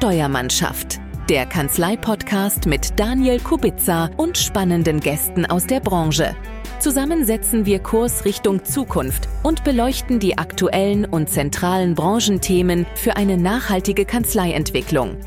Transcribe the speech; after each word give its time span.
Steuermannschaft. 0.00 0.98
Der 1.28 1.44
Kanzlei-Podcast 1.44 2.64
mit 2.64 2.98
Daniel 2.98 3.38
Kubitza 3.38 4.08
und 4.16 4.38
spannenden 4.38 4.98
Gästen 4.98 5.44
aus 5.44 5.66
der 5.66 5.80
Branche. 5.80 6.34
Zusammen 6.78 7.26
setzen 7.26 7.66
wir 7.66 7.80
Kurs 7.80 8.24
Richtung 8.24 8.64
Zukunft 8.64 9.28
und 9.42 9.62
beleuchten 9.62 10.18
die 10.18 10.38
aktuellen 10.38 11.04
und 11.04 11.28
zentralen 11.28 11.94
Branchenthemen 11.94 12.86
für 12.94 13.16
eine 13.18 13.36
nachhaltige 13.36 14.06
Kanzleientwicklung. 14.06 15.18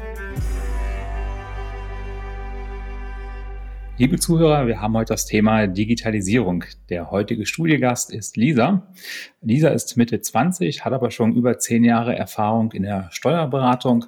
Liebe 4.03 4.19
Zuhörer, 4.19 4.67
wir 4.67 4.81
haben 4.81 4.97
heute 4.97 5.13
das 5.13 5.25
Thema 5.25 5.65
Digitalisierung. 5.65 6.65
Der 6.89 7.09
heutige 7.09 7.45
Studiegast 7.45 8.11
ist 8.11 8.35
Lisa. 8.35 8.91
Lisa 9.39 9.69
ist 9.69 9.95
Mitte 9.95 10.19
20, 10.19 10.83
hat 10.83 10.91
aber 10.91 11.09
schon 11.09 11.33
über 11.33 11.57
zehn 11.57 11.85
Jahre 11.85 12.13
Erfahrung 12.13 12.73
in 12.73 12.83
der 12.83 13.07
Steuerberatung, 13.13 14.03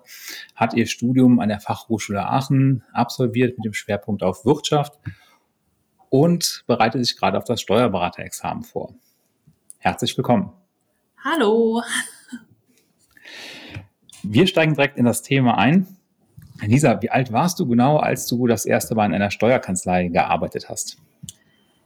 hat 0.54 0.74
ihr 0.74 0.88
Studium 0.88 1.40
an 1.40 1.48
der 1.48 1.62
Fachhochschule 1.62 2.28
Aachen 2.28 2.84
absolviert 2.92 3.58
mit 3.58 3.64
dem 3.64 3.74
Schwerpunkt 3.74 4.22
auf 4.22 4.44
Wirtschaft 4.44 5.00
und 6.10 6.66
bereitet 6.68 7.06
sich 7.06 7.16
gerade 7.16 7.38
auf 7.38 7.46
das 7.46 7.62
Steuerberaterexamen 7.62 8.66
vor. 8.66 8.96
Herzlich 9.78 10.18
willkommen. 10.18 10.52
Hallo. 11.24 11.82
Wir 14.24 14.46
steigen 14.46 14.74
direkt 14.74 14.98
in 14.98 15.06
das 15.06 15.22
Thema 15.22 15.58
ein. 15.58 15.95
Lisa, 16.62 17.02
wie 17.02 17.10
alt 17.10 17.32
warst 17.32 17.60
du 17.60 17.68
genau, 17.68 17.98
als 17.98 18.28
du 18.28 18.48
das 18.48 18.66
erste 18.66 18.96
Mal 18.96 19.08
in 19.08 19.14
einer 19.14 19.32
Steuerkanzlei 19.32 20.08
gearbeitet 20.08 20.70
hast? 20.70 20.98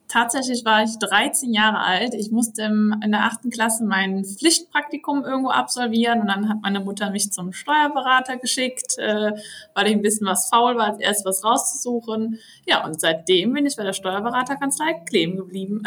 Tatsächlich 0.09 0.65
war 0.65 0.83
ich 0.83 0.97
13 0.97 1.53
Jahre 1.53 1.81
alt. 1.81 2.15
Ich 2.15 2.31
musste 2.31 2.63
in 2.63 3.11
der 3.11 3.25
achten 3.25 3.51
Klasse 3.51 3.85
mein 3.85 4.25
Pflichtpraktikum 4.25 5.23
irgendwo 5.23 5.51
absolvieren 5.51 6.21
und 6.21 6.27
dann 6.27 6.49
hat 6.49 6.57
meine 6.63 6.79
Mutter 6.79 7.11
mich 7.11 7.31
zum 7.31 7.53
Steuerberater 7.53 8.37
geschickt, 8.37 8.97
äh, 8.97 9.33
weil 9.75 9.87
ich 9.87 9.93
ein 9.93 10.01
bisschen 10.01 10.25
was 10.25 10.49
faul 10.49 10.75
war, 10.77 10.87
als 10.87 10.99
erst 10.99 11.25
was 11.25 11.43
rauszusuchen. 11.43 12.39
Ja, 12.65 12.83
und 12.85 12.99
seitdem 12.99 13.53
bin 13.53 13.67
ich 13.67 13.75
bei 13.75 13.83
der 13.83 13.93
Steuerberaterkanzlei 13.93 14.93
kleben 15.05 15.37
geblieben. 15.37 15.83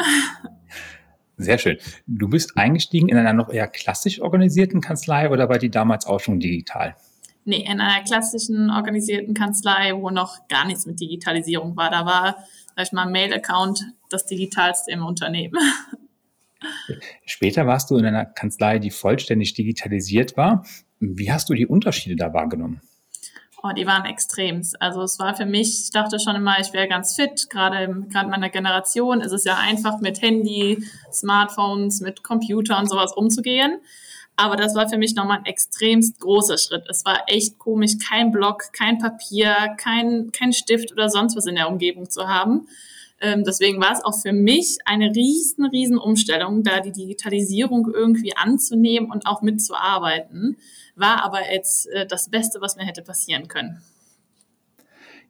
Sehr 1.35 1.57
schön. 1.57 1.77
Du 2.07 2.29
bist 2.29 2.55
eingestiegen 2.55 3.09
in 3.09 3.17
einer 3.17 3.33
noch 3.33 3.49
eher 3.49 3.67
klassisch 3.67 4.21
organisierten 4.21 4.79
Kanzlei 4.79 5.29
oder 5.29 5.49
war 5.49 5.57
die 5.57 5.71
damals 5.71 6.05
auch 6.05 6.21
schon 6.21 6.39
digital? 6.39 6.95
Nee, 7.45 7.65
in 7.69 7.81
einer 7.81 8.03
klassischen 8.03 8.69
organisierten 8.69 9.33
Kanzlei, 9.33 9.93
wo 9.95 10.09
noch 10.09 10.47
gar 10.47 10.65
nichts 10.65 10.85
mit 10.85 10.99
Digitalisierung 10.99 11.75
war. 11.75 11.89
Da 11.89 12.05
war, 12.05 12.37
sag 12.75 12.85
ich 12.85 12.91
mal, 12.93 13.05
Mail-Account 13.05 13.83
das 14.09 14.25
digitalste 14.25 14.91
im 14.91 15.05
Unternehmen. 15.05 15.59
Später 17.25 17.67
warst 17.67 17.91
du 17.91 17.97
in 17.97 18.05
einer 18.05 18.25
Kanzlei, 18.25 18.79
die 18.79 18.91
vollständig 18.91 19.53
digitalisiert 19.53 20.37
war. 20.37 20.65
Wie 20.99 21.31
hast 21.31 21.49
du 21.49 21.53
die 21.53 21.67
Unterschiede 21.67 22.15
da 22.15 22.33
wahrgenommen? 22.33 22.81
Oh, 23.65 23.71
die 23.71 23.87
waren 23.87 24.05
extrem. 24.05 24.61
Also 24.79 25.01
es 25.03 25.19
war 25.19 25.35
für 25.35 25.45
mich, 25.45 25.83
ich 25.83 25.91
dachte 25.91 26.19
schon 26.19 26.35
immer, 26.35 26.59
ich 26.59 26.73
wäre 26.73 26.89
ganz 26.89 27.15
fit. 27.15 27.49
Gerade 27.49 28.05
gerade 28.09 28.29
meiner 28.29 28.49
Generation 28.49 29.21
ist 29.21 29.31
es 29.31 29.45
ja 29.45 29.57
einfach 29.57 30.01
mit 30.01 30.21
Handy, 30.21 30.83
Smartphones, 31.13 32.01
mit 32.01 32.23
Computer 32.23 32.77
und 32.77 32.89
sowas 32.89 33.13
umzugehen. 33.13 33.79
Aber 34.35 34.55
das 34.55 34.73
war 34.73 34.89
für 34.89 34.97
mich 34.97 35.15
nochmal 35.15 35.39
ein 35.39 35.45
extremst 35.45 36.19
großer 36.19 36.57
Schritt. 36.57 36.85
Es 36.89 37.05
war 37.05 37.23
echt 37.27 37.59
komisch, 37.59 37.97
kein 37.99 38.31
Block, 38.31 38.73
kein 38.73 38.97
Papier, 38.97 39.75
kein, 39.77 40.31
kein 40.31 40.53
Stift 40.53 40.91
oder 40.91 41.09
sonst 41.09 41.35
was 41.35 41.45
in 41.45 41.55
der 41.55 41.69
Umgebung 41.69 42.09
zu 42.09 42.27
haben. 42.27 42.67
Ähm, 43.21 43.43
deswegen 43.45 43.79
war 43.79 43.93
es 43.93 44.03
auch 44.03 44.19
für 44.19 44.33
mich 44.33 44.79
eine 44.85 45.15
riesen, 45.15 45.65
riesen 45.65 45.97
Umstellung, 45.97 46.63
da 46.63 46.81
die 46.81 46.91
Digitalisierung 46.91 47.89
irgendwie 47.93 48.35
anzunehmen 48.35 49.09
und 49.11 49.27
auch 49.27 49.41
mitzuarbeiten. 49.41 50.57
War 50.95 51.23
aber 51.23 51.51
jetzt 51.51 51.87
äh, 51.87 52.05
das 52.05 52.29
Beste, 52.29 52.59
was 52.59 52.75
mir 52.75 52.85
hätte 52.85 53.01
passieren 53.01 53.47
können. 53.47 53.81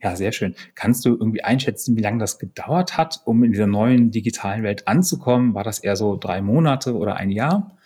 Ja, 0.01 0.15
sehr 0.15 0.31
schön. 0.31 0.55
Kannst 0.75 1.05
du 1.05 1.09
irgendwie 1.09 1.43
einschätzen, 1.43 1.95
wie 1.95 2.01
lange 2.01 2.19
das 2.19 2.39
gedauert 2.39 2.97
hat, 2.97 3.21
um 3.25 3.43
in 3.43 3.51
dieser 3.51 3.67
neuen 3.67 4.11
digitalen 4.11 4.63
Welt 4.63 4.87
anzukommen? 4.87 5.53
War 5.53 5.63
das 5.63 5.79
eher 5.79 5.95
so 5.95 6.17
drei 6.17 6.41
Monate 6.41 6.95
oder 6.95 7.17
ein 7.17 7.29
Jahr? 7.29 7.77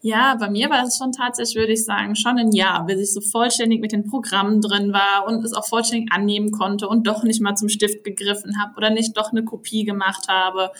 Ja, 0.00 0.36
bei 0.38 0.48
mir 0.48 0.70
war 0.70 0.84
es 0.84 0.96
schon 0.96 1.10
tatsächlich, 1.10 1.56
würde 1.56 1.72
ich 1.72 1.84
sagen, 1.84 2.14
schon 2.14 2.38
ein 2.38 2.52
Jahr, 2.52 2.86
bis 2.86 3.00
ich 3.00 3.12
so 3.12 3.20
vollständig 3.20 3.80
mit 3.80 3.90
den 3.90 4.08
Programmen 4.08 4.60
drin 4.60 4.92
war 4.92 5.26
und 5.26 5.44
es 5.44 5.52
auch 5.52 5.66
vollständig 5.66 6.12
annehmen 6.12 6.52
konnte 6.52 6.88
und 6.88 7.08
doch 7.08 7.24
nicht 7.24 7.40
mal 7.40 7.56
zum 7.56 7.68
Stift 7.68 8.04
gegriffen 8.04 8.62
habe 8.62 8.76
oder 8.76 8.90
nicht 8.90 9.16
doch 9.16 9.32
eine 9.32 9.44
Kopie 9.44 9.84
gemacht 9.84 10.28
habe. 10.28 10.70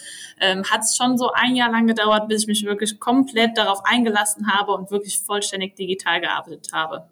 Ähm, 0.40 0.62
Hat 0.70 0.82
es 0.82 0.96
schon 0.96 1.18
so 1.18 1.32
ein 1.32 1.56
Jahr 1.56 1.72
lang 1.72 1.88
gedauert, 1.88 2.28
bis 2.28 2.42
ich 2.42 2.46
mich 2.46 2.64
wirklich 2.64 3.00
komplett 3.00 3.58
darauf 3.58 3.80
eingelassen 3.84 4.52
habe 4.52 4.72
und 4.72 4.92
wirklich 4.92 5.18
vollständig 5.18 5.74
digital 5.74 6.20
gearbeitet 6.20 6.68
habe. 6.72 7.08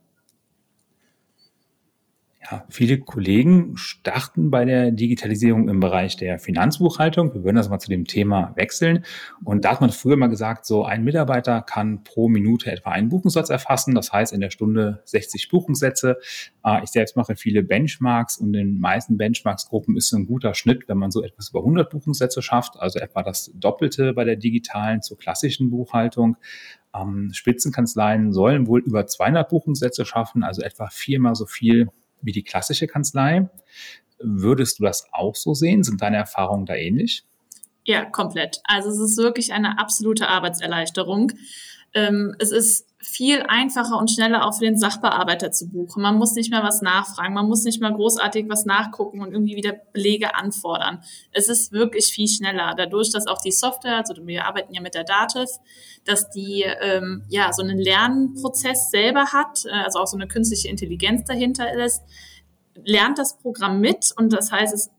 Ja, 2.49 2.65
viele 2.69 3.01
Kollegen 3.01 3.77
starten 3.77 4.53
bei 4.53 4.65
der 4.65 4.93
Digitalisierung 4.93 5.69
im 5.69 5.81
Bereich 5.81 6.17
der 6.17 6.39
Finanzbuchhaltung. 6.39 7.35
Wir 7.35 7.43
würden 7.43 7.57
das 7.57 7.69
mal 7.69 7.81
zu 7.81 7.89
dem 7.89 8.05
Thema 8.05 8.53
wechseln. 8.55 9.05
Und 9.43 9.65
da 9.65 9.73
hat 9.73 9.81
man 9.81 9.91
früher 9.91 10.17
mal 10.17 10.29
gesagt, 10.29 10.65
so 10.65 10.85
ein 10.85 11.03
Mitarbeiter 11.03 11.63
kann 11.63 12.05
pro 12.05 12.29
Minute 12.29 12.71
etwa 12.71 12.91
einen 12.91 13.09
Buchungssatz 13.09 13.51
erfassen. 13.51 13.97
Das 13.97 14.13
heißt 14.13 14.33
in 14.33 14.41
der 14.41 14.51
Stunde 14.51 15.03
60 15.07 15.49
Buchungssätze. 15.49 16.19
Äh, 16.65 16.85
ich 16.85 16.91
selbst 16.91 17.17
mache 17.17 17.35
viele 17.35 17.65
Benchmarks 17.65 18.37
und 18.37 18.49
in 18.49 18.53
den 18.53 18.81
meisten 18.81 19.17
Benchmarks-Gruppen 19.17 19.97
ist 19.97 20.13
ein 20.13 20.27
guter 20.27 20.55
Schnitt, 20.55 20.89
wenn 20.89 20.99
man 20.99 21.11
so 21.11 21.25
etwas 21.25 21.49
über 21.49 21.61
100 21.61 21.91
Buchungssätze 21.91 22.43
schafft, 22.43 22.79
also 22.79 23.01
etwa 23.01 23.25
das 23.25 23.51
Doppelte 23.55 24.13
bei 24.13 24.23
der 24.23 24.37
digitalen 24.37 25.03
zur 25.03 25.19
klassischen 25.19 25.71
Buchhaltung. 25.71 26.37
Ähm, 26.95 27.31
Spitzenkanzleien 27.33 28.33
sollen 28.33 28.69
wohl 28.69 28.83
über 28.83 29.05
200 29.05 29.49
Buchungssätze 29.49 30.05
schaffen, 30.05 30.45
also 30.45 30.63
etwa 30.63 30.89
viermal 30.91 31.35
so 31.35 31.47
viel 31.47 31.89
wie 32.23 32.33
die 32.33 32.43
klassische 32.43 32.87
Kanzlei. 32.87 33.49
Würdest 34.19 34.79
du 34.79 34.85
das 34.85 35.07
auch 35.13 35.35
so 35.35 35.55
sehen? 35.55 35.83
Sind 35.83 36.01
deine 36.01 36.17
Erfahrungen 36.17 36.67
da 36.67 36.75
ähnlich? 36.75 37.25
Ja, 37.85 38.05
komplett. 38.05 38.61
Also 38.65 38.91
es 38.91 38.99
ist 38.99 39.17
wirklich 39.19 39.53
eine 39.53 39.79
absolute 39.79 40.29
Arbeitserleichterung. 40.29 41.33
Ähm, 41.95 42.35
es 42.39 42.51
ist 42.51 42.87
viel 43.09 43.45
einfacher 43.47 43.99
und 43.99 44.11
schneller 44.11 44.45
auch 44.45 44.55
für 44.55 44.65
den 44.65 44.77
Sachbearbeiter 44.77 45.53
zu 45.53 45.69
buchen. 45.69 46.03
Man 46.03 46.17
muss 46.17 46.35
nicht 46.35 46.51
mehr 46.51 46.65
was 46.65 46.83
nachfragen, 46.83 47.35
man 47.35 47.47
muss 47.47 47.63
nicht 47.63 47.81
mehr 47.81 47.93
großartig 47.93 48.49
was 48.49 48.67
nachgucken 48.67 49.21
und 49.21 49.33
irgendwie 49.33 49.55
wieder 49.55 49.73
Belege 49.93 50.35
anfordern. 50.35 51.03
Es 51.31 51.49
ist 51.49 51.73
wirklich 51.73 52.07
viel 52.07 52.27
schneller. 52.27 52.75
Dadurch, 52.77 53.13
dass 53.13 53.29
auch 53.29 53.41
die 53.41 53.53
Software, 53.53 53.99
also 53.99 54.15
wir 54.27 54.45
arbeiten 54.45 54.75
ja 54.75 54.81
mit 54.81 54.95
der 54.95 55.05
Dativ, 55.05 55.49
dass 56.05 56.29
die 56.31 56.65
ähm, 56.81 57.23
ja 57.29 57.53
so 57.53 57.63
einen 57.63 57.79
Lernprozess 57.79 58.91
selber 58.91 59.27
hat, 59.33 59.65
äh, 59.67 59.85
also 59.85 60.01
auch 60.01 60.09
so 60.09 60.17
eine 60.17 60.27
künstliche 60.27 60.69
Intelligenz 60.69 61.25
dahinter 61.27 61.73
ist, 61.73 62.03
lernt 62.85 63.19
das 63.19 63.39
Programm 63.39 63.81
mit 63.81 64.13
und 64.17 64.33
das 64.33 64.51
heißt, 64.51 64.75
es 64.75 64.91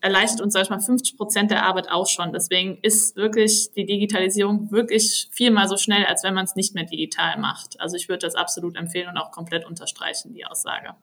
erleichtert 0.00 0.40
uns, 0.40 0.52
sag 0.52 0.64
ich 0.64 0.70
mal, 0.70 0.80
50 0.80 1.16
Prozent 1.16 1.50
der 1.50 1.64
Arbeit 1.64 1.90
auch 1.90 2.06
schon. 2.06 2.32
Deswegen 2.32 2.78
ist 2.82 3.16
wirklich 3.16 3.72
die 3.72 3.86
Digitalisierung 3.86 4.70
wirklich 4.70 5.28
viermal 5.30 5.68
so 5.68 5.76
schnell, 5.76 6.04
als 6.06 6.24
wenn 6.24 6.34
man 6.34 6.44
es 6.44 6.54
nicht 6.54 6.74
mehr 6.74 6.84
digital 6.84 7.38
macht. 7.38 7.80
Also 7.80 7.96
ich 7.96 8.08
würde 8.08 8.26
das 8.26 8.34
absolut 8.34 8.76
empfehlen 8.76 9.08
und 9.08 9.16
auch 9.16 9.30
komplett 9.30 9.64
unterstreichen, 9.64 10.34
die 10.34 10.46
Aussage. 10.46 10.94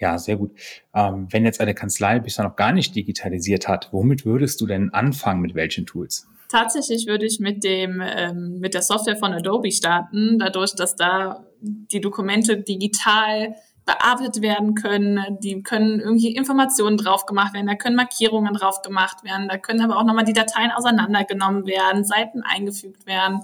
Ja, 0.00 0.16
sehr 0.18 0.36
gut. 0.36 0.52
Ähm, 0.94 1.26
wenn 1.30 1.44
jetzt 1.44 1.60
eine 1.60 1.74
Kanzlei 1.74 2.20
bisher 2.20 2.44
noch 2.44 2.56
gar 2.56 2.72
nicht 2.72 2.94
digitalisiert 2.94 3.66
hat, 3.66 3.88
womit 3.92 4.24
würdest 4.24 4.60
du 4.60 4.66
denn 4.66 4.94
anfangen, 4.94 5.40
mit 5.40 5.54
welchen 5.54 5.86
Tools? 5.86 6.28
Tatsächlich 6.48 7.06
würde 7.06 7.26
ich 7.26 7.40
mit 7.40 7.62
dem 7.62 8.00
ähm, 8.02 8.58
mit 8.58 8.72
der 8.72 8.80
Software 8.82 9.16
von 9.16 9.34
Adobe 9.34 9.70
starten, 9.70 10.38
dadurch, 10.38 10.74
dass 10.74 10.96
da 10.96 11.44
die 11.60 12.00
Dokumente 12.00 12.56
digital 12.56 13.56
bearbeitet 13.88 14.42
werden 14.42 14.74
können, 14.74 15.38
die 15.40 15.62
können 15.62 15.98
irgendwie 15.98 16.36
Informationen 16.36 16.98
drauf 16.98 17.24
gemacht 17.24 17.54
werden, 17.54 17.66
da 17.66 17.74
können 17.74 17.96
Markierungen 17.96 18.52
drauf 18.52 18.82
gemacht 18.82 19.24
werden, 19.24 19.48
da 19.48 19.56
können 19.56 19.80
aber 19.80 19.96
auch 19.96 20.04
nochmal 20.04 20.26
die 20.26 20.34
Dateien 20.34 20.70
auseinandergenommen 20.70 21.66
werden, 21.66 22.04
Seiten 22.04 22.42
eingefügt 22.42 23.06
werden. 23.06 23.40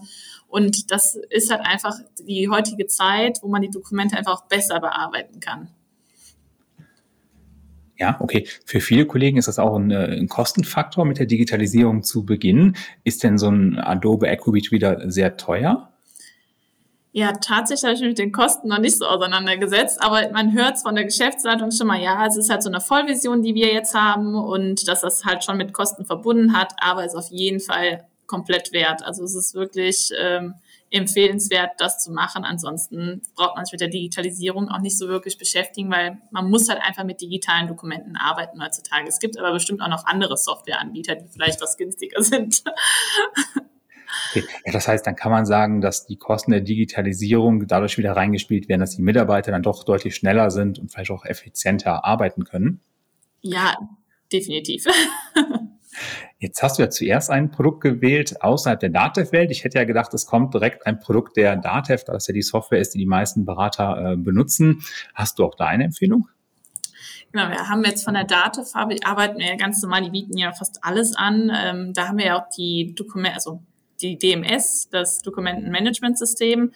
Und 0.46 0.90
das 0.90 1.16
ist 1.30 1.50
halt 1.50 1.62
einfach 1.64 1.96
die 2.20 2.50
heutige 2.50 2.86
Zeit, 2.86 3.38
wo 3.42 3.48
man 3.48 3.62
die 3.62 3.70
Dokumente 3.70 4.18
einfach 4.18 4.42
besser 4.44 4.80
bearbeiten 4.80 5.40
kann. 5.40 5.68
Ja, 7.96 8.16
okay. 8.20 8.46
Für 8.66 8.80
viele 8.80 9.06
Kollegen 9.06 9.38
ist 9.38 9.48
das 9.48 9.58
auch 9.58 9.76
ein, 9.76 9.90
äh, 9.90 10.18
ein, 10.18 10.28
Kostenfaktor 10.28 11.06
mit 11.06 11.18
der 11.18 11.26
Digitalisierung 11.26 12.02
zu 12.02 12.26
beginnen. 12.26 12.76
Ist 13.02 13.22
denn 13.22 13.38
so 13.38 13.48
ein 13.48 13.78
Adobe 13.78 14.28
Acrobat 14.28 14.72
wieder 14.72 15.10
sehr 15.10 15.38
teuer? 15.38 15.93
Ja, 17.16 17.30
tatsächlich 17.30 17.84
habe 17.84 17.94
ich 17.94 18.00
mich 18.00 18.08
mit 18.08 18.18
den 18.18 18.32
Kosten 18.32 18.66
noch 18.66 18.80
nicht 18.80 18.98
so 18.98 19.06
auseinandergesetzt, 19.06 20.02
aber 20.02 20.28
man 20.32 20.52
hört 20.52 20.74
es 20.74 20.82
von 20.82 20.96
der 20.96 21.04
Geschäftsleitung 21.04 21.70
schon 21.70 21.86
mal, 21.86 22.02
ja, 22.02 22.26
es 22.26 22.36
ist 22.36 22.50
halt 22.50 22.64
so 22.64 22.68
eine 22.68 22.80
Vollvision, 22.80 23.40
die 23.40 23.54
wir 23.54 23.72
jetzt 23.72 23.94
haben 23.94 24.34
und 24.34 24.88
dass 24.88 25.02
das 25.02 25.24
halt 25.24 25.44
schon 25.44 25.56
mit 25.56 25.72
Kosten 25.72 26.04
verbunden 26.04 26.58
hat, 26.58 26.72
aber 26.78 27.04
ist 27.04 27.14
auf 27.14 27.30
jeden 27.30 27.60
Fall 27.60 28.04
komplett 28.26 28.72
wert. 28.72 29.04
Also 29.04 29.22
es 29.22 29.36
ist 29.36 29.54
wirklich 29.54 30.10
ähm, 30.18 30.54
empfehlenswert, 30.90 31.74
das 31.78 32.02
zu 32.02 32.10
machen. 32.10 32.44
Ansonsten 32.44 33.22
braucht 33.36 33.54
man 33.54 33.64
sich 33.64 33.74
mit 33.74 33.80
der 33.80 33.90
Digitalisierung 33.90 34.68
auch 34.68 34.80
nicht 34.80 34.98
so 34.98 35.06
wirklich 35.06 35.38
beschäftigen, 35.38 35.92
weil 35.92 36.18
man 36.32 36.50
muss 36.50 36.68
halt 36.68 36.82
einfach 36.82 37.04
mit 37.04 37.20
digitalen 37.20 37.68
Dokumenten 37.68 38.16
arbeiten 38.16 38.60
heutzutage. 38.60 39.06
Es 39.06 39.20
gibt 39.20 39.38
aber 39.38 39.52
bestimmt 39.52 39.82
auch 39.82 39.88
noch 39.88 40.04
andere 40.04 40.36
Softwareanbieter, 40.36 41.14
die 41.14 41.28
vielleicht 41.28 41.62
was 41.62 41.76
günstiger 41.76 42.20
sind. 42.24 42.64
Okay. 44.30 44.44
Ja, 44.64 44.72
das 44.72 44.88
heißt, 44.88 45.06
dann 45.06 45.16
kann 45.16 45.30
man 45.30 45.46
sagen, 45.46 45.80
dass 45.80 46.06
die 46.06 46.16
Kosten 46.16 46.50
der 46.50 46.60
Digitalisierung 46.60 47.66
dadurch 47.66 47.98
wieder 47.98 48.12
reingespielt 48.12 48.68
werden, 48.68 48.80
dass 48.80 48.96
die 48.96 49.02
Mitarbeiter 49.02 49.52
dann 49.52 49.62
doch 49.62 49.84
deutlich 49.84 50.14
schneller 50.16 50.50
sind 50.50 50.78
und 50.78 50.90
vielleicht 50.90 51.10
auch 51.10 51.24
effizienter 51.24 52.04
arbeiten 52.04 52.44
können. 52.44 52.80
Ja, 53.40 53.76
definitiv. 54.32 54.86
Jetzt 56.38 56.62
hast 56.62 56.78
du 56.78 56.82
ja 56.82 56.90
zuerst 56.90 57.30
ein 57.30 57.50
Produkt 57.50 57.80
gewählt 57.82 58.42
außerhalb 58.42 58.80
der 58.80 58.90
Datev-Welt. 58.90 59.50
Ich 59.50 59.64
hätte 59.64 59.78
ja 59.78 59.84
gedacht, 59.84 60.12
es 60.12 60.26
kommt 60.26 60.52
direkt 60.52 60.86
ein 60.86 60.98
Produkt 60.98 61.36
der 61.36 61.56
Datev, 61.56 62.04
da 62.04 62.12
das 62.12 62.26
ja 62.26 62.34
die 62.34 62.42
Software 62.42 62.80
ist, 62.80 62.94
die 62.94 62.98
die 62.98 63.06
meisten 63.06 63.44
Berater 63.44 64.12
äh, 64.12 64.16
benutzen. 64.16 64.82
Hast 65.14 65.38
du 65.38 65.44
auch 65.44 65.54
da 65.54 65.66
eine 65.66 65.84
Empfehlung? 65.84 66.28
Genau, 67.32 67.48
wir 67.48 67.68
haben 67.68 67.84
jetzt 67.84 68.04
von 68.04 68.14
der 68.14 68.24
Datev, 68.24 68.74
arbeiten 68.74 69.38
wir 69.38 69.46
ja 69.46 69.56
ganz 69.56 69.82
normal, 69.82 70.02
die 70.02 70.10
bieten 70.10 70.36
ja 70.36 70.52
fast 70.52 70.84
alles 70.84 71.16
an. 71.16 71.50
Ähm, 71.54 71.92
da 71.92 72.08
haben 72.08 72.18
wir 72.18 72.26
ja 72.26 72.38
auch 72.38 72.48
die 72.48 72.94
Dokumente, 72.94 73.34
also 73.34 73.60
die 74.04 74.18
DMS, 74.18 74.88
das 74.90 75.22
Dokumentenmanagementsystem. 75.22 76.72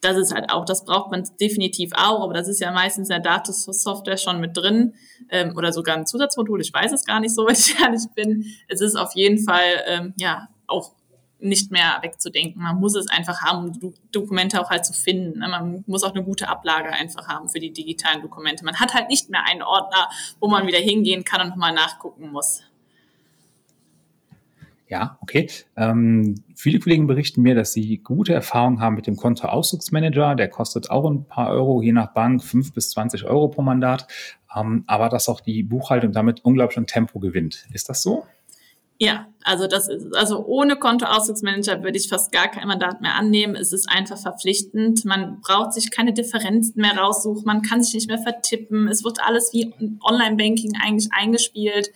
Das 0.00 0.16
ist 0.16 0.34
halt 0.34 0.50
auch, 0.50 0.64
das 0.64 0.84
braucht 0.84 1.10
man 1.12 1.28
definitiv 1.40 1.92
auch, 1.94 2.22
aber 2.22 2.34
das 2.34 2.48
ist 2.48 2.60
ja 2.60 2.72
meistens 2.72 3.08
in 3.08 3.14
der 3.14 3.20
Datensoftware 3.20 4.18
schon 4.18 4.40
mit 4.40 4.56
drin 4.56 4.94
ähm, 5.30 5.56
oder 5.56 5.72
sogar 5.72 5.96
ein 5.96 6.06
Zusatzmodul. 6.06 6.60
Ich 6.60 6.72
weiß 6.72 6.92
es 6.92 7.04
gar 7.04 7.20
nicht 7.20 7.34
so, 7.34 7.42
wenn 7.46 7.54
ich 7.54 7.80
ehrlich 7.80 8.06
bin. 8.14 8.46
Es 8.68 8.80
ist 8.80 8.96
auf 8.96 9.14
jeden 9.14 9.38
Fall 9.38 9.82
ähm, 9.86 10.14
ja 10.16 10.48
auch 10.66 10.92
nicht 11.38 11.72
mehr 11.72 11.98
wegzudenken. 12.02 12.62
Man 12.62 12.76
muss 12.76 12.94
es 12.94 13.08
einfach 13.08 13.42
haben, 13.42 13.72
um 13.80 13.94
Dokumente 14.12 14.60
auch 14.60 14.70
halt 14.70 14.86
zu 14.86 14.92
finden. 14.92 15.40
Ne? 15.40 15.48
Man 15.48 15.84
muss 15.86 16.04
auch 16.04 16.14
eine 16.14 16.22
gute 16.22 16.48
Ablage 16.48 16.90
einfach 16.90 17.26
haben 17.26 17.48
für 17.48 17.58
die 17.58 17.72
digitalen 17.72 18.22
Dokumente. 18.22 18.64
Man 18.64 18.78
hat 18.78 18.94
halt 18.94 19.08
nicht 19.08 19.28
mehr 19.28 19.44
einen 19.44 19.62
Ordner, 19.62 20.08
wo 20.40 20.48
man 20.48 20.66
wieder 20.66 20.78
hingehen 20.78 21.24
kann 21.24 21.40
und 21.40 21.48
nochmal 21.48 21.72
nachgucken 21.74 22.30
muss. 22.30 22.62
Ja, 24.92 25.16
okay. 25.22 25.48
Ähm, 25.74 26.44
viele 26.54 26.78
Kollegen 26.78 27.06
berichten 27.06 27.40
mir, 27.40 27.54
dass 27.54 27.72
sie 27.72 27.96
gute 27.96 28.34
Erfahrungen 28.34 28.82
haben 28.82 28.94
mit 28.94 29.06
dem 29.06 29.16
Kontoauszugsmanager. 29.16 30.34
Der 30.34 30.50
kostet 30.50 30.90
auch 30.90 31.10
ein 31.10 31.24
paar 31.24 31.48
Euro, 31.48 31.80
je 31.80 31.92
nach 31.92 32.12
Bank, 32.12 32.44
fünf 32.44 32.74
bis 32.74 32.90
zwanzig 32.90 33.24
Euro 33.24 33.48
pro 33.48 33.62
Mandat. 33.62 34.06
Ähm, 34.54 34.84
aber 34.86 35.08
dass 35.08 35.30
auch 35.30 35.40
die 35.40 35.62
Buchhaltung 35.62 36.12
damit 36.12 36.44
unglaublich 36.44 36.76
an 36.76 36.86
Tempo 36.86 37.20
gewinnt. 37.20 37.64
Ist 37.72 37.88
das 37.88 38.02
so? 38.02 38.26
Ja, 38.98 39.28
also 39.42 39.66
das 39.66 39.88
ist, 39.88 40.14
also 40.14 40.44
ohne 40.44 40.76
Kontoauszugsmanager 40.76 41.82
würde 41.82 41.96
ich 41.96 42.10
fast 42.10 42.30
gar 42.30 42.48
kein 42.48 42.68
Mandat 42.68 43.00
mehr 43.00 43.14
annehmen. 43.14 43.56
Es 43.56 43.72
ist 43.72 43.88
einfach 43.88 44.18
verpflichtend. 44.18 45.06
Man 45.06 45.40
braucht 45.40 45.72
sich 45.72 45.90
keine 45.90 46.12
Differenzen 46.12 46.82
mehr 46.82 46.98
raussuchen. 46.98 47.44
Man 47.46 47.62
kann 47.62 47.82
sich 47.82 47.94
nicht 47.94 48.08
mehr 48.08 48.18
vertippen. 48.18 48.88
Es 48.88 49.04
wird 49.04 49.20
alles 49.26 49.54
wie 49.54 49.72
Online-Banking 50.06 50.74
eigentlich 50.84 51.08
eingespielt. 51.12 51.92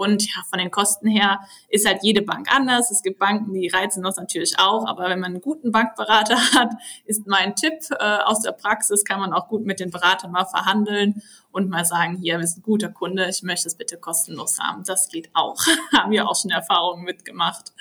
Und 0.00 0.26
ja, 0.26 0.42
von 0.48 0.58
den 0.58 0.70
Kosten 0.70 1.08
her 1.08 1.40
ist 1.68 1.86
halt 1.86 1.98
jede 2.02 2.22
Bank 2.22 2.50
anders. 2.50 2.90
Es 2.90 3.02
gibt 3.02 3.18
Banken, 3.18 3.52
die 3.52 3.68
reizen 3.68 4.02
das 4.02 4.16
natürlich 4.16 4.58
auch. 4.58 4.86
Aber 4.86 5.10
wenn 5.10 5.20
man 5.20 5.32
einen 5.32 5.42
guten 5.42 5.72
Bankberater 5.72 6.36
hat, 6.54 6.70
ist 7.04 7.26
mein 7.26 7.54
Tipp 7.54 7.74
äh, 7.98 8.16
aus 8.24 8.40
der 8.40 8.52
Praxis, 8.52 9.04
kann 9.04 9.20
man 9.20 9.34
auch 9.34 9.48
gut 9.48 9.66
mit 9.66 9.78
den 9.78 9.90
Beratern 9.90 10.30
mal 10.30 10.46
verhandeln 10.46 11.20
und 11.52 11.68
mal 11.68 11.84
sagen, 11.84 12.16
hier, 12.16 12.38
wir 12.38 12.46
sind 12.46 12.60
ein 12.60 12.62
guter 12.62 12.88
Kunde, 12.88 13.28
ich 13.28 13.42
möchte 13.42 13.68
es 13.68 13.74
bitte 13.74 13.98
kostenlos 13.98 14.58
haben. 14.58 14.84
Das 14.84 15.10
geht 15.10 15.28
auch. 15.34 15.58
Haben 15.92 16.12
wir 16.12 16.26
auch 16.26 16.40
schon 16.40 16.50
Erfahrungen 16.50 17.04
mitgemacht. 17.04 17.74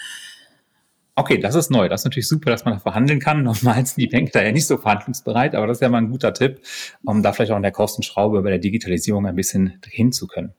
Okay, 1.19 1.37
das 1.37 1.53
ist 1.55 1.69
neu. 1.69 1.89
Das 1.89 2.01
ist 2.01 2.05
natürlich 2.05 2.29
super, 2.29 2.49
dass 2.49 2.63
man 2.63 2.75
da 2.75 2.79
verhandeln 2.79 3.19
kann. 3.19 3.43
Normal 3.43 3.85
sind 3.85 3.97
die 3.97 4.07
Banker 4.07 4.39
da 4.39 4.43
ja 4.43 4.53
nicht 4.53 4.67
so 4.67 4.77
verhandlungsbereit, 4.77 5.53
aber 5.53 5.67
das 5.67 5.77
ist 5.77 5.81
ja 5.81 5.89
mal 5.89 5.97
ein 5.97 6.11
guter 6.11 6.33
Tipp, 6.33 6.61
um 7.03 7.23
da 7.23 7.33
vielleicht 7.33 7.51
auch 7.51 7.57
an 7.57 7.61
der 7.61 7.73
Kostenschraube 7.73 8.41
bei 8.41 8.49
der 8.49 8.59
Digitalisierung 8.59 9.25
ein 9.25 9.35
bisschen 9.35 9.81
hin 9.85 10.13
zu 10.13 10.27
können. 10.27 10.53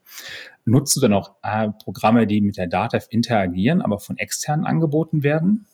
Nutzt 0.65 0.97
du 0.97 1.01
dann 1.01 1.13
auch 1.13 1.37
äh, 1.43 1.69
Programme, 1.83 2.27
die 2.27 2.41
mit 2.41 2.57
der 2.57 2.67
DATEV 2.67 3.07
interagieren, 3.11 3.83
aber 3.83 3.99
von 3.99 4.19
externen 4.19 4.67
angeboten 4.67 5.23
werden? 5.23 5.67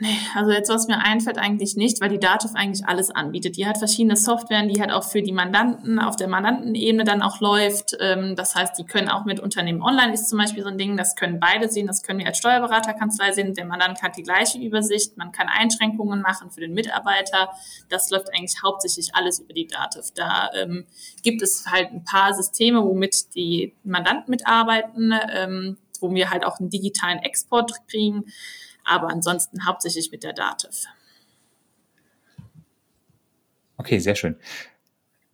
Nee, 0.00 0.18
also 0.34 0.50
jetzt, 0.50 0.70
was 0.70 0.88
mir 0.88 0.98
einfällt, 0.98 1.38
eigentlich 1.38 1.76
nicht, 1.76 2.00
weil 2.00 2.08
die 2.08 2.18
Dativ 2.18 2.50
eigentlich 2.54 2.84
alles 2.84 3.12
anbietet. 3.12 3.56
Die 3.56 3.64
hat 3.64 3.78
verschiedene 3.78 4.16
Softwaren, 4.16 4.68
die 4.68 4.80
halt 4.80 4.90
auch 4.90 5.04
für 5.04 5.22
die 5.22 5.30
Mandanten 5.30 6.00
auf 6.00 6.16
der 6.16 6.26
Mandantenebene 6.26 7.04
dann 7.04 7.22
auch 7.22 7.40
läuft. 7.40 7.96
Ähm, 8.00 8.34
das 8.34 8.56
heißt, 8.56 8.76
die 8.76 8.86
können 8.86 9.08
auch 9.08 9.24
mit 9.24 9.38
Unternehmen 9.38 9.82
online 9.82 10.12
ist 10.12 10.28
zum 10.28 10.40
Beispiel 10.40 10.64
so 10.64 10.68
ein 10.68 10.78
Ding, 10.78 10.96
das 10.96 11.14
können 11.14 11.38
beide 11.38 11.68
sehen, 11.68 11.86
das 11.86 12.02
können 12.02 12.18
wir 12.18 12.26
als 12.26 12.38
Steuerberaterkanzlei 12.38 13.30
sehen. 13.30 13.54
Der 13.54 13.66
Mandant 13.66 14.02
hat 14.02 14.16
die 14.16 14.24
gleiche 14.24 14.58
Übersicht, 14.58 15.16
man 15.16 15.30
kann 15.30 15.46
Einschränkungen 15.48 16.22
machen 16.22 16.50
für 16.50 16.60
den 16.60 16.74
Mitarbeiter. 16.74 17.50
Das 17.88 18.10
läuft 18.10 18.34
eigentlich 18.34 18.60
hauptsächlich 18.64 19.14
alles 19.14 19.38
über 19.38 19.54
die 19.54 19.68
Dativ. 19.68 20.10
Da 20.16 20.50
ähm, 20.56 20.86
gibt 21.22 21.40
es 21.40 21.66
halt 21.70 21.92
ein 21.92 22.02
paar 22.02 22.34
Systeme, 22.34 22.82
womit 22.82 23.32
die 23.36 23.74
Mandanten 23.84 24.28
mitarbeiten, 24.28 25.14
ähm, 25.32 25.76
wo 26.00 26.12
wir 26.12 26.30
halt 26.30 26.44
auch 26.44 26.58
einen 26.58 26.68
digitalen 26.68 27.20
Export 27.20 27.70
kriegen 27.86 28.24
aber 28.84 29.08
ansonsten 29.08 29.66
hauptsächlich 29.66 30.10
mit 30.12 30.22
der 30.22 30.32
Dativ. 30.32 30.84
Okay, 33.76 33.98
sehr 33.98 34.14
schön. 34.14 34.36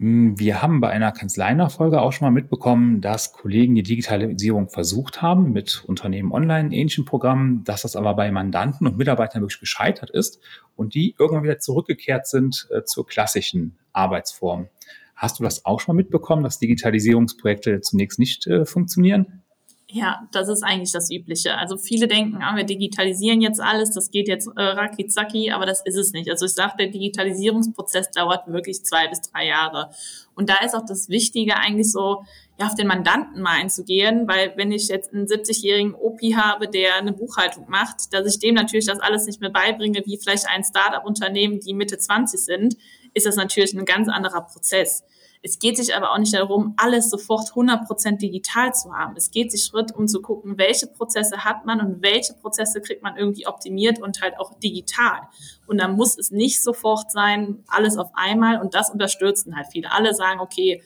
Hm, 0.00 0.38
wir 0.38 0.62
haben 0.62 0.80
bei 0.80 0.88
einer 0.88 1.12
Kanzleinachfolge 1.12 2.00
auch 2.00 2.12
schon 2.12 2.26
mal 2.26 2.32
mitbekommen, 2.32 3.02
dass 3.02 3.34
Kollegen 3.34 3.74
die 3.74 3.82
Digitalisierung 3.82 4.70
versucht 4.70 5.20
haben 5.20 5.52
mit 5.52 5.84
Unternehmen 5.86 6.32
online, 6.32 6.74
ähnlichen 6.74 7.04
Programmen, 7.04 7.64
dass 7.64 7.82
das 7.82 7.96
aber 7.96 8.14
bei 8.14 8.30
Mandanten 8.30 8.86
und 8.86 8.96
Mitarbeitern 8.96 9.42
wirklich 9.42 9.60
gescheitert 9.60 10.08
ist 10.08 10.40
und 10.74 10.94
die 10.94 11.14
irgendwann 11.18 11.42
wieder 11.44 11.58
zurückgekehrt 11.58 12.26
sind 12.26 12.66
äh, 12.70 12.82
zur 12.84 13.06
klassischen 13.06 13.76
Arbeitsform. 13.92 14.68
Hast 15.14 15.38
du 15.38 15.42
das 15.42 15.66
auch 15.66 15.80
schon 15.80 15.94
mal 15.94 16.02
mitbekommen, 16.02 16.44
dass 16.44 16.58
Digitalisierungsprojekte 16.58 17.82
zunächst 17.82 18.18
nicht 18.18 18.46
äh, 18.46 18.64
funktionieren? 18.64 19.42
Ja, 19.92 20.28
das 20.30 20.48
ist 20.48 20.62
eigentlich 20.62 20.92
das 20.92 21.10
Übliche. 21.10 21.58
Also 21.58 21.76
viele 21.76 22.06
denken, 22.06 22.38
ah, 22.42 22.54
wir 22.54 22.62
digitalisieren 22.62 23.40
jetzt 23.40 23.60
alles, 23.60 23.90
das 23.90 24.12
geht 24.12 24.28
jetzt 24.28 24.46
äh, 24.56 24.62
raki 24.62 25.50
aber 25.50 25.66
das 25.66 25.82
ist 25.84 25.96
es 25.96 26.12
nicht. 26.12 26.30
Also 26.30 26.46
ich 26.46 26.52
sage, 26.52 26.74
der 26.78 26.86
Digitalisierungsprozess 26.88 28.12
dauert 28.12 28.46
wirklich 28.46 28.84
zwei 28.84 29.08
bis 29.08 29.20
drei 29.20 29.48
Jahre. 29.48 29.90
Und 30.36 30.48
da 30.48 30.58
ist 30.64 30.76
auch 30.76 30.84
das 30.86 31.08
Wichtige 31.08 31.56
eigentlich 31.56 31.90
so, 31.90 32.22
ja, 32.58 32.66
auf 32.66 32.76
den 32.76 32.86
Mandanten 32.86 33.42
mal 33.42 33.58
einzugehen, 33.58 34.28
weil 34.28 34.52
wenn 34.56 34.70
ich 34.70 34.86
jetzt 34.88 35.12
einen 35.12 35.26
70-jährigen 35.26 35.94
OP 35.94 36.20
habe, 36.36 36.68
der 36.68 36.94
eine 36.96 37.12
Buchhaltung 37.12 37.68
macht, 37.68 38.12
dass 38.12 38.32
ich 38.32 38.38
dem 38.38 38.54
natürlich 38.54 38.86
das 38.86 39.00
alles 39.00 39.26
nicht 39.26 39.40
mehr 39.40 39.50
beibringe, 39.50 40.02
wie 40.06 40.18
vielleicht 40.18 40.46
ein 40.48 40.62
Start-up-Unternehmen, 40.62 41.58
die 41.58 41.74
Mitte 41.74 41.98
20 41.98 42.38
sind, 42.38 42.76
ist 43.12 43.26
das 43.26 43.34
natürlich 43.34 43.74
ein 43.74 43.84
ganz 43.84 44.08
anderer 44.08 44.42
Prozess. 44.42 45.04
Es 45.42 45.58
geht 45.58 45.78
sich 45.78 45.94
aber 45.94 46.12
auch 46.12 46.18
nicht 46.18 46.34
darum, 46.34 46.74
alles 46.76 47.08
sofort 47.08 47.52
100% 47.52 48.18
digital 48.18 48.74
zu 48.74 48.92
haben. 48.92 49.14
Es 49.16 49.30
geht 49.30 49.50
sich 49.50 49.64
Schritt 49.64 49.94
um 49.94 50.06
zu 50.06 50.20
gucken, 50.20 50.58
welche 50.58 50.86
Prozesse 50.86 51.44
hat 51.44 51.64
man 51.64 51.80
und 51.80 52.02
welche 52.02 52.34
Prozesse 52.34 52.82
kriegt 52.82 53.02
man 53.02 53.16
irgendwie 53.16 53.46
optimiert 53.46 54.02
und 54.02 54.20
halt 54.20 54.38
auch 54.38 54.58
digital. 54.58 55.20
Und 55.66 55.80
dann 55.80 55.96
muss 55.96 56.18
es 56.18 56.30
nicht 56.30 56.62
sofort 56.62 57.10
sein, 57.10 57.64
alles 57.68 57.96
auf 57.96 58.10
einmal. 58.12 58.60
Und 58.60 58.74
das 58.74 58.90
unterstützen 58.90 59.56
halt 59.56 59.68
viele. 59.72 59.90
Alle 59.92 60.14
sagen, 60.14 60.40
okay, 60.40 60.82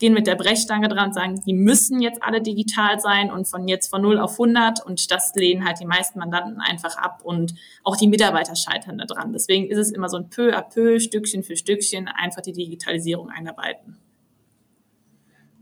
gehen 0.00 0.14
mit 0.14 0.26
der 0.26 0.34
Brechstange 0.34 0.88
dran 0.88 1.08
und 1.08 1.14
sagen, 1.14 1.40
die 1.46 1.52
müssen 1.52 2.00
jetzt 2.00 2.22
alle 2.22 2.42
digital 2.42 2.98
sein 2.98 3.30
und 3.30 3.46
von 3.46 3.68
jetzt 3.68 3.88
von 3.88 4.02
0 4.02 4.18
auf 4.18 4.32
100 4.32 4.84
und 4.84 5.10
das 5.12 5.32
lehnen 5.36 5.64
halt 5.64 5.78
die 5.78 5.86
meisten 5.86 6.18
Mandanten 6.18 6.60
einfach 6.60 6.96
ab 6.96 7.20
und 7.22 7.54
auch 7.84 7.96
die 7.96 8.08
Mitarbeiter 8.08 8.56
scheitern 8.56 8.98
da 8.98 9.04
dran. 9.04 9.32
Deswegen 9.32 9.68
ist 9.68 9.78
es 9.78 9.92
immer 9.92 10.08
so 10.08 10.16
ein 10.16 10.30
peu 10.30 10.56
à 10.56 10.62
peu, 10.62 10.98
Stückchen 10.98 11.42
für 11.42 11.54
Stückchen 11.54 12.08
einfach 12.08 12.40
die 12.40 12.52
Digitalisierung 12.52 13.28
einarbeiten. 13.28 13.98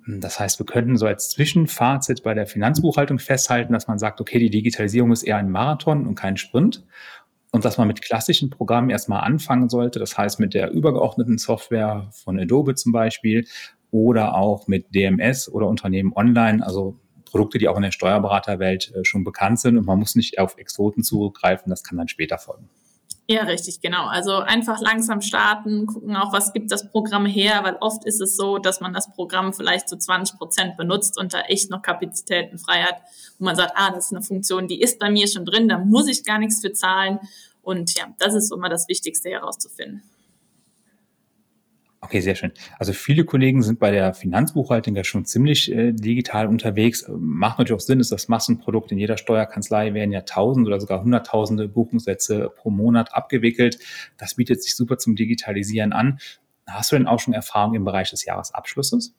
Das 0.07 0.41
heißt, 0.41 0.59
wir 0.59 0.65
könnten 0.65 0.97
so 0.97 1.05
als 1.05 1.29
Zwischenfazit 1.31 2.23
bei 2.23 2.33
der 2.33 2.47
Finanzbuchhaltung 2.47 3.19
festhalten, 3.19 3.75
dass 3.75 3.89
man 3.89 3.99
sagt, 3.99 4.23
okay, 4.23 4.39
die 4.39 4.49
Digitalisierung 4.49 5.13
ist 5.13 5.25
eher 5.25 5.37
ein 5.37 5.51
Marathon 5.51 6.07
und 6.07 6.15
kein 6.15 6.39
Sprint 6.39 6.87
und 7.51 7.65
dass 7.65 7.77
man 7.77 7.89
mit 7.89 8.03
klassischen 8.03 8.51
Programmen 8.51 8.91
erstmal 8.91 9.23
anfangen 9.23 9.69
sollte, 9.69 9.99
das 9.99 10.17
heißt 10.17 10.41
mit 10.41 10.55
der 10.55 10.71
übergeordneten 10.71 11.39
Software 11.39 12.09
von 12.13 12.39
Adobe 12.39 12.75
zum 12.75 12.93
Beispiel 12.93 13.47
oder 13.91 14.35
auch 14.37 14.67
mit 14.67 14.95
DMS 14.95 15.49
oder 15.49 15.67
Unternehmen 15.67 16.13
online, 16.15 16.65
also 16.65 16.99
Produkte, 17.25 17.59
die 17.59 17.69
auch 17.69 17.77
in 17.77 17.83
der 17.83 17.93
Steuerberaterwelt 17.93 18.93
äh, 18.95 19.05
schon 19.05 19.25
bekannt 19.25 19.61
sind 19.61 19.77
und 19.77 19.87
man 19.87 19.99
muss 19.99 20.15
nicht 20.15 20.39
auf 20.39 20.57
Exoten 20.57 21.03
zugreifen, 21.03 21.71
das 21.71 21.85
kann 21.85 21.99
dann 21.99 22.09
später 22.09 22.39
folgen. 22.39 22.69
Ja, 23.31 23.43
richtig, 23.43 23.83
genau. 23.83 24.07
Also 24.07 24.37
einfach 24.37 24.81
langsam 24.81 25.21
starten, 25.21 25.85
gucken 25.85 26.17
auch, 26.17 26.33
was 26.33 26.55
gibt 26.55 26.73
das 26.73 26.91
Programm 26.91 27.27
her, 27.27 27.61
weil 27.63 27.77
oft 27.81 28.07
ist 28.07 28.23
es 28.23 28.37
so, 28.37 28.57
dass 28.57 28.81
man 28.81 28.95
das 28.95 29.13
Programm 29.13 29.53
vielleicht 29.53 29.87
zu 29.87 29.99
20 29.99 30.39
Prozent 30.39 30.79
benutzt 30.79 31.21
und 31.21 31.35
da 31.35 31.43
echt 31.43 31.71
noch 31.71 31.83
Kapazitäten 31.83 32.59
frei 32.59 32.85
hat, 32.85 33.03
wo 33.39 33.45
man 33.45 33.55
sagt, 33.55 33.73
ah, 33.75 33.91
das 33.91 34.07
ist 34.07 34.13
eine 34.13 34.23
Funktion, 34.23 34.67
die 34.67 34.81
ist 34.81 34.99
bei 34.99 35.11
mir 35.11 35.29
schon 35.29 35.45
drin, 35.45 35.69
da 35.69 35.77
muss 35.77 36.09
ich 36.09 36.25
gar 36.25 36.39
nichts 36.39 36.63
für 36.63 36.73
zahlen. 36.73 37.19
Und 37.61 37.99
ja, 37.99 38.07
das 38.19 38.33
ist 38.33 38.51
immer 38.51 38.71
das 38.71 38.89
Wichtigste 38.89 39.29
herauszufinden. 39.29 40.03
Okay, 42.01 42.21
sehr 42.21 42.37
schön. 42.37 42.53
Also 42.79 42.93
viele 42.93 43.25
Kollegen 43.25 43.61
sind 43.61 43.81
bei 43.81 43.91
der 43.91 44.15
Finanzbuchhaltung 44.15 44.95
ja 44.95 45.03
schon 45.03 45.25
ziemlich 45.25 45.73
äh, 45.73 45.93
digital 45.93 46.47
unterwegs. 46.47 47.05
Macht 47.09 47.59
natürlich 47.59 47.77
auch 47.77 47.85
Sinn, 47.85 47.99
ist 47.99 48.13
das 48.13 48.29
Massenprodukt. 48.29 48.93
In 48.93 48.99
jeder 48.99 49.17
Steuerkanzlei 49.17 49.95
werden 49.95 50.13
ja 50.13 50.21
tausend 50.21 50.69
oder 50.69 50.79
sogar 50.79 51.03
hunderttausende 51.03 51.67
Buchungssätze 51.67 52.53
pro 52.55 52.71
Monat 52.71 53.15
abgewickelt. 53.15 53.81
Das 54.17 54.35
bietet 54.35 54.63
sich 54.63 54.77
super 54.77 54.99
zum 54.99 55.17
Digitalisieren 55.17 55.93
an. 55.93 56.19
Hast 56.69 56.93
du 56.93 56.97
denn 56.97 57.09
auch 57.09 57.19
schon 57.19 57.35
Erfahrung 57.35 57.75
im 57.75 57.85
Bereich 57.85 58.11
des 58.11 58.25
Jahresabschlusses? 58.25 59.15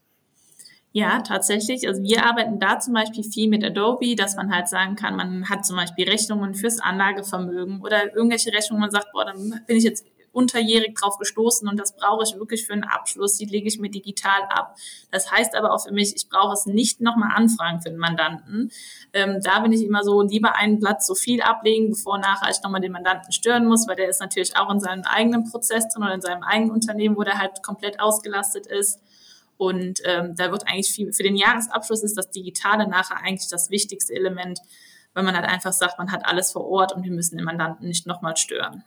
Ja, 0.92 1.22
tatsächlich. 1.22 1.88
Also 1.88 2.02
wir 2.02 2.26
arbeiten 2.26 2.60
da 2.60 2.80
zum 2.80 2.94
Beispiel 2.94 3.24
viel 3.24 3.50
mit 3.50 3.64
Adobe, 3.64 4.16
dass 4.16 4.36
man 4.36 4.52
halt 4.52 4.70
sagen 4.70 4.96
kann, 4.96 5.16
man 5.16 5.50
hat 5.50 5.66
zum 5.66 5.76
Beispiel 5.76 6.10
Rechnungen 6.10 6.56
fürs 6.56 6.80
Anlagevermögen 6.80 7.82
oder 7.82 8.16
irgendwelche 8.16 8.54
Rechnungen, 8.54 8.82
man 8.82 8.92
sagt, 8.92 9.12
boah, 9.12 9.26
dann 9.26 9.62
bin 9.68 9.78
ich 9.78 9.84
jetzt 9.84 10.06
unterjährig 10.32 10.96
drauf 10.96 11.18
gestoßen 11.18 11.68
und 11.68 11.80
das 11.80 11.96
brauche 11.96 12.24
ich 12.24 12.38
wirklich 12.38 12.66
für 12.66 12.74
einen 12.74 12.84
Abschluss, 12.84 13.38
die 13.38 13.46
lege 13.46 13.68
ich 13.68 13.80
mir 13.80 13.90
digital 13.90 14.44
ab. 14.50 14.76
Das 15.12 15.32
heißt 15.32 15.56
aber 15.56 15.74
auch 15.74 15.84
für 15.84 15.94
mich, 15.94 16.16
ich 16.16 16.30
brauche 16.30 16.54
es 16.54 16.66
nicht 16.66 17.02
nochmal 17.02 17.32
anfragen 17.36 17.82
für 17.82 17.90
den 17.90 17.98
Mandanten. 17.98 18.72
Ähm, 19.14 19.40
da 19.44 19.60
bin 19.60 19.72
ich 19.72 19.84
immer 19.84 20.04
so, 20.04 20.22
lieber 20.22 20.56
ein 20.56 20.80
Blatt 20.80 21.04
so 21.04 21.16
viel 21.16 21.42
ablegen, 21.42 21.90
bevor 21.90 22.18
nachher 22.18 22.50
ich 22.52 22.62
nochmal 22.64 22.82
den 22.82 22.92
Mandanten 22.92 23.32
stören 23.32 23.66
muss, 23.66 23.88
weil 23.88 23.96
der 23.96 24.10
ist 24.10 24.22
natürlich 24.22 24.56
auch 24.56 24.70
in 24.72 24.80
seinem 24.80 25.04
eigenen 25.04 25.50
Prozess 25.50 25.88
drin 25.90 26.04
oder 26.04 26.14
in 26.14 26.22
seinem 26.22 26.44
eigenen 26.44 26.72
Unternehmen, 26.72 27.18
wo 27.18 27.24
der 27.24 27.38
halt 27.38 27.64
komplett 27.64 28.00
ausgelastet 28.00 28.68
ist. 28.68 29.00
Und 29.58 30.00
ähm, 30.06 30.36
da 30.38 30.52
wird 30.52 30.68
eigentlich 30.68 30.92
viel, 30.92 31.12
für 31.12 31.24
den 31.24 31.36
Jahresabschluss 31.36 32.04
ist 32.04 32.18
das 32.18 32.30
Digitale 32.30 32.88
nachher 32.88 33.18
eigentlich 33.18 33.50
das 33.50 33.70
wichtigste 33.70 34.14
Element, 34.14 34.60
weil 35.14 35.24
man 35.24 35.36
halt 35.36 35.46
einfach 35.46 35.74
sagt, 35.74 35.98
man 35.98 36.12
hat 36.12 36.26
alles 36.26 36.52
vor 36.52 36.66
Ort 36.66 36.94
und 36.94 37.04
wir 37.04 37.12
müssen 37.12 37.36
den 37.36 37.44
Mandanten 37.44 37.88
nicht 37.88 38.08
nochmal 38.08 38.38
stören 38.38 38.86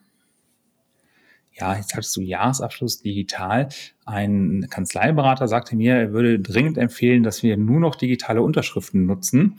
ja, 1.55 1.77
jetzt 1.77 1.95
hattest 1.95 2.17
du 2.17 2.21
Jahresabschluss 2.21 3.01
digital. 3.03 3.69
Ein 4.05 4.67
Kanzleiberater 4.71 5.49
sagte 5.49 5.77
mir, 5.77 5.95
er 5.95 6.13
würde 6.13 6.41
dringend 6.41 6.79
empfehlen, 6.79 7.23
dass 7.23 7.43
wir 7.43 7.57
nur 7.57 7.81
noch 7.81 7.95
digitale 7.95 8.43
Unterschriften 8.43 9.07
nutzen. 9.07 9.59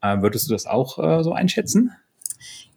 Äh, 0.00 0.20
würdest 0.22 0.48
du 0.48 0.52
das 0.52 0.66
auch 0.66 0.98
äh, 0.98 1.22
so 1.22 1.32
einschätzen? 1.32 1.92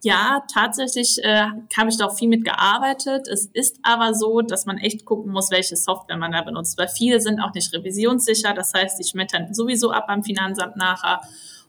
Ja, 0.02 0.44
tatsächlich 0.52 1.18
äh, 1.24 1.46
habe 1.76 1.88
ich 1.88 1.96
da 1.96 2.06
auch 2.06 2.16
viel 2.16 2.28
mit 2.28 2.44
gearbeitet. 2.44 3.26
Es 3.26 3.46
ist 3.46 3.80
aber 3.82 4.14
so, 4.14 4.42
dass 4.42 4.64
man 4.64 4.78
echt 4.78 5.04
gucken 5.04 5.32
muss, 5.32 5.50
welche 5.50 5.76
Software 5.76 6.16
man 6.16 6.30
da 6.30 6.42
benutzt, 6.42 6.78
weil 6.78 6.88
viele 6.88 7.20
sind 7.20 7.40
auch 7.40 7.52
nicht 7.52 7.74
revisionssicher. 7.74 8.54
Das 8.54 8.72
heißt, 8.74 8.98
die 8.98 9.08
schmettern 9.08 9.52
sowieso 9.54 9.90
ab 9.90 10.06
beim 10.06 10.22
Finanzamt 10.22 10.76
nachher. 10.76 11.20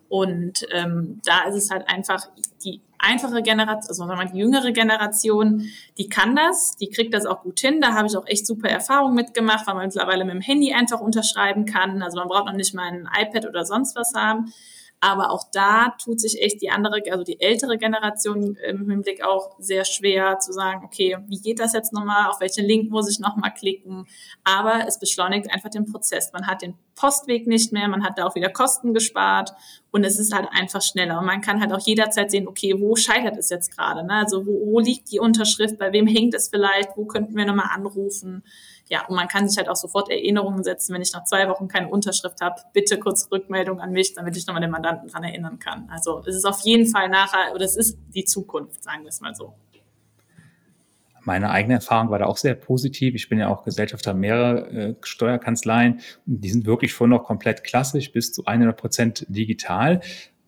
Und 0.10 0.66
ähm, 0.72 1.22
da 1.26 1.44
ist 1.50 1.56
es 1.56 1.72
halt 1.72 1.90
einfach 1.90 2.28
die 2.64 2.82
einfache 3.00 3.42
Generation, 3.42 3.90
also 3.90 3.94
sagen 3.94 4.10
wir 4.12 4.16
mal, 4.16 4.32
die 4.32 4.38
jüngere 4.38 4.72
Generation, 4.72 5.70
die 5.98 6.10
kann 6.10 6.36
das, 6.36 6.76
die 6.76 6.90
kriegt 6.90 7.14
das 7.14 7.26
auch 7.26 7.42
gut 7.42 7.60
hin. 7.60 7.82
Da 7.82 7.94
habe 7.94 8.08
ich 8.08 8.16
auch 8.16 8.28
echt 8.28 8.46
super 8.46 8.70
Erfahrungen 8.70 9.16
mitgemacht, 9.16 9.66
weil 9.66 9.76
man 9.76 9.88
mittlerweile 9.88 10.26
mit 10.26 10.36
dem 10.36 10.42
Handy 10.42 10.74
einfach 10.74 11.00
unterschreiben 11.00 11.66
kann. 11.66 12.04
Also 12.04 12.18
man 12.18 12.28
braucht 12.28 12.46
noch 12.46 12.54
nicht 12.54 12.74
mal 12.74 12.88
ein 12.88 13.10
iPad 13.20 13.48
oder 13.48 13.66
sonst 13.66 13.96
was 13.96 14.14
haben. 14.14 14.54
Aber 15.02 15.32
auch 15.32 15.46
da 15.54 15.96
tut 16.04 16.20
sich 16.20 16.42
echt 16.42 16.62
die 16.62 16.70
andere, 16.70 17.02
also 17.10 17.24
die 17.24 17.40
ältere 17.40 17.78
Generation 17.78 18.56
im 18.56 18.90
Hinblick 18.90 19.24
auch 19.24 19.56
sehr 19.58 19.86
schwer 19.86 20.40
zu 20.40 20.52
sagen, 20.52 20.84
okay, 20.84 21.18
wie 21.28 21.40
geht 21.40 21.60
das 21.60 21.72
jetzt 21.72 21.94
nochmal? 21.94 22.30
Auf 22.30 22.42
welchen 22.42 22.66
Link 22.66 22.92
muss 22.92 23.10
ich 23.10 23.20
nochmal 23.20 23.54
klicken? 23.54 24.08
Aber 24.44 24.86
es 24.88 25.00
beschleunigt 25.00 25.54
einfach 25.54 25.70
den 25.70 25.86
Prozess. 25.86 26.34
Man 26.34 26.48
hat 26.48 26.62
den 26.62 26.76
Postweg 26.96 27.48
nicht 27.48 27.72
mehr, 27.72 27.88
man 27.88 28.04
hat 28.04 28.18
da 28.18 28.26
auch 28.26 28.36
wieder 28.36 28.50
Kosten 28.50 28.94
gespart 28.94 29.54
und 29.92 30.04
es 30.04 30.20
ist 30.20 30.34
halt 30.34 30.50
einfach 30.52 30.82
schneller. 30.82 31.20
Und 31.20 31.26
man 31.26 31.40
kann 31.40 31.62
halt 31.62 31.72
auch 31.72 31.80
jederzeit 31.80 32.30
sehen, 32.30 32.48
okay, 32.48 32.76
wo 32.78 32.98
scheitert 32.98 33.38
es 33.38 33.50
jetzt 33.50 33.76
gerade? 33.78 34.06
Ne? 34.06 34.16
Also 34.16 34.46
wo, 34.46 34.74
wo 34.74 34.80
liegt 34.82 35.12
die 35.12 35.20
Unterschrift? 35.20 35.78
Bei 35.78 35.94
wem 35.94 36.08
hängt 36.08 36.34
es 36.34 36.50
vielleicht? 36.50 36.98
Wo 36.98 37.06
könnten 37.06 37.38
wir 37.38 37.46
nochmal 37.46 37.70
anrufen? 37.74 38.44
Ja, 38.90 39.06
und 39.06 39.16
man 39.16 39.28
kann 39.28 39.48
sich 39.48 39.58
halt 39.58 39.70
auch 39.70 39.76
sofort 39.76 40.10
Erinnerungen 40.10 40.64
setzen, 40.64 40.96
wenn 40.96 41.02
ich 41.02 41.14
nach 41.14 41.24
zwei 41.24 41.48
Wochen 41.48 41.68
keine 41.68 41.90
Unterschrift 41.90 42.42
habe, 42.42 42.56
bitte 42.74 42.98
kurz 42.98 43.30
Rückmeldung 43.32 43.80
an 43.80 43.92
mich, 43.92 44.14
damit 44.14 44.36
ich 44.36 44.48
nochmal 44.48 44.62
den 44.62 44.72
Mandanten 44.72 45.08
dran 45.08 45.24
erinnern 45.24 45.60
kann. 45.60 45.88
Also 45.92 46.24
es 46.26 46.36
ist 46.36 46.46
auf 46.46 46.62
jeden 46.62 46.88
Fall 46.88 47.08
nachher, 47.08 47.54
oder 47.54 47.66
es 47.66 47.78
ist 47.78 48.00
die 48.16 48.26
Zukunft, 48.26 48.84
sagen 48.84 49.04
wir 49.04 49.10
es 49.10 49.22
mal 49.22 49.36
so. 49.36 49.54
Meine 51.22 51.52
eigene 51.52 51.76
Erfahrung 51.76 52.10
war 52.10 52.18
da 52.18 52.26
auch 52.26 52.38
sehr 52.38 52.56
positiv. 52.56 53.14
Ich 53.14 53.30
bin 53.30 53.38
ja 53.38 53.50
auch 53.50 53.64
Gesellschafter 53.64 54.16
mehrerer 54.16 54.72
äh, 54.72 54.96
Steuerkanzleien. 55.04 56.00
Die 56.26 56.50
sind 56.50 56.66
wirklich 56.66 56.94
von 56.94 57.12
noch 57.12 57.24
komplett 57.26 57.64
klassisch 57.64 58.12
bis 58.12 58.32
zu 58.32 58.46
100 58.46 58.76
Prozent 58.76 59.26
digital. 59.30 60.02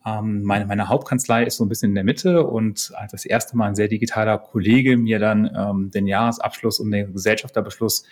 Ähm, 0.04 0.42
meine, 0.42 0.66
meine 0.66 0.88
Hauptkanzlei 0.88 1.44
ist 1.44 1.56
so 1.56 1.64
ein 1.64 1.68
bisschen 1.68 1.90
in 1.90 1.94
der 1.94 2.04
Mitte 2.04 2.44
und 2.44 2.92
als 2.96 3.12
das 3.12 3.24
erste 3.24 3.56
Mal 3.56 3.68
ein 3.68 3.74
sehr 3.74 3.88
digitaler 3.88 4.38
Kollege 4.38 4.96
mir 4.96 5.18
dann 5.18 5.50
ähm, 5.56 5.90
den 5.90 6.06
Jahresabschluss 6.06 6.80
und 6.80 6.90
den 6.90 7.12
Gesellschafterbeschluss 7.12 8.04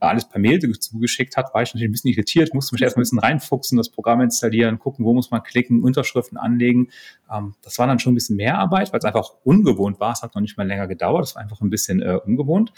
alles 0.00 0.26
per 0.26 0.40
Mail 0.40 0.58
zugeschickt 0.78 1.36
hat, 1.36 1.52
war 1.54 1.62
ich 1.62 1.74
natürlich 1.74 1.90
ein 1.90 1.92
bisschen 1.92 2.10
irritiert, 2.10 2.54
musste 2.54 2.74
mich 2.74 2.82
erstmal 2.82 3.02
ein 3.02 3.04
bisschen 3.04 3.18
reinfuchsen, 3.18 3.76
das 3.76 3.90
Programm 3.90 4.20
installieren, 4.20 4.78
gucken, 4.78 5.04
wo 5.04 5.12
muss 5.12 5.30
man 5.30 5.42
klicken, 5.42 5.82
Unterschriften 5.82 6.38
anlegen. 6.38 6.88
Ähm, 7.30 7.54
das 7.62 7.78
war 7.78 7.86
dann 7.86 7.98
schon 7.98 8.12
ein 8.12 8.14
bisschen 8.14 8.36
mehr 8.36 8.58
Arbeit, 8.58 8.92
weil 8.92 8.98
es 8.98 9.04
einfach 9.04 9.34
ungewohnt 9.44 10.00
war. 10.00 10.12
Es 10.12 10.22
hat 10.22 10.34
noch 10.34 10.42
nicht 10.42 10.56
mal 10.56 10.66
länger 10.66 10.86
gedauert, 10.86 11.22
das 11.22 11.34
war 11.34 11.42
einfach 11.42 11.60
ein 11.60 11.70
bisschen 11.70 12.00
äh, 12.00 12.18
ungewohnt. 12.24 12.72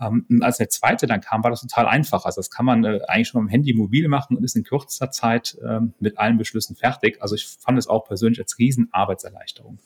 Ähm, 0.00 0.26
und 0.28 0.42
als 0.42 0.58
der 0.58 0.68
zweite 0.68 1.06
dann 1.06 1.20
kam, 1.20 1.42
war 1.44 1.50
das 1.50 1.60
total 1.60 1.86
einfach. 1.86 2.24
Also 2.24 2.38
das 2.38 2.50
kann 2.50 2.64
man 2.64 2.84
äh, 2.84 3.00
eigentlich 3.06 3.28
schon 3.28 3.40
am 3.40 3.48
Handy 3.48 3.74
mobil 3.74 4.08
machen 4.08 4.36
und 4.36 4.44
ist 4.44 4.56
in 4.56 4.64
kürzester 4.64 5.10
Zeit 5.10 5.58
ähm, 5.66 5.94
mit 6.00 6.18
allen 6.18 6.38
Beschlüssen 6.38 6.76
fertig. 6.76 7.20
Also 7.20 7.34
ich 7.34 7.46
fand 7.46 7.78
es 7.78 7.86
auch 7.86 8.06
persönlich 8.06 8.40
als 8.40 8.58
Riesenarbeitserleichterung. 8.58 9.78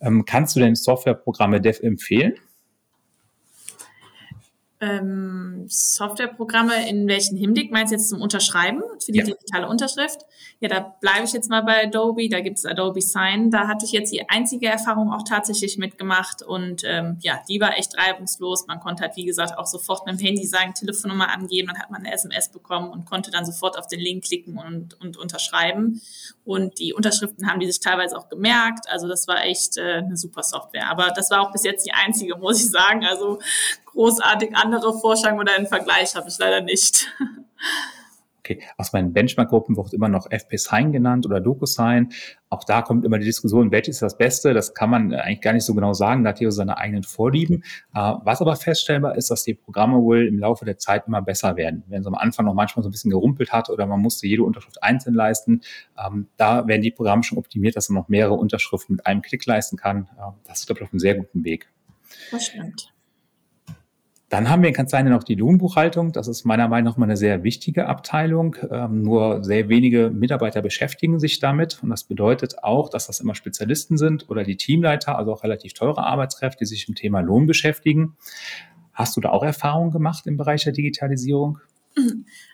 Ähm, 0.00 0.24
kannst 0.24 0.54
du 0.56 0.60
denn 0.60 0.74
Softwareprogramme 0.74 1.60
Dev 1.60 1.80
empfehlen? 1.82 2.34
Ähm, 4.80 5.64
Softwareprogramme 5.68 6.88
in 6.88 7.08
welchen 7.08 7.36
Hinblick? 7.36 7.72
Meinst 7.72 7.92
du 7.92 7.96
jetzt 7.96 8.08
zum 8.08 8.20
Unterschreiben 8.20 8.82
für 9.04 9.12
die 9.12 9.18
ja. 9.18 9.24
digitale 9.24 9.68
Unterschrift? 9.68 10.20
Ja, 10.60 10.68
da 10.68 10.80
bleibe 10.80 11.24
ich 11.24 11.32
jetzt 11.32 11.50
mal 11.50 11.62
bei 11.62 11.84
Adobe. 11.84 12.28
Da 12.28 12.40
gibt 12.40 12.58
es 12.58 12.64
Adobe 12.64 13.00
Sign. 13.00 13.50
Da 13.50 13.66
hatte 13.66 13.84
ich 13.84 13.92
jetzt 13.92 14.12
die 14.12 14.28
einzige 14.28 14.66
Erfahrung 14.66 15.12
auch 15.12 15.22
tatsächlich 15.22 15.78
mitgemacht 15.78 16.42
und 16.42 16.82
ähm, 16.84 17.18
ja, 17.20 17.40
die 17.48 17.60
war 17.60 17.76
echt 17.76 17.96
reibungslos. 17.96 18.66
Man 18.66 18.80
konnte 18.80 19.02
halt, 19.02 19.16
wie 19.16 19.24
gesagt, 19.24 19.58
auch 19.58 19.66
sofort 19.66 20.06
mit 20.06 20.18
dem 20.18 20.24
Handy 20.24 20.46
sagen, 20.46 20.74
Telefonnummer 20.74 21.28
angeben, 21.28 21.68
dann 21.68 21.78
hat 21.78 21.90
man 21.90 22.04
eine 22.04 22.12
SMS 22.12 22.50
bekommen 22.50 22.90
und 22.90 23.04
konnte 23.04 23.30
dann 23.30 23.44
sofort 23.44 23.78
auf 23.78 23.86
den 23.88 24.00
Link 24.00 24.24
klicken 24.24 24.58
und, 24.58 25.00
und 25.00 25.16
unterschreiben. 25.16 26.00
Und 26.44 26.78
die 26.78 26.92
Unterschriften 26.92 27.48
haben 27.48 27.60
die 27.60 27.66
sich 27.66 27.80
teilweise 27.80 28.16
auch 28.16 28.28
gemerkt. 28.28 28.88
Also 28.88 29.06
das 29.06 29.28
war 29.28 29.44
echt 29.44 29.76
äh, 29.76 29.98
eine 29.98 30.16
super 30.16 30.42
Software. 30.42 30.88
Aber 30.88 31.12
das 31.14 31.30
war 31.30 31.42
auch 31.42 31.52
bis 31.52 31.64
jetzt 31.64 31.86
die 31.86 31.92
einzige, 31.92 32.36
muss 32.36 32.60
ich 32.60 32.70
sagen. 32.70 33.04
Also 33.04 33.38
großartig 33.92 34.54
andere 34.54 34.98
Vorstellungen 34.98 35.40
oder 35.40 35.56
einen 35.56 35.66
Vergleich 35.66 36.14
habe 36.14 36.28
ich 36.28 36.38
leider 36.38 36.60
nicht. 36.60 37.08
Okay, 38.48 38.62
aus 38.78 38.94
meinen 38.94 39.12
Benchmark-Gruppen 39.12 39.76
wird 39.76 39.92
immer 39.92 40.08
noch 40.08 40.30
FP-Sign 40.30 40.90
genannt 40.90 41.26
oder 41.26 41.38
DocuSign. 41.38 42.08
Auch 42.48 42.64
da 42.64 42.80
kommt 42.80 43.04
immer 43.04 43.18
die 43.18 43.26
Diskussion, 43.26 43.70
welches 43.70 43.96
ist 43.96 44.02
das 44.02 44.16
Beste? 44.16 44.54
Das 44.54 44.72
kann 44.72 44.88
man 44.88 45.12
eigentlich 45.12 45.42
gar 45.42 45.52
nicht 45.52 45.64
so 45.64 45.74
genau 45.74 45.92
sagen, 45.92 46.24
da 46.24 46.30
hat 46.30 46.40
jeder 46.40 46.52
seine 46.52 46.78
eigenen 46.78 47.02
Vorlieben. 47.02 47.62
Äh, 47.94 48.14
was 48.22 48.40
aber 48.40 48.56
feststellbar 48.56 49.16
ist, 49.16 49.30
dass 49.30 49.42
die 49.42 49.52
Programme 49.52 49.98
wohl 49.98 50.26
im 50.26 50.38
Laufe 50.38 50.64
der 50.64 50.78
Zeit 50.78 51.06
immer 51.06 51.20
besser 51.20 51.56
werden. 51.56 51.82
Wenn 51.88 52.00
es 52.00 52.06
am 52.06 52.14
Anfang 52.14 52.46
noch 52.46 52.54
manchmal 52.54 52.82
so 52.82 52.88
ein 52.88 52.92
bisschen 52.92 53.10
gerumpelt 53.10 53.52
hat 53.52 53.68
oder 53.68 53.84
man 53.84 54.00
musste 54.00 54.26
jede 54.26 54.44
Unterschrift 54.44 54.82
einzeln 54.82 55.14
leisten, 55.14 55.60
ähm, 56.02 56.28
da 56.38 56.66
werden 56.66 56.80
die 56.80 56.90
Programme 56.90 57.24
schon 57.24 57.36
optimiert, 57.36 57.76
dass 57.76 57.90
man 57.90 58.00
noch 58.00 58.08
mehrere 58.08 58.34
Unterschriften 58.34 58.96
mit 58.96 59.06
einem 59.06 59.20
Klick 59.20 59.44
leisten 59.44 59.76
kann. 59.76 60.08
Äh, 60.16 60.22
das 60.46 60.60
ist, 60.60 60.66
glaube 60.66 60.80
ich, 60.80 60.86
auf 60.86 60.92
einem 60.94 61.00
sehr 61.00 61.16
guten 61.16 61.44
Weg. 61.44 61.68
Das 62.30 62.46
stimmt. 62.46 62.94
Dann 64.28 64.50
haben 64.50 64.60
wir 64.60 64.68
in 64.68 64.74
Kanzleien 64.74 65.08
noch 65.08 65.24
die 65.24 65.36
Lohnbuchhaltung. 65.36 66.12
Das 66.12 66.28
ist 66.28 66.44
meiner 66.44 66.68
Meinung 66.68 66.92
nach 66.92 66.96
mal 66.98 67.06
eine 67.06 67.16
sehr 67.16 67.44
wichtige 67.44 67.86
Abteilung. 67.86 68.56
Ähm, 68.70 69.00
nur 69.02 69.42
sehr 69.42 69.70
wenige 69.70 70.10
Mitarbeiter 70.10 70.60
beschäftigen 70.60 71.18
sich 71.18 71.38
damit. 71.38 71.82
Und 71.82 71.88
das 71.88 72.04
bedeutet 72.04 72.62
auch, 72.62 72.90
dass 72.90 73.06
das 73.06 73.20
immer 73.20 73.34
Spezialisten 73.34 73.96
sind 73.96 74.28
oder 74.28 74.44
die 74.44 74.56
Teamleiter, 74.56 75.16
also 75.16 75.32
auch 75.32 75.44
relativ 75.44 75.72
teure 75.72 76.04
Arbeitskräfte, 76.04 76.58
die 76.60 76.66
sich 76.66 76.88
im 76.88 76.94
Thema 76.94 77.20
Lohn 77.20 77.46
beschäftigen. 77.46 78.16
Hast 78.92 79.16
du 79.16 79.22
da 79.22 79.30
auch 79.30 79.42
Erfahrungen 79.42 79.92
gemacht 79.92 80.26
im 80.26 80.36
Bereich 80.36 80.64
der 80.64 80.74
Digitalisierung? 80.74 81.58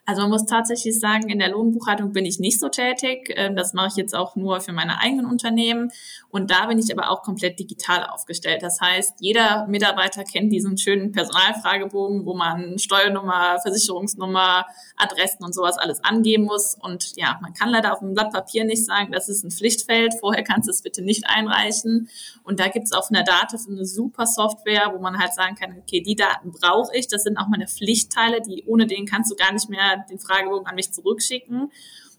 Also 0.07 0.21
man 0.21 0.31
muss 0.31 0.45
tatsächlich 0.45 1.01
sagen, 1.01 1.31
in 1.31 1.39
der 1.39 1.49
Lohnbuchhaltung 1.49 2.13
bin 2.13 2.27
ich 2.27 2.39
nicht 2.39 2.61
so 2.61 2.69
tätig. 2.69 3.33
Ähm, 3.37 3.57
das 3.57 3.73
mache 3.73 3.89
ich 3.89 3.97
jetzt 3.97 4.15
auch 4.15 4.37
nur 4.37 4.61
für 4.61 4.73
meine 4.73 5.01
eigenen 5.01 5.25
Unternehmen. 5.25 5.91
Und 6.29 6.51
da 6.51 6.67
bin 6.67 6.79
ich 6.79 6.93
aber 6.93 7.11
auch 7.11 7.23
komplett 7.23 7.59
digital 7.59 8.05
aufgestellt. 8.05 8.63
Das 8.63 8.81
heißt, 8.83 9.15
jeder 9.21 9.67
Mitarbeiter 9.67 10.25
kennt 10.25 10.53
diesen 10.53 10.77
schönen 10.77 11.13
Personalfragebogen, 11.13 12.27
wo 12.27 12.35
man 12.35 12.79
Steuernummer, 12.79 13.61
Versicherungsnummer, 13.63 14.67
Adressen 14.97 15.43
und 15.43 15.55
sowas 15.55 15.79
alles 15.79 16.05
angeben 16.05 16.45
muss. 16.45 16.77
Und 16.79 17.17
ja, 17.17 17.39
man 17.41 17.55
kann 17.55 17.71
leider 17.71 17.95
auf 17.95 18.01
dem 18.01 18.13
Blatt 18.13 18.31
Papier 18.31 18.65
nicht 18.65 18.85
sagen, 18.85 19.11
das 19.11 19.31
ist 19.31 19.43
ein 19.43 19.51
Pflichtfeld. 19.51 20.15
Vorher 20.21 20.45
kannst 20.45 20.69
du 20.69 20.71
es 20.71 20.83
bitte 20.83 21.01
nicht 21.01 21.25
einreichen. 21.27 22.11
Und 22.43 22.61
da 22.61 22.69
gibt 22.69 22.85
es 22.85 22.93
auf 22.93 23.11
einer 23.11 23.25
Dativ 23.25 23.61
eine 23.67 23.87
super 23.87 24.27
Software, 24.27 24.93
wo 24.95 25.01
man 25.01 25.19
halt 25.19 25.33
sagen 25.33 25.55
kann, 25.55 25.79
okay, 25.79 26.03
die 26.03 26.15
Daten 26.15 26.53
brauche 26.53 26.95
ich. 26.95 27.09
Das 27.09 27.23
sind 27.23 27.39
auch 27.39 27.49
meine 27.49 27.69
Pflichtteile, 27.69 28.43
die 28.43 28.65
ohne 28.67 28.87
den 28.87 29.07
kannst 29.07 29.31
du 29.31 29.37
gar 29.37 29.53
nicht 29.53 29.71
mehr 29.71 29.94
den 30.09 30.19
Fragebogen 30.19 30.67
an 30.67 30.75
mich 30.75 30.93
zurückschicken. 30.93 31.71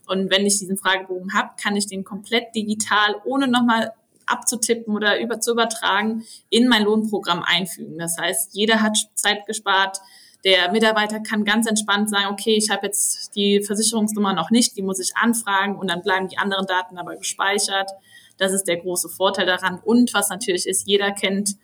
Und 0.07 0.29
wenn 0.29 0.45
ich 0.45 0.59
diesen 0.59 0.77
Fragebogen 0.77 1.33
habe, 1.33 1.51
kann 1.61 1.75
ich 1.75 1.87
den 1.87 2.03
komplett 2.03 2.53
digital, 2.55 3.15
ohne 3.25 3.47
nochmal 3.47 3.93
abzutippen 4.25 4.95
oder 4.95 5.19
über, 5.19 5.39
zu 5.39 5.51
übertragen, 5.51 6.25
in 6.49 6.67
mein 6.67 6.83
Lohnprogramm 6.83 7.43
einfügen. 7.43 7.97
Das 7.97 8.17
heißt, 8.17 8.53
jeder 8.53 8.81
hat 8.81 8.97
Zeit 9.15 9.45
gespart. 9.45 9.99
Der 10.43 10.71
Mitarbeiter 10.71 11.19
kann 11.19 11.43
ganz 11.43 11.67
entspannt 11.67 12.09
sagen, 12.09 12.27
okay, 12.31 12.55
ich 12.55 12.69
habe 12.69 12.85
jetzt 12.85 13.35
die 13.35 13.61
Versicherungsnummer 13.63 14.33
noch 14.33 14.51
nicht, 14.51 14.77
die 14.77 14.83
muss 14.83 14.99
ich 14.99 15.15
anfragen 15.15 15.75
und 15.75 15.89
dann 15.89 16.01
bleiben 16.01 16.27
die 16.27 16.37
anderen 16.37 16.67
Daten 16.67 16.97
aber 16.97 17.15
gespeichert. 17.15 17.89
Das 18.37 18.51
ist 18.51 18.65
der 18.65 18.77
große 18.77 19.09
Vorteil 19.09 19.45
daran. 19.45 19.79
Und 19.83 20.13
was 20.13 20.29
natürlich 20.29 20.67
ist, 20.67 20.87
jeder 20.87 21.11
kennt 21.11 21.55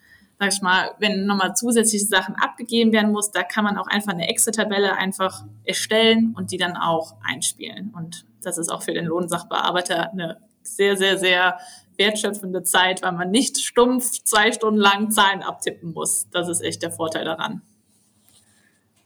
sag 0.42 0.54
ich 0.54 0.62
mal, 0.64 0.96
wenn 0.98 1.28
nochmal 1.28 1.56
zusätzliche 1.56 2.06
Sachen 2.06 2.34
abgegeben 2.34 2.92
werden 2.92 3.12
muss, 3.12 3.30
da 3.30 3.44
kann 3.44 3.64
man 3.64 3.78
auch 3.78 3.86
einfach 3.86 4.12
eine 4.12 4.28
Excel-Tabelle 4.28 4.98
einfach 4.98 5.46
erstellen 5.66 6.34
und 6.36 6.52
die 6.52 6.58
dann 6.58 6.76
auch 6.76 7.14
einspielen. 7.24 7.94
Und 7.96 8.26
das 8.42 8.58
ist 8.58 8.70
auch 8.70 8.82
für 8.82 8.94
den 8.94 9.06
Lohnsachbearbeiter 9.06 10.12
eine 10.12 10.38
sehr, 10.64 10.98
sehr, 10.98 11.20
sehr 11.20 11.60
wertschöpfende 11.96 12.64
Zeit, 12.64 13.04
weil 13.04 13.12
man 13.12 13.30
nicht 13.30 13.60
stumpf 13.60 14.24
zwei 14.24 14.52
Stunden 14.52 14.80
lang 14.80 15.12
Zahlen 15.12 15.44
abtippen 15.44 15.94
muss. 15.94 16.28
Das 16.32 16.50
ist 16.50 16.62
echt 16.62 16.82
der 16.82 16.92
Vorteil 16.92 17.24
daran. 17.24 17.62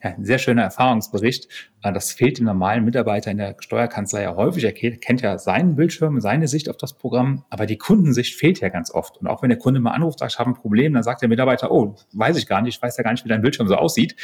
Ja, 0.05 0.11
ein 0.11 0.23
sehr 0.23 0.37
schöner 0.37 0.61
Erfahrungsbericht. 0.61 1.47
Äh, 1.81 1.91
das 1.91 2.11
fehlt 2.11 2.37
dem 2.37 2.45
normalen 2.45 2.85
Mitarbeiter 2.85 3.31
in 3.31 3.37
der 3.37 3.55
Steuerkanzlei 3.57 4.21
ja 4.21 4.35
häufig. 4.35 4.63
Er 4.63 4.71
kennt 4.71 5.21
ja 5.21 5.39
seinen 5.39 5.75
Bildschirm, 5.75 6.21
seine 6.21 6.47
Sicht 6.47 6.69
auf 6.69 6.77
das 6.77 6.93
Programm, 6.93 7.43
aber 7.49 7.65
die 7.65 7.79
Kundensicht 7.79 8.35
fehlt 8.35 8.59
ja 8.59 8.69
ganz 8.69 8.91
oft. 8.91 9.17
Und 9.17 9.25
auch 9.25 9.41
wenn 9.41 9.49
der 9.49 9.57
Kunde 9.57 9.79
mal 9.79 9.93
anruft, 9.93 10.19
sagt, 10.19 10.33
ich 10.33 10.37
habe 10.37 10.51
ein 10.51 10.53
Problem, 10.53 10.93
dann 10.93 11.01
sagt 11.01 11.23
der 11.23 11.29
Mitarbeiter, 11.29 11.71
oh, 11.71 11.95
weiß 12.13 12.37
ich 12.37 12.45
gar 12.45 12.61
nicht, 12.61 12.75
ich 12.75 12.81
weiß 12.83 12.95
ja 12.97 13.03
gar 13.03 13.13
nicht, 13.13 13.25
wie 13.25 13.29
dein 13.29 13.41
Bildschirm 13.41 13.67
so 13.67 13.77
aussieht. 13.77 14.15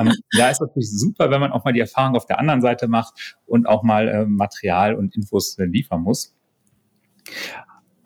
ähm, 0.00 0.10
da 0.38 0.48
ist 0.48 0.62
natürlich 0.62 0.90
super, 0.90 1.30
wenn 1.30 1.40
man 1.40 1.52
auch 1.52 1.66
mal 1.66 1.74
die 1.74 1.80
Erfahrung 1.80 2.16
auf 2.16 2.24
der 2.24 2.38
anderen 2.38 2.62
Seite 2.62 2.88
macht 2.88 3.36
und 3.44 3.68
auch 3.68 3.82
mal 3.82 4.08
äh, 4.08 4.24
Material 4.24 4.94
und 4.94 5.14
Infos 5.14 5.58
äh, 5.58 5.64
liefern 5.66 6.00
muss. 6.00 6.34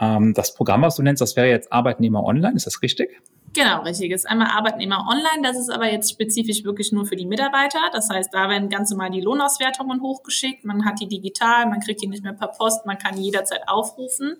Ähm, 0.00 0.34
das 0.34 0.52
Programm, 0.54 0.82
was 0.82 0.96
du 0.96 1.04
nennst, 1.04 1.22
das 1.22 1.36
wäre 1.36 1.48
jetzt 1.48 1.72
Arbeitnehmer 1.72 2.24
online, 2.24 2.56
ist 2.56 2.66
das 2.66 2.82
richtig? 2.82 3.20
Genau, 3.52 3.82
richtig. 3.82 4.12
Ist 4.12 4.28
einmal 4.28 4.48
Arbeitnehmer 4.48 5.08
online, 5.10 5.42
das 5.42 5.58
ist 5.58 5.70
aber 5.70 5.90
jetzt 5.90 6.10
spezifisch 6.10 6.62
wirklich 6.62 6.92
nur 6.92 7.04
für 7.04 7.16
die 7.16 7.26
Mitarbeiter. 7.26 7.80
Das 7.92 8.08
heißt, 8.08 8.32
da 8.32 8.48
werden 8.48 8.68
ganz 8.68 8.90
normal 8.90 9.10
die 9.10 9.20
Lohnauswertungen 9.20 10.00
hochgeschickt. 10.00 10.64
Man 10.64 10.84
hat 10.84 11.00
die 11.00 11.08
digital, 11.08 11.66
man 11.66 11.80
kriegt 11.80 12.00
die 12.00 12.06
nicht 12.06 12.22
mehr 12.22 12.32
per 12.32 12.46
Post, 12.46 12.86
man 12.86 12.96
kann 12.96 13.18
jederzeit 13.18 13.62
aufrufen. 13.66 14.36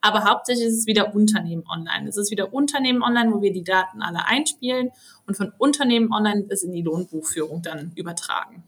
Aber 0.00 0.24
hauptsächlich 0.24 0.66
ist 0.66 0.78
es 0.78 0.86
wieder 0.86 1.14
Unternehmen 1.14 1.64
online. 1.70 2.08
Es 2.08 2.16
ist 2.16 2.30
wieder 2.30 2.54
Unternehmen 2.54 3.02
online, 3.02 3.34
wo 3.34 3.42
wir 3.42 3.52
die 3.52 3.64
Daten 3.64 4.00
alle 4.00 4.24
einspielen 4.26 4.92
und 5.26 5.36
von 5.36 5.52
Unternehmen 5.58 6.10
online 6.10 6.46
ist 6.48 6.64
in 6.64 6.72
die 6.72 6.82
Lohnbuchführung 6.82 7.60
dann 7.60 7.92
übertragen. 7.96 8.64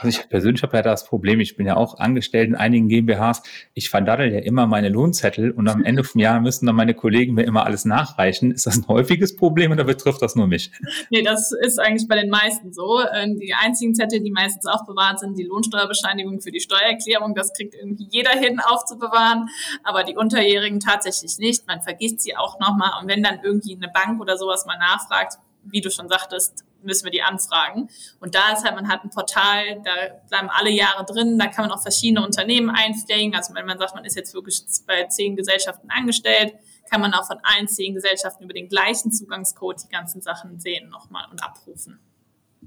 Also 0.00 0.20
ich 0.20 0.28
persönlich 0.28 0.62
habe 0.62 0.76
ja 0.76 0.82
das 0.82 1.06
Problem, 1.06 1.40
ich 1.40 1.56
bin 1.56 1.66
ja 1.66 1.76
auch 1.76 1.98
angestellt 1.98 2.48
in 2.48 2.54
einigen 2.54 2.88
GmbHs. 2.88 3.42
Ich 3.74 3.90
verdaddel 3.90 4.32
ja 4.32 4.40
immer 4.40 4.66
meine 4.66 4.88
Lohnzettel 4.88 5.50
und 5.50 5.68
am 5.68 5.84
Ende 5.84 6.04
vom 6.04 6.20
Jahr 6.20 6.40
müssen 6.40 6.66
dann 6.66 6.76
meine 6.76 6.94
Kollegen 6.94 7.34
mir 7.34 7.44
immer 7.44 7.64
alles 7.64 7.84
nachreichen. 7.84 8.50
Ist 8.50 8.66
das 8.66 8.76
ein 8.76 8.88
häufiges 8.88 9.36
Problem 9.36 9.72
oder 9.72 9.84
betrifft 9.84 10.22
das 10.22 10.34
nur 10.36 10.46
mich? 10.46 10.70
Nee, 11.10 11.22
das 11.22 11.52
ist 11.52 11.78
eigentlich 11.78 12.08
bei 12.08 12.20
den 12.20 12.30
meisten 12.30 12.72
so. 12.72 13.00
Ähm, 13.14 13.38
die 13.38 13.54
einzigen 13.54 13.94
Zettel, 13.94 14.20
die 14.20 14.30
meistens 14.30 14.66
aufbewahrt 14.66 15.20
sind, 15.20 15.38
die 15.38 15.44
Lohnsteuerbescheinigung 15.44 16.40
für 16.40 16.50
die 16.50 16.60
Steuererklärung. 16.60 17.34
Das 17.34 17.52
kriegt 17.52 17.74
irgendwie 17.74 18.06
jeder 18.10 18.32
hin 18.32 18.60
aufzubewahren, 18.60 19.48
aber 19.82 20.04
die 20.04 20.16
Unterjährigen 20.16 20.80
tatsächlich 20.80 21.38
nicht. 21.38 21.66
Man 21.66 21.82
vergisst 21.82 22.20
sie 22.20 22.36
auch 22.36 22.58
nochmal 22.60 22.90
und 23.00 23.08
wenn 23.08 23.22
dann 23.22 23.40
irgendwie 23.42 23.76
eine 23.76 23.88
Bank 23.88 24.20
oder 24.20 24.36
sowas 24.36 24.66
mal 24.66 24.78
nachfragt, 24.78 25.38
wie 25.64 25.80
du 25.80 25.90
schon 25.90 26.08
sagtest, 26.08 26.64
müssen 26.84 27.04
wir 27.04 27.10
die 27.10 27.22
anfragen. 27.22 27.88
Und 28.20 28.34
da 28.34 28.52
ist 28.52 28.64
halt, 28.64 28.74
man 28.74 28.88
hat 28.88 29.04
ein 29.04 29.10
Portal, 29.10 29.82
da 29.84 29.92
bleiben 30.28 30.48
alle 30.50 30.70
Jahre 30.70 31.04
drin, 31.04 31.38
da 31.38 31.46
kann 31.46 31.66
man 31.66 31.72
auch 31.72 31.82
verschiedene 31.82 32.24
Unternehmen 32.24 32.70
einpflegen. 32.70 33.34
Also 33.34 33.54
wenn 33.54 33.66
man 33.66 33.78
sagt, 33.78 33.94
man 33.94 34.04
ist 34.04 34.16
jetzt 34.16 34.34
wirklich 34.34 34.62
bei 34.86 35.04
zehn 35.04 35.36
Gesellschaften 35.36 35.88
angestellt, 35.90 36.54
kann 36.90 37.00
man 37.00 37.14
auch 37.14 37.26
von 37.26 37.38
allen 37.42 37.68
zehn 37.68 37.94
Gesellschaften 37.94 38.44
über 38.44 38.54
den 38.54 38.68
gleichen 38.68 39.10
Zugangscode 39.10 39.84
die 39.84 39.88
ganzen 39.88 40.20
Sachen 40.20 40.60
sehen 40.60 40.90
nochmal 40.90 41.26
und 41.30 41.42
abrufen. 41.42 41.98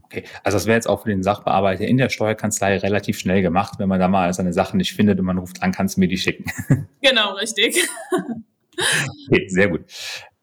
Okay, 0.04 0.24
also 0.44 0.56
das 0.56 0.66
wäre 0.66 0.76
jetzt 0.76 0.88
auch 0.88 1.04
für 1.04 1.10
den 1.10 1.24
Sachbearbeiter 1.24 1.86
in 1.86 1.98
der 1.98 2.10
Steuerkanzlei 2.10 2.78
relativ 2.78 3.20
schnell 3.20 3.42
gemacht, 3.42 3.74
wenn 3.78 3.90
man 3.90 4.00
da 4.00 4.08
mal 4.08 4.34
seine 4.34 4.54
Sachen 4.54 4.78
nicht 4.78 4.94
findet 4.94 5.20
und 5.20 5.26
man 5.26 5.38
ruft 5.38 5.62
an, 5.64 5.72
kannst 5.72 5.98
du 5.98 6.02
mir 6.02 6.08
die 6.08 6.18
schicken. 6.18 6.46
Genau, 7.02 7.34
richtig. 7.36 7.78
Okay, 9.30 9.48
sehr 9.48 9.70
gut. 9.70 9.86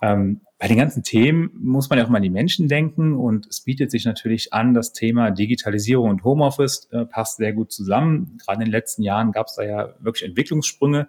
Ähm, 0.04 0.42
bei 0.58 0.68
den 0.68 0.76
ganzen 0.76 1.02
Themen 1.02 1.50
muss 1.54 1.88
man 1.88 1.98
ja 1.98 2.04
auch 2.04 2.10
mal 2.10 2.18
an 2.18 2.22
die 2.22 2.30
Menschen 2.30 2.68
denken 2.68 3.14
und 3.14 3.46
es 3.46 3.62
bietet 3.62 3.90
sich 3.90 4.04
natürlich 4.04 4.52
an, 4.52 4.74
das 4.74 4.92
Thema 4.92 5.30
Digitalisierung 5.30 6.10
und 6.10 6.24
Homeoffice 6.24 6.88
äh, 6.92 7.06
passt 7.06 7.38
sehr 7.38 7.54
gut 7.54 7.72
zusammen. 7.72 8.36
Gerade 8.38 8.60
in 8.60 8.66
den 8.66 8.72
letzten 8.72 9.02
Jahren 9.02 9.32
gab 9.32 9.46
es 9.46 9.54
da 9.54 9.62
ja 9.62 9.94
wirklich 10.00 10.28
Entwicklungssprünge. 10.28 11.08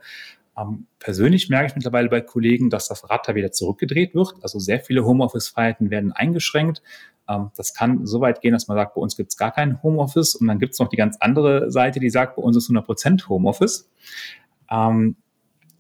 Ähm, 0.58 0.88
persönlich 1.00 1.50
merke 1.50 1.68
ich 1.68 1.76
mittlerweile 1.76 2.08
bei 2.08 2.22
Kollegen, 2.22 2.70
dass 2.70 2.88
das 2.88 3.10
Rad 3.10 3.28
da 3.28 3.36
wieder 3.36 3.52
zurückgedreht 3.52 4.16
wird. 4.16 4.36
Also 4.42 4.60
sehr 4.60 4.80
viele 4.80 5.06
Homeoffice-Freiheiten 5.06 5.90
werden 5.90 6.14
eingeschränkt. 6.14 6.82
Ähm, 7.28 7.52
das 7.58 7.74
kann 7.74 8.06
so 8.06 8.22
weit 8.22 8.40
gehen, 8.40 8.54
dass 8.54 8.70
man 8.70 8.78
sagt, 8.78 8.96
bei 8.96 9.02
uns 9.02 9.18
gibt 9.18 9.32
es 9.32 9.38
gar 9.38 9.52
kein 9.52 9.84
Homeoffice 9.84 10.36
und 10.36 10.48
dann 10.48 10.60
gibt 10.60 10.74
es 10.74 10.80
noch 10.80 10.88
die 10.88 10.98
ganz 10.98 11.18
andere 11.20 11.70
Seite, 11.70 12.00
die 12.00 12.10
sagt, 12.10 12.38
bei 12.38 12.42
uns 12.42 12.56
ist 12.56 12.70
100 12.70 12.86
Prozent 12.86 13.28
Homeoffice. 13.28 13.90
Ähm, 14.72 15.18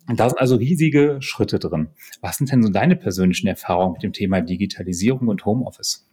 und 0.07 0.19
da 0.19 0.29
sind 0.29 0.39
also 0.39 0.55
riesige 0.55 1.17
Schritte 1.21 1.59
drin. 1.59 1.89
Was 2.21 2.37
sind 2.37 2.51
denn 2.51 2.63
so 2.63 2.69
deine 2.69 2.95
persönlichen 2.95 3.47
Erfahrungen 3.47 3.93
mit 3.93 4.03
dem 4.03 4.13
Thema 4.13 4.41
Digitalisierung 4.41 5.27
und 5.27 5.45
Homeoffice? 5.45 6.05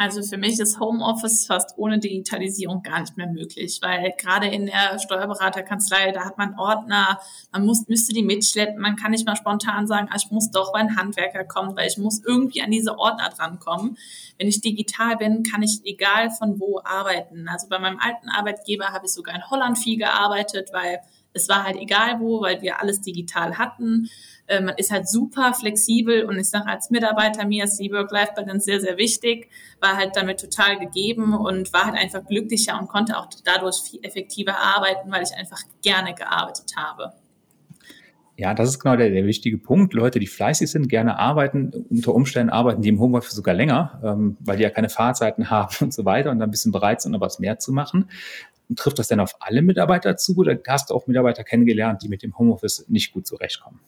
Also 0.00 0.22
für 0.22 0.36
mich 0.36 0.60
ist 0.60 0.78
Homeoffice 0.78 1.46
fast 1.46 1.76
ohne 1.76 1.98
Digitalisierung 1.98 2.82
gar 2.84 3.00
nicht 3.00 3.16
mehr 3.16 3.26
möglich, 3.26 3.80
weil 3.82 4.14
gerade 4.16 4.46
in 4.46 4.66
der 4.66 4.96
Steuerberaterkanzlei, 5.00 6.12
da 6.12 6.24
hat 6.24 6.38
man 6.38 6.56
Ordner, 6.56 7.18
man 7.50 7.66
muss, 7.66 7.88
müsste 7.88 8.12
die 8.12 8.22
mitschleppen, 8.22 8.80
man 8.80 8.94
kann 8.94 9.10
nicht 9.10 9.26
mal 9.26 9.34
spontan 9.34 9.88
sagen, 9.88 10.06
ah, 10.10 10.16
ich 10.16 10.30
muss 10.30 10.52
doch 10.52 10.72
bei 10.72 10.78
einem 10.78 10.96
Handwerker 10.96 11.42
kommen, 11.44 11.76
weil 11.76 11.88
ich 11.88 11.98
muss 11.98 12.22
irgendwie 12.24 12.62
an 12.62 12.70
diese 12.70 12.96
Ordner 12.96 13.30
drankommen. 13.36 13.98
Wenn 14.38 14.46
ich 14.46 14.60
digital 14.60 15.16
bin, 15.16 15.42
kann 15.42 15.64
ich 15.64 15.80
egal 15.84 16.30
von 16.30 16.60
wo 16.60 16.80
arbeiten. 16.84 17.48
Also 17.48 17.66
bei 17.68 17.80
meinem 17.80 17.98
alten 17.98 18.28
Arbeitgeber 18.28 18.92
habe 18.92 19.06
ich 19.06 19.12
sogar 19.12 19.34
in 19.34 19.50
Holland 19.50 19.78
viel 19.78 19.98
gearbeitet, 19.98 20.68
weil 20.72 21.00
es 21.32 21.48
war 21.48 21.64
halt 21.64 21.76
egal 21.76 22.20
wo, 22.20 22.40
weil 22.40 22.62
wir 22.62 22.80
alles 22.80 23.00
digital 23.00 23.58
hatten. 23.58 24.08
Äh, 24.46 24.60
man 24.60 24.74
ist 24.76 24.90
halt 24.90 25.08
super 25.08 25.54
flexibel 25.54 26.24
und 26.24 26.38
ich 26.38 26.48
sage 26.48 26.66
als 26.66 26.90
Mitarbeiter, 26.90 27.46
mir 27.46 27.64
ist 27.64 27.76
die 27.76 27.92
Work-Life-Balance 27.92 28.64
sehr, 28.64 28.80
sehr 28.80 28.96
wichtig, 28.96 29.48
war 29.80 29.96
halt 29.96 30.16
damit 30.16 30.40
total 30.40 30.78
gegeben 30.78 31.34
und 31.34 31.72
war 31.72 31.86
halt 31.86 31.96
einfach 31.96 32.24
glücklicher 32.26 32.78
und 32.78 32.88
konnte 32.88 33.18
auch 33.18 33.28
dadurch 33.44 33.76
viel 33.76 34.00
effektiver 34.02 34.56
arbeiten, 34.58 35.10
weil 35.10 35.22
ich 35.22 35.34
einfach 35.34 35.60
gerne 35.82 36.14
gearbeitet 36.14 36.72
habe. 36.76 37.12
Ja, 38.38 38.54
das 38.54 38.68
ist 38.68 38.78
genau 38.78 38.94
der, 38.94 39.10
der 39.10 39.26
wichtige 39.26 39.58
Punkt. 39.58 39.94
Leute, 39.94 40.20
die 40.20 40.28
fleißig 40.28 40.70
sind, 40.70 40.88
gerne 40.88 41.18
arbeiten, 41.18 41.72
unter 41.90 42.14
Umständen 42.14 42.50
arbeiten 42.50 42.82
die 42.82 42.88
im 42.88 43.00
Homeoffice 43.00 43.34
sogar 43.34 43.52
länger, 43.52 44.00
ähm, 44.04 44.36
weil 44.38 44.56
die 44.56 44.62
ja 44.62 44.70
keine 44.70 44.88
Fahrzeiten 44.88 45.50
haben 45.50 45.74
und 45.80 45.92
so 45.92 46.04
weiter 46.04 46.30
und 46.30 46.38
dann 46.38 46.48
ein 46.48 46.52
bisschen 46.52 46.70
bereit 46.70 47.02
sind, 47.02 47.12
noch 47.12 47.20
was 47.20 47.40
mehr 47.40 47.58
zu 47.58 47.72
machen. 47.72 48.08
Trifft 48.76 48.98
das 48.98 49.08
denn 49.08 49.20
auf 49.20 49.36
alle 49.40 49.62
Mitarbeiter 49.62 50.16
zu 50.16 50.36
oder 50.36 50.58
hast 50.66 50.90
du 50.90 50.94
auch 50.94 51.06
Mitarbeiter 51.06 51.44
kennengelernt, 51.44 52.02
die 52.02 52.08
mit 52.08 52.22
dem 52.22 52.38
Homeoffice 52.38 52.84
nicht 52.88 53.12
gut 53.12 53.26
zurechtkommen? 53.26 53.80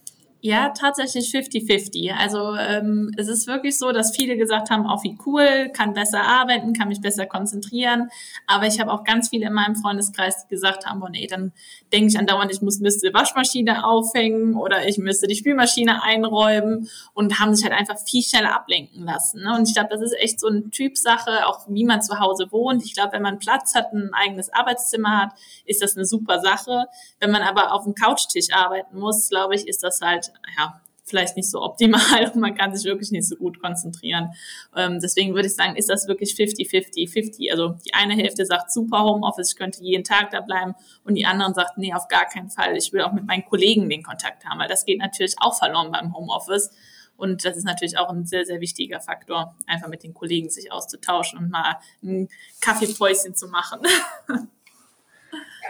Ja, 0.42 0.70
tatsächlich 0.70 1.26
50-50. 1.26 2.14
Also 2.16 2.54
ähm, 2.54 3.12
es 3.18 3.28
ist 3.28 3.46
wirklich 3.46 3.76
so, 3.76 3.92
dass 3.92 4.16
viele 4.16 4.38
gesagt 4.38 4.70
haben, 4.70 4.86
auch 4.86 5.04
wie 5.04 5.18
cool, 5.26 5.68
kann 5.74 5.92
besser 5.92 6.22
arbeiten, 6.22 6.72
kann 6.72 6.88
mich 6.88 7.02
besser 7.02 7.26
konzentrieren. 7.26 8.08
Aber 8.46 8.66
ich 8.66 8.80
habe 8.80 8.90
auch 8.90 9.04
ganz 9.04 9.28
viele 9.28 9.48
in 9.48 9.52
meinem 9.52 9.76
Freundeskreis, 9.76 10.46
die 10.46 10.48
gesagt 10.48 10.86
haben, 10.86 11.02
oh 11.02 11.08
nee, 11.08 11.26
dann 11.26 11.52
denke 11.92 12.08
ich 12.08 12.18
andauernd, 12.18 12.50
ich 12.50 12.62
muss, 12.62 12.80
müsste 12.80 13.08
die 13.08 13.14
Waschmaschine 13.14 13.84
aufhängen 13.84 14.54
oder 14.54 14.88
ich 14.88 14.96
müsste 14.96 15.26
die 15.26 15.36
Spülmaschine 15.36 16.02
einräumen 16.02 16.88
und 17.12 17.38
haben 17.38 17.54
sich 17.54 17.68
halt 17.68 17.78
einfach 17.78 17.98
viel 17.98 18.22
schneller 18.22 18.56
ablenken 18.56 19.04
lassen. 19.04 19.42
Ne? 19.42 19.54
Und 19.54 19.68
ich 19.68 19.74
glaube, 19.74 19.90
das 19.90 20.00
ist 20.00 20.18
echt 20.18 20.40
so 20.40 20.46
eine 20.46 20.70
Typsache, 20.70 21.46
auch 21.48 21.66
wie 21.68 21.84
man 21.84 22.00
zu 22.00 22.18
Hause 22.18 22.50
wohnt. 22.50 22.82
Ich 22.82 22.94
glaube, 22.94 23.12
wenn 23.12 23.22
man 23.22 23.40
Platz 23.40 23.74
hat, 23.74 23.92
ein 23.92 24.10
eigenes 24.14 24.50
Arbeitszimmer 24.50 25.20
hat, 25.20 25.32
ist 25.66 25.82
das 25.82 25.98
eine 25.98 26.06
super 26.06 26.40
Sache. 26.40 26.86
Wenn 27.18 27.30
man 27.30 27.42
aber 27.42 27.74
auf 27.74 27.84
dem 27.84 27.94
Couchtisch 27.94 28.54
arbeiten 28.54 28.98
muss, 28.98 29.28
glaube 29.28 29.54
ich, 29.54 29.68
ist 29.68 29.82
das 29.82 30.00
halt 30.00 30.29
ja, 30.56 30.80
vielleicht 31.10 31.36
nicht 31.36 31.50
so 31.50 31.60
optimal 31.60 32.30
und 32.34 32.40
man 32.40 32.54
kann 32.54 32.74
sich 32.74 32.84
wirklich 32.86 33.10
nicht 33.10 33.28
so 33.28 33.36
gut 33.36 33.60
konzentrieren. 33.60 34.32
Ähm, 34.74 34.98
deswegen 35.02 35.34
würde 35.34 35.48
ich 35.48 35.54
sagen, 35.54 35.76
ist 35.76 35.90
das 35.90 36.08
wirklich 36.08 36.32
50-50, 36.32 37.12
50. 37.12 37.52
Also 37.52 37.74
die 37.84 37.92
eine 37.92 38.14
Hälfte 38.14 38.46
sagt 38.46 38.72
super 38.72 39.04
Homeoffice, 39.04 39.52
ich 39.52 39.58
könnte 39.58 39.82
jeden 39.82 40.04
Tag 40.04 40.30
da 40.30 40.40
bleiben 40.40 40.74
und 41.04 41.16
die 41.16 41.26
anderen 41.26 41.52
sagt, 41.52 41.76
nee, 41.76 41.92
auf 41.92 42.08
gar 42.08 42.26
keinen 42.26 42.50
Fall. 42.50 42.76
Ich 42.76 42.92
will 42.92 43.02
auch 43.02 43.12
mit 43.12 43.26
meinen 43.26 43.44
Kollegen 43.44 43.90
den 43.90 44.02
Kontakt 44.02 44.44
haben, 44.46 44.60
weil 44.60 44.68
das 44.68 44.86
geht 44.86 44.98
natürlich 44.98 45.34
auch 45.38 45.58
verloren 45.58 45.90
beim 45.90 46.14
Homeoffice. 46.14 46.70
Und 47.16 47.44
das 47.44 47.58
ist 47.58 47.64
natürlich 47.64 47.98
auch 47.98 48.08
ein 48.08 48.24
sehr, 48.24 48.46
sehr 48.46 48.62
wichtiger 48.62 48.98
Faktor, 48.98 49.54
einfach 49.66 49.88
mit 49.88 50.02
den 50.04 50.14
Kollegen 50.14 50.48
sich 50.48 50.72
auszutauschen 50.72 51.38
und 51.38 51.50
mal 51.50 51.76
ein 52.02 52.28
Kaffeepäuschen 52.62 53.34
zu 53.34 53.48
machen. 53.48 53.80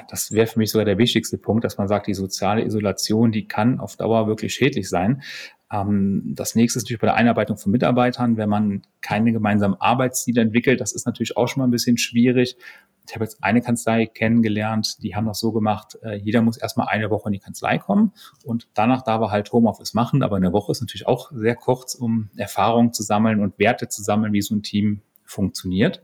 das 0.09 0.33
wäre 0.33 0.47
für 0.47 0.59
mich 0.59 0.71
sogar 0.71 0.85
der 0.85 0.99
wichtigste 0.99 1.39
Punkt, 1.39 1.65
dass 1.65 1.79
man 1.79 1.89
sagt, 1.89 2.07
die 2.07 2.15
soziale 2.15 2.65
Isolation, 2.65 3.33
die 3.33 3.47
kann 3.47 3.81
auf 3.81 3.97
Dauer 3.97 4.27
wirklich 4.27 4.55
schädlich 4.55 4.89
sein. 4.89 5.23
Ähm, 5.73 6.33
das 6.35 6.55
nächste 6.55 6.79
ist 6.79 6.85
natürlich 6.85 7.01
bei 7.01 7.07
der 7.07 7.17
Einarbeitung 7.17 7.57
von 7.57 7.73
Mitarbeitern, 7.73 8.37
wenn 8.37 8.49
man 8.49 8.83
keine 9.01 9.33
gemeinsamen 9.33 9.75
Arbeitsziele 9.81 10.41
entwickelt, 10.41 10.81
das 10.81 10.93
ist 10.93 11.07
natürlich 11.07 11.37
auch 11.37 11.49
schon 11.49 11.61
mal 11.61 11.69
ein 11.69 11.71
bisschen 11.71 11.97
schwierig. 11.97 12.57
Ich 13.07 13.15
habe 13.15 13.25
jetzt 13.25 13.43
eine 13.43 13.61
Kanzlei 13.61 14.07
kennengelernt, 14.07 15.03
die 15.03 15.17
haben 15.17 15.27
das 15.27 15.41
so 15.41 15.53
gemacht, 15.53 15.99
äh, 16.03 16.17
jeder 16.17 16.43
muss 16.43 16.57
erstmal 16.57 16.89
eine 16.89 17.11
Woche 17.11 17.29
in 17.29 17.33
die 17.33 17.39
Kanzlei 17.39 17.79
kommen 17.79 18.13
und 18.45 18.69
danach 18.75 19.03
darf 19.03 19.21
er 19.21 19.31
halt 19.31 19.53
Homeoffice 19.53 19.95
machen, 19.95 20.23
aber 20.23 20.37
eine 20.37 20.53
Woche 20.53 20.73
ist 20.73 20.81
natürlich 20.81 21.07
auch 21.07 21.31
sehr 21.33 21.57
kurz, 21.57 21.95
um 21.95 22.31
Erfahrungen 22.37 22.93
zu 22.93 23.03
sammeln 23.03 23.41
und 23.41 23.59
Werte 23.59 23.89
zu 23.89 24.03
sammeln, 24.03 24.33
wie 24.33 24.43
so 24.43 24.55
ein 24.55 24.63
Team 24.63 25.03
funktioniert. 25.25 26.03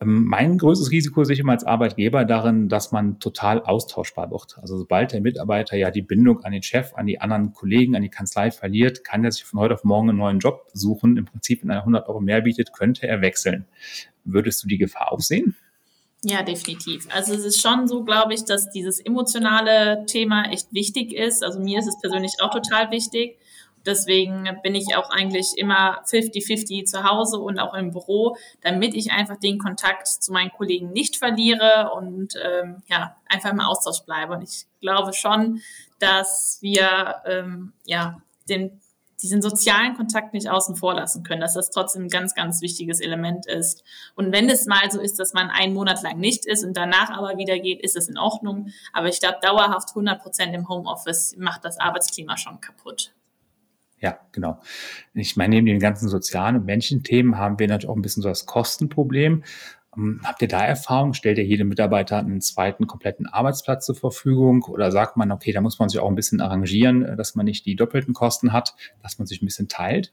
Ähm, 0.00 0.24
mein 0.24 0.58
größtes 0.58 0.90
Risiko 0.90 1.24
sehe 1.24 1.34
ich 1.34 1.40
immer 1.40 1.52
als 1.52 1.64
Arbeitgeber 1.64 2.24
darin, 2.24 2.68
dass 2.68 2.92
man 2.92 3.20
total 3.20 3.62
austauschbar 3.62 4.30
wird. 4.30 4.58
Also 4.60 4.78
sobald 4.78 5.12
der 5.12 5.20
Mitarbeiter 5.20 5.76
ja 5.76 5.90
die 5.90 6.02
Bindung 6.02 6.42
an 6.44 6.52
den 6.52 6.62
Chef, 6.62 6.94
an 6.94 7.06
die 7.06 7.20
anderen 7.20 7.52
Kollegen, 7.52 7.94
an 7.96 8.02
die 8.02 8.08
Kanzlei 8.08 8.50
verliert, 8.50 9.04
kann 9.04 9.24
er 9.24 9.32
sich 9.32 9.44
von 9.44 9.60
heute 9.60 9.74
auf 9.74 9.84
morgen 9.84 10.10
einen 10.10 10.18
neuen 10.18 10.38
Job 10.38 10.68
suchen. 10.72 11.16
Im 11.16 11.24
Prinzip, 11.24 11.62
wenn 11.62 11.70
er 11.70 11.80
100 11.80 12.08
Euro 12.08 12.20
mehr 12.20 12.40
bietet, 12.40 12.72
könnte 12.72 13.06
er 13.06 13.20
wechseln. 13.20 13.66
Würdest 14.24 14.62
du 14.62 14.68
die 14.68 14.78
Gefahr 14.78 15.12
auch 15.12 15.20
sehen? 15.20 15.56
Ja, 16.24 16.42
definitiv. 16.42 17.06
Also 17.14 17.34
es 17.34 17.44
ist 17.44 17.60
schon 17.60 17.86
so, 17.86 18.02
glaube 18.02 18.32
ich, 18.32 18.44
dass 18.44 18.70
dieses 18.70 18.98
emotionale 18.98 20.06
Thema 20.06 20.50
echt 20.50 20.72
wichtig 20.72 21.12
ist. 21.12 21.44
Also 21.44 21.60
mir 21.60 21.78
ist 21.78 21.86
es 21.86 22.00
persönlich 22.00 22.32
auch 22.40 22.50
total 22.50 22.90
wichtig. 22.90 23.36
Deswegen 23.86 24.48
bin 24.62 24.74
ich 24.74 24.96
auch 24.96 25.10
eigentlich 25.10 25.52
immer 25.56 26.02
50-50 26.04 26.84
zu 26.84 27.04
Hause 27.04 27.38
und 27.38 27.58
auch 27.58 27.74
im 27.74 27.90
Büro, 27.90 28.36
damit 28.62 28.94
ich 28.94 29.12
einfach 29.12 29.36
den 29.36 29.58
Kontakt 29.58 30.06
zu 30.06 30.32
meinen 30.32 30.50
Kollegen 30.50 30.92
nicht 30.92 31.16
verliere 31.16 31.90
und 31.94 32.34
ähm, 32.42 32.82
ja, 32.86 33.16
einfach 33.26 33.50
im 33.50 33.60
Austausch 33.60 34.02
bleibe. 34.04 34.34
Und 34.34 34.42
ich 34.42 34.66
glaube 34.80 35.12
schon, 35.12 35.60
dass 35.98 36.58
wir 36.60 37.16
ähm, 37.26 37.72
ja 37.84 38.20
den 38.48 38.80
diesen 39.24 39.40
sozialen 39.40 39.94
Kontakt 39.94 40.34
nicht 40.34 40.50
außen 40.50 40.76
vor 40.76 40.94
lassen 40.94 41.22
können, 41.22 41.40
dass 41.40 41.54
das 41.54 41.70
trotzdem 41.70 42.04
ein 42.04 42.08
ganz, 42.08 42.34
ganz 42.34 42.60
wichtiges 42.60 43.00
Element 43.00 43.46
ist. 43.46 43.82
Und 44.16 44.32
wenn 44.32 44.50
es 44.50 44.66
mal 44.66 44.90
so 44.90 45.00
ist, 45.00 45.18
dass 45.18 45.32
man 45.32 45.48
einen 45.48 45.72
Monat 45.72 46.02
lang 46.02 46.18
nicht 46.18 46.44
ist 46.44 46.62
und 46.62 46.76
danach 46.76 47.10
aber 47.10 47.38
wieder 47.38 47.58
geht, 47.58 47.80
ist 47.80 47.96
es 47.96 48.08
in 48.08 48.18
Ordnung. 48.18 48.68
Aber 48.92 49.08
ich 49.08 49.20
glaube, 49.20 49.38
dauerhaft 49.40 49.88
100 49.90 50.20
Prozent 50.20 50.54
im 50.54 50.68
Homeoffice 50.68 51.36
macht 51.38 51.64
das 51.64 51.80
Arbeitsklima 51.80 52.36
schon 52.36 52.60
kaputt. 52.60 53.14
Ja, 54.04 54.18
genau. 54.32 54.60
Ich 55.14 55.34
meine, 55.38 55.54
neben 55.54 55.66
den 55.66 55.78
ganzen 55.78 56.10
sozialen 56.10 56.56
und 56.56 56.66
Menschenthemen 56.66 57.38
haben 57.38 57.58
wir 57.58 57.66
natürlich 57.68 57.88
auch 57.88 57.96
ein 57.96 58.02
bisschen 58.02 58.22
so 58.22 58.28
das 58.28 58.44
Kostenproblem. 58.44 59.44
Ähm, 59.96 60.20
habt 60.22 60.42
ihr 60.42 60.48
da 60.48 60.62
Erfahrung? 60.62 61.14
Stellt 61.14 61.38
ihr 61.38 61.44
jedem 61.46 61.68
Mitarbeiter 61.68 62.18
einen 62.18 62.42
zweiten 62.42 62.86
kompletten 62.86 63.24
Arbeitsplatz 63.24 63.86
zur 63.86 63.94
Verfügung? 63.94 64.64
Oder 64.64 64.92
sagt 64.92 65.16
man, 65.16 65.32
okay, 65.32 65.52
da 65.52 65.62
muss 65.62 65.78
man 65.78 65.88
sich 65.88 66.00
auch 66.00 66.10
ein 66.10 66.16
bisschen 66.16 66.42
arrangieren, 66.42 67.02
äh, 67.02 67.16
dass 67.16 67.34
man 67.34 67.46
nicht 67.46 67.64
die 67.64 67.76
doppelten 67.76 68.12
Kosten 68.12 68.52
hat, 68.52 68.74
dass 69.02 69.18
man 69.18 69.26
sich 69.26 69.40
ein 69.40 69.46
bisschen 69.46 69.68
teilt? 69.68 70.12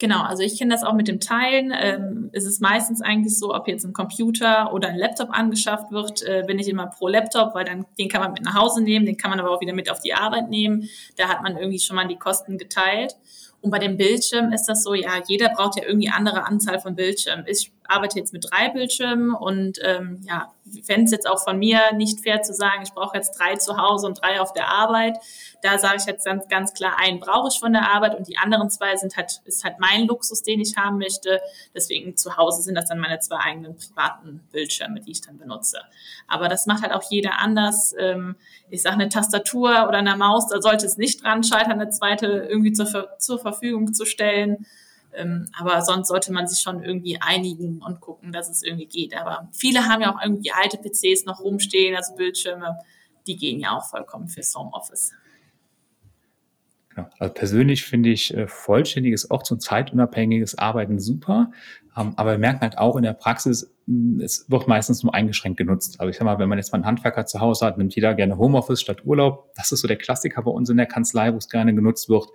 Genau, 0.00 0.22
also 0.22 0.44
ich 0.44 0.56
kenne 0.56 0.72
das 0.72 0.84
auch 0.84 0.92
mit 0.92 1.08
dem 1.08 1.18
Teilen. 1.18 1.72
Ähm, 1.76 2.30
es 2.32 2.44
ist 2.44 2.60
meistens 2.60 3.02
eigentlich 3.02 3.36
so, 3.36 3.52
ob 3.52 3.66
jetzt 3.66 3.84
ein 3.84 3.92
Computer 3.92 4.72
oder 4.72 4.88
ein 4.88 4.96
Laptop 4.96 5.30
angeschafft 5.30 5.90
wird, 5.90 6.22
äh, 6.22 6.44
bin 6.46 6.60
ich 6.60 6.68
immer 6.68 6.86
pro 6.86 7.08
Laptop, 7.08 7.54
weil 7.54 7.64
dann 7.64 7.84
den 7.98 8.08
kann 8.08 8.20
man 8.20 8.32
mit 8.32 8.44
nach 8.44 8.54
Hause 8.54 8.80
nehmen, 8.80 9.06
den 9.06 9.16
kann 9.16 9.30
man 9.30 9.40
aber 9.40 9.50
auch 9.50 9.60
wieder 9.60 9.72
mit 9.72 9.90
auf 9.90 10.00
die 10.00 10.14
Arbeit 10.14 10.50
nehmen. 10.50 10.88
Da 11.16 11.28
hat 11.28 11.42
man 11.42 11.56
irgendwie 11.56 11.80
schon 11.80 11.96
mal 11.96 12.06
die 12.06 12.16
Kosten 12.16 12.58
geteilt. 12.58 13.16
Und 13.60 13.72
bei 13.72 13.80
dem 13.80 13.96
Bildschirm 13.96 14.52
ist 14.52 14.66
das 14.66 14.84
so, 14.84 14.94
ja, 14.94 15.20
jeder 15.26 15.48
braucht 15.48 15.76
ja 15.76 15.84
irgendwie 15.84 16.10
andere 16.10 16.46
Anzahl 16.46 16.78
von 16.78 16.94
Bildschirmen. 16.94 17.44
Ich 17.48 17.72
arbeite 17.88 18.18
jetzt 18.18 18.32
mit 18.32 18.46
drei 18.50 18.68
Bildschirmen 18.68 19.34
und 19.34 19.78
ähm, 19.82 20.20
ja, 20.28 20.52
fände 20.84 21.04
es 21.04 21.10
jetzt 21.10 21.28
auch 21.28 21.42
von 21.42 21.58
mir 21.58 21.80
nicht 21.94 22.20
fair 22.20 22.42
zu 22.42 22.52
sagen, 22.52 22.82
ich 22.82 22.92
brauche 22.92 23.16
jetzt 23.16 23.38
drei 23.38 23.56
zu 23.56 23.78
Hause 23.78 24.06
und 24.06 24.20
drei 24.20 24.40
auf 24.40 24.52
der 24.52 24.68
Arbeit. 24.68 25.16
Da 25.62 25.78
sage 25.78 25.96
ich 25.98 26.04
jetzt 26.04 26.26
ganz, 26.26 26.46
ganz 26.48 26.74
klar, 26.74 26.96
einen 26.98 27.18
brauche 27.18 27.48
ich 27.48 27.58
von 27.58 27.72
der 27.72 27.90
Arbeit 27.90 28.14
und 28.14 28.28
die 28.28 28.36
anderen 28.36 28.68
zwei 28.68 28.94
sind 28.96 29.16
halt, 29.16 29.40
ist 29.46 29.64
halt 29.64 29.76
mein 29.78 30.06
Luxus, 30.06 30.42
den 30.42 30.60
ich 30.60 30.76
haben 30.76 30.98
möchte. 30.98 31.40
Deswegen 31.74 32.14
zu 32.16 32.36
Hause 32.36 32.62
sind 32.62 32.74
das 32.74 32.86
dann 32.86 32.98
meine 32.98 33.18
zwei 33.20 33.38
eigenen 33.38 33.76
privaten 33.76 34.46
Bildschirme, 34.52 35.00
die 35.00 35.12
ich 35.12 35.22
dann 35.22 35.38
benutze. 35.38 35.80
Aber 36.26 36.48
das 36.48 36.66
macht 36.66 36.82
halt 36.82 36.92
auch 36.92 37.10
jeder 37.10 37.40
anders. 37.40 37.94
Ähm, 37.98 38.36
ich 38.68 38.82
sage 38.82 38.96
eine 38.96 39.08
Tastatur 39.08 39.88
oder 39.88 39.98
eine 39.98 40.14
Maus, 40.16 40.48
da 40.48 40.60
sollte 40.60 40.84
es 40.84 40.98
nicht 40.98 41.24
dran 41.24 41.42
scheitern, 41.42 41.80
eine 41.80 41.88
zweite 41.88 42.26
irgendwie 42.26 42.72
zur, 42.72 43.18
zur 43.18 43.38
Verfügung 43.38 43.94
zu 43.94 44.04
stellen. 44.04 44.66
Ähm, 45.14 45.48
aber 45.58 45.82
sonst 45.82 46.08
sollte 46.08 46.32
man 46.32 46.46
sich 46.46 46.60
schon 46.60 46.82
irgendwie 46.82 47.20
einigen 47.20 47.82
und 47.82 48.00
gucken, 48.00 48.32
dass 48.32 48.48
es 48.48 48.62
irgendwie 48.62 48.86
geht. 48.86 49.16
Aber 49.16 49.48
viele 49.52 49.86
haben 49.86 50.02
ja 50.02 50.14
auch 50.14 50.22
irgendwie 50.22 50.52
alte 50.52 50.78
PCs 50.78 51.24
noch 51.24 51.40
rumstehen, 51.40 51.96
also 51.96 52.14
Bildschirme, 52.14 52.78
die 53.26 53.36
gehen 53.36 53.60
ja 53.60 53.76
auch 53.76 53.84
vollkommen 53.84 54.28
fürs 54.28 54.54
Homeoffice. 54.54 55.12
Also 57.18 57.32
persönlich 57.32 57.84
finde 57.84 58.10
ich 58.10 58.34
äh, 58.34 58.46
vollständiges, 58.46 59.30
auch 59.30 59.42
zum 59.42 59.60
zeitunabhängiges 59.60 60.58
Arbeiten 60.58 60.98
super. 60.98 61.50
Ähm, 61.96 62.12
aber 62.16 62.32
wir 62.32 62.38
merken 62.38 62.60
halt 62.60 62.78
auch 62.78 62.96
in 62.96 63.02
der 63.02 63.12
Praxis, 63.12 63.74
hm, 63.86 64.20
es 64.20 64.46
wird 64.48 64.68
meistens 64.68 65.02
nur 65.02 65.14
eingeschränkt 65.14 65.58
genutzt. 65.58 66.00
Also 66.00 66.10
ich 66.10 66.16
sag 66.16 66.24
mal, 66.24 66.38
wenn 66.38 66.48
man 66.48 66.58
jetzt 66.58 66.72
mal 66.72 66.78
einen 66.78 66.86
Handwerker 66.86 67.26
zu 67.26 67.40
Hause 67.40 67.66
hat, 67.66 67.78
nimmt 67.78 67.94
jeder 67.94 68.14
gerne 68.14 68.38
Homeoffice 68.38 68.80
statt 68.80 69.04
Urlaub. 69.04 69.52
Das 69.56 69.72
ist 69.72 69.80
so 69.80 69.88
der 69.88 69.96
Klassiker 69.96 70.42
bei 70.42 70.50
uns 70.50 70.68
in 70.70 70.76
der 70.76 70.86
Kanzlei, 70.86 71.32
wo 71.32 71.36
es 71.38 71.48
gerne 71.48 71.74
genutzt 71.74 72.08
wird. 72.08 72.28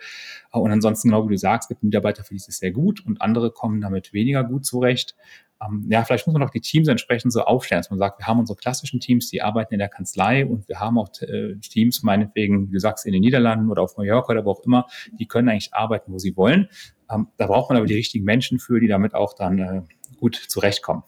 Äh, 0.54 0.60
und 0.60 0.71
ansonsten, 0.71 1.10
genau 1.10 1.26
wie 1.28 1.34
du 1.34 1.38
sagst, 1.38 1.69
gibt 1.69 1.84
Mitarbeiter, 1.84 2.23
für 2.23 2.34
die 2.34 2.38
ist 2.38 2.49
es 2.49 2.58
sehr 2.58 2.71
gut 2.71 3.06
und 3.06 3.21
andere 3.21 3.52
kommen 3.52 3.82
damit 3.82 4.13
weniger 4.13 4.43
gut 4.43 4.65
zurecht 4.65 5.15
ähm, 5.63 5.86
ja, 5.89 6.04
vielleicht 6.04 6.28
muss 6.28 6.34
man 6.34 6.43
auch 6.43 6.49
die 6.49 6.62
Teams 6.62 6.88
entsprechend 6.88 7.32
so 7.32 7.41
aufstellen, 7.41 7.80
dass 7.80 7.89
man 7.89 7.99
sagt, 7.99 8.19
wir 8.19 8.28
haben 8.28 8.39
unsere 8.39 8.58
klassischen 8.58 8.99
Teams, 8.99 9.30
die 9.30 9.41
arbeiten 9.41 9.73
in 9.73 9.80
der 9.80 9.89
Kanzlei 9.89 10.45
und 10.45 10.67
wir 10.67 10.80
haben 10.80 10.97
auch 10.97 11.10
äh, 11.21 11.56
Teams, 11.58 12.04
meinetwegen, 12.04 12.69
wie 12.69 12.73
du 12.73 12.80
sagst, 12.80 13.06
in 13.06 13.13
den 13.13 13.21
Niederlanden 13.21 13.69
oder 13.69 13.82
auf 13.82 13.97
Mallorca 13.97 14.34
oder 14.34 14.45
wo 14.45 14.52
auch 14.52 14.63
immer, 14.65 14.88
die 15.12 15.28
können 15.28 15.49
eigentlich 15.49 15.73
arbeiten, 15.73 16.12
wo 16.12 16.19
sie 16.19 16.36
wollen. 16.36 16.69
Ähm, 17.12 17.28
da 17.38 17.47
braucht 17.47 17.69
man 17.69 17.78
aber 17.78 17.88
die 17.88 17.95
richtigen 17.95 18.26
Menschen 18.26 18.60
für, 18.60 18.80
die 18.80 18.88
damit 18.88 19.13
auch 19.13 19.34
dann 19.34 19.60
äh, 19.60 19.82
gut 20.17 20.36
zurechtkommen. 20.36 21.04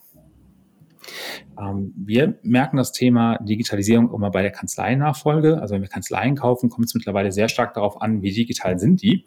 Ähm, 1.58 1.92
wir 1.96 2.38
merken 2.42 2.76
das 2.76 2.92
Thema 2.92 3.38
Digitalisierung 3.38 4.12
immer 4.12 4.30
bei 4.30 4.42
der 4.42 4.50
Kanzleiennachfolge. 4.50 5.60
Also 5.60 5.74
wenn 5.74 5.82
wir 5.82 5.88
Kanzleien 5.88 6.36
kaufen, 6.36 6.68
kommt 6.68 6.86
es 6.86 6.94
mittlerweile 6.94 7.32
sehr 7.32 7.48
stark 7.48 7.74
darauf 7.74 8.00
an, 8.00 8.22
wie 8.22 8.32
digital 8.32 8.78
sind 8.78 9.02
die 9.02 9.24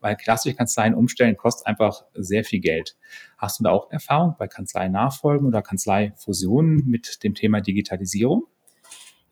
weil 0.00 0.16
klassische 0.16 0.56
Kanzleien 0.56 0.94
umstellen 0.94 1.36
kostet 1.36 1.66
einfach 1.66 2.04
sehr 2.14 2.44
viel 2.44 2.60
Geld. 2.60 2.96
Hast 3.38 3.60
du 3.60 3.64
da 3.64 3.70
auch 3.70 3.90
Erfahrung 3.90 4.34
bei 4.38 4.48
Kanzlei-Nachfolgen 4.48 5.46
oder 5.46 5.62
Kanzleifusionen 5.62 6.86
mit 6.86 7.22
dem 7.22 7.34
Thema 7.34 7.60
Digitalisierung? 7.60 8.44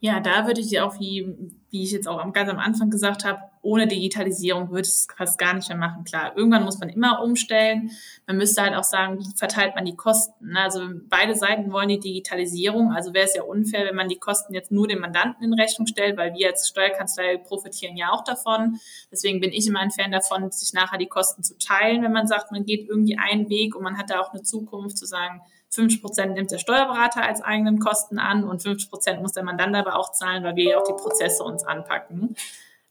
Ja, 0.01 0.21
da 0.21 0.47
würde 0.47 0.61
ich 0.61 0.81
auch, 0.81 1.01
wie, 1.01 1.35
wie 1.71 1.83
ich 1.83 1.91
jetzt 1.91 2.07
auch 2.07 2.33
ganz 2.33 2.49
am 2.49 2.61
Anfang 2.61 2.89
gesagt 2.89 3.25
habe, 3.25 3.41
ohne 3.63 3.89
Digitalisierung 3.89 4.71
würde 4.71 4.83
ich 4.83 4.95
es 4.95 5.09
fast 5.17 5.39
gar 5.39 5.55
nicht 5.55 5.69
mehr 5.69 5.77
machen. 5.77 6.05
Klar, 6.05 6.37
irgendwann 6.37 6.63
muss 6.63 6.79
man 6.79 6.89
immer 6.89 7.21
umstellen. 7.21 7.91
Man 8.27 8.37
müsste 8.37 8.63
halt 8.63 8.75
auch 8.77 8.85
sagen, 8.85 9.19
wie 9.19 9.37
verteilt 9.37 9.75
man 9.75 9.85
die 9.85 9.97
Kosten. 9.97 10.53
Ne? 10.53 10.61
Also 10.61 10.81
beide 11.09 11.35
Seiten 11.35 11.73
wollen 11.73 11.89
die 11.89 11.99
Digitalisierung. 11.99 12.93
Also 12.93 13.13
wäre 13.13 13.27
es 13.27 13.35
ja 13.35 13.43
unfair, 13.43 13.87
wenn 13.87 13.97
man 13.97 14.09
die 14.09 14.21
Kosten 14.21 14.55
jetzt 14.55 14.71
nur 14.71 14.87
dem 14.87 15.01
Mandanten 15.01 15.45
in 15.45 15.53
Rechnung 15.53 15.89
stellt, 15.89 16.17
weil 16.17 16.33
wir 16.35 16.49
als 16.49 16.69
Steuerkanzlei 16.69 17.39
profitieren 17.39 17.97
ja 17.97 18.13
auch 18.13 18.23
davon. 18.23 18.79
Deswegen 19.11 19.41
bin 19.41 19.51
ich 19.51 19.67
immer 19.67 19.81
ein 19.81 19.91
Fan 19.91 20.13
davon, 20.13 20.51
sich 20.53 20.73
nachher 20.73 20.99
die 20.99 21.07
Kosten 21.07 21.43
zu 21.43 21.59
teilen, 21.59 22.03
wenn 22.05 22.13
man 22.13 22.29
sagt, 22.29 22.53
man 22.53 22.65
geht 22.65 22.89
irgendwie 22.89 23.19
einen 23.19 23.51
Weg 23.51 23.75
und 23.75 23.83
man 23.83 23.99
hat 23.99 24.11
da 24.11 24.21
auch 24.21 24.33
eine 24.33 24.43
Zukunft 24.43 24.97
zu 24.97 25.07
sagen, 25.07 25.43
50 25.71 26.03
Prozent 26.03 26.35
nimmt 26.35 26.51
der 26.51 26.59
Steuerberater 26.59 27.23
als 27.23 27.43
eigenen 27.43 27.79
Kosten 27.79 28.19
an 28.19 28.45
und 28.45 28.63
50 28.63 28.91
Prozent 28.91 29.23
muss 29.23 29.33
der 29.33 29.45
Mandant 29.45 29.77
aber 29.77 29.97
auch 29.97 30.13
zahlen, 30.13 30.43
weil 30.45 30.57
wir 30.57 30.71
ja 30.71 30.79
auch 30.79 30.87
die 30.87 31.01
Prozesse 31.01 31.45
uns 31.45 31.65
anpacken. 31.65 32.35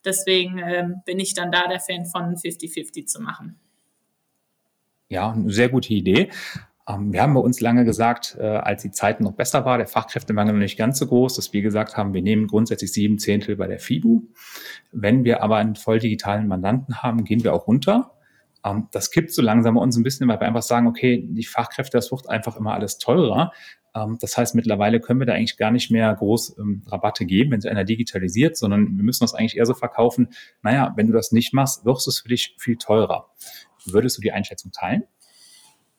Deswegen 0.06 0.60
ähm, 0.60 1.02
bin 1.06 1.20
ich 1.20 1.34
dann 1.34 1.52
da 1.52 1.68
der 1.68 1.80
Fan 1.80 2.06
von 2.06 2.36
50-50 2.36 3.08
zu 3.08 3.22
machen. 3.22 3.60
Ja, 5.10 5.32
eine 5.32 5.52
sehr 5.52 5.70
gute 5.70 5.94
Idee. 5.94 6.30
Ähm, 6.88 7.12
wir 7.12 7.22
haben 7.22 7.34
bei 7.34 7.40
uns 7.40 7.60
lange 7.62 7.84
gesagt, 7.84 8.38
äh, 8.40 8.46
als 8.46 8.84
die 8.84 8.92
Zeit 8.92 9.22
noch 9.22 9.34
besser 9.34 9.66
war, 9.66 9.78
der 9.78 9.88
Fachkräftemangel 9.88 10.54
noch 10.54 10.60
nicht 10.60 10.78
ganz 10.78 11.00
so 11.00 11.08
groß, 11.08 11.36
dass 11.36 11.52
wir 11.52 11.62
gesagt 11.62 11.98
haben, 11.98 12.14
wir 12.14 12.22
nehmen 12.22 12.48
grundsätzlich 12.48 12.94
sieben 12.94 13.18
Zehntel 13.18 13.56
bei 13.56 13.68
der 13.68 13.80
FIBU. 13.80 14.24
Wenn 14.92 15.24
wir 15.24 15.42
aber 15.42 15.58
einen 15.58 15.76
voll 15.76 16.00
digitalen 16.00 16.48
Mandanten 16.48 17.02
haben, 17.02 17.24
gehen 17.24 17.44
wir 17.44 17.54
auch 17.54 17.68
runter 17.68 18.17
ähm, 18.68 18.88
das 18.92 19.12
kippt 19.12 19.32
so 19.32 19.42
langsam 19.42 19.76
bei 19.76 19.82
uns 19.82 19.98
ein 19.98 20.04
bisschen, 20.04 20.28
weil 20.28 20.40
wir 20.40 20.48
einfach 20.48 20.62
sagen, 20.62 20.88
okay, 20.88 21.24
die 21.28 21.46
Fachkräfte, 21.46 21.98
das 21.98 22.12
wird 22.12 22.30
einfach 22.30 22.56
immer 22.56 22.74
alles 22.74 22.98
teurer. 22.98 23.52
Ähm, 23.96 24.18
das 24.20 24.38
heißt, 24.38 24.56
mittlerweile 24.56 25.00
können 25.00 25.20
wir 25.20 25.26
da 25.26 25.34
eigentlich 25.34 25.58
gar 25.58 25.72
nicht 25.72 25.92
mehr 25.92 26.14
groß 26.14 26.58
ähm, 26.60 26.84
Rabatte 26.88 27.26
geben, 27.26 27.52
wenn 27.52 27.62
sich 27.62 27.72
einer 27.72 27.84
digitalisiert, 27.84 28.58
sondern 28.58 28.98
wir 28.98 29.04
müssen 29.04 29.24
das 29.24 29.34
eigentlich 29.34 29.58
eher 29.58 29.66
so 29.66 29.74
verkaufen, 29.74 30.30
naja, 30.62 30.94
wenn 30.96 31.08
du 31.08 31.14
das 31.14 31.32
nicht 31.32 31.54
machst, 31.54 31.86
wird 31.86 31.98
es 31.98 32.20
für 32.20 32.30
dich 32.30 32.56
viel 32.60 32.78
teurer. 32.78 33.30
Würdest 33.86 34.18
du 34.18 34.22
die 34.22 34.32
Einschätzung 34.32 34.72
teilen? 34.72 35.04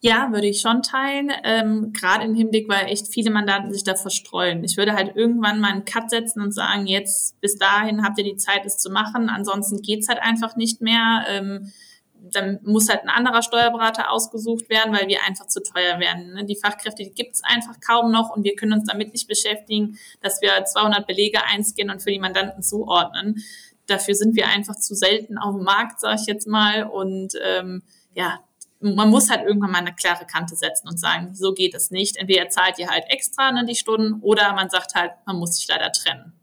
Ja, 0.00 0.30
würde 0.30 0.46
ich 0.46 0.60
schon 0.60 0.82
teilen. 0.82 1.32
Ähm, 1.42 1.92
Gerade 1.92 2.24
im 2.24 2.34
Hinblick, 2.36 2.68
weil 2.68 2.86
echt 2.86 3.08
viele 3.08 3.32
Mandanten 3.32 3.72
sich 3.72 3.82
da 3.82 3.96
verstreuen. 3.96 4.62
Ich 4.62 4.76
würde 4.76 4.92
halt 4.92 5.16
irgendwann 5.16 5.58
mal 5.58 5.72
einen 5.72 5.84
Cut 5.84 6.10
setzen 6.10 6.40
und 6.40 6.52
sagen, 6.52 6.86
jetzt 6.86 7.40
bis 7.40 7.56
dahin 7.56 8.04
habt 8.04 8.16
ihr 8.18 8.24
die 8.24 8.36
Zeit, 8.36 8.64
es 8.64 8.78
zu 8.78 8.90
machen. 8.90 9.28
Ansonsten 9.28 9.82
geht's 9.82 10.08
halt 10.08 10.20
einfach 10.22 10.54
nicht 10.54 10.80
mehr. 10.80 11.24
Ähm, 11.28 11.72
dann 12.20 12.58
muss 12.62 12.88
halt 12.88 13.02
ein 13.02 13.08
anderer 13.08 13.42
Steuerberater 13.42 14.10
ausgesucht 14.10 14.68
werden, 14.68 14.92
weil 14.92 15.08
wir 15.08 15.22
einfach 15.24 15.46
zu 15.46 15.62
teuer 15.62 15.98
werden. 16.00 16.34
Ne? 16.34 16.44
Die 16.44 16.56
Fachkräfte 16.56 17.04
gibt 17.04 17.34
es 17.34 17.42
einfach 17.44 17.80
kaum 17.80 18.10
noch 18.10 18.34
und 18.34 18.44
wir 18.44 18.54
können 18.56 18.72
uns 18.72 18.88
damit 18.88 19.12
nicht 19.12 19.28
beschäftigen, 19.28 19.98
dass 20.22 20.40
wir 20.42 20.64
200 20.64 21.06
Belege 21.06 21.44
einscannen 21.44 21.94
und 21.94 22.02
für 22.02 22.10
die 22.10 22.18
Mandanten 22.18 22.62
zuordnen. 22.62 23.42
Dafür 23.86 24.14
sind 24.14 24.36
wir 24.36 24.48
einfach 24.48 24.76
zu 24.76 24.94
selten 24.94 25.38
auf 25.38 25.54
dem 25.54 25.64
Markt, 25.64 26.00
sage 26.00 26.20
ich 26.20 26.26
jetzt 26.26 26.46
mal. 26.46 26.84
Und 26.84 27.32
ähm, 27.42 27.82
ja, 28.14 28.40
man 28.80 29.10
muss 29.10 29.30
halt 29.30 29.46
irgendwann 29.46 29.70
mal 29.70 29.78
eine 29.78 29.94
klare 29.94 30.26
Kante 30.26 30.54
setzen 30.54 30.88
und 30.88 31.00
sagen, 31.00 31.34
so 31.34 31.52
geht 31.52 31.74
es 31.74 31.90
nicht. 31.90 32.16
Entweder 32.16 32.48
zahlt 32.48 32.78
ihr 32.78 32.88
halt 32.88 33.04
extra 33.08 33.50
ne, 33.50 33.64
die 33.64 33.74
Stunden 33.74 34.20
oder 34.20 34.52
man 34.52 34.70
sagt 34.70 34.94
halt, 34.94 35.12
man 35.26 35.36
muss 35.36 35.56
sich 35.56 35.66
leider 35.68 35.90
trennen. 35.90 36.37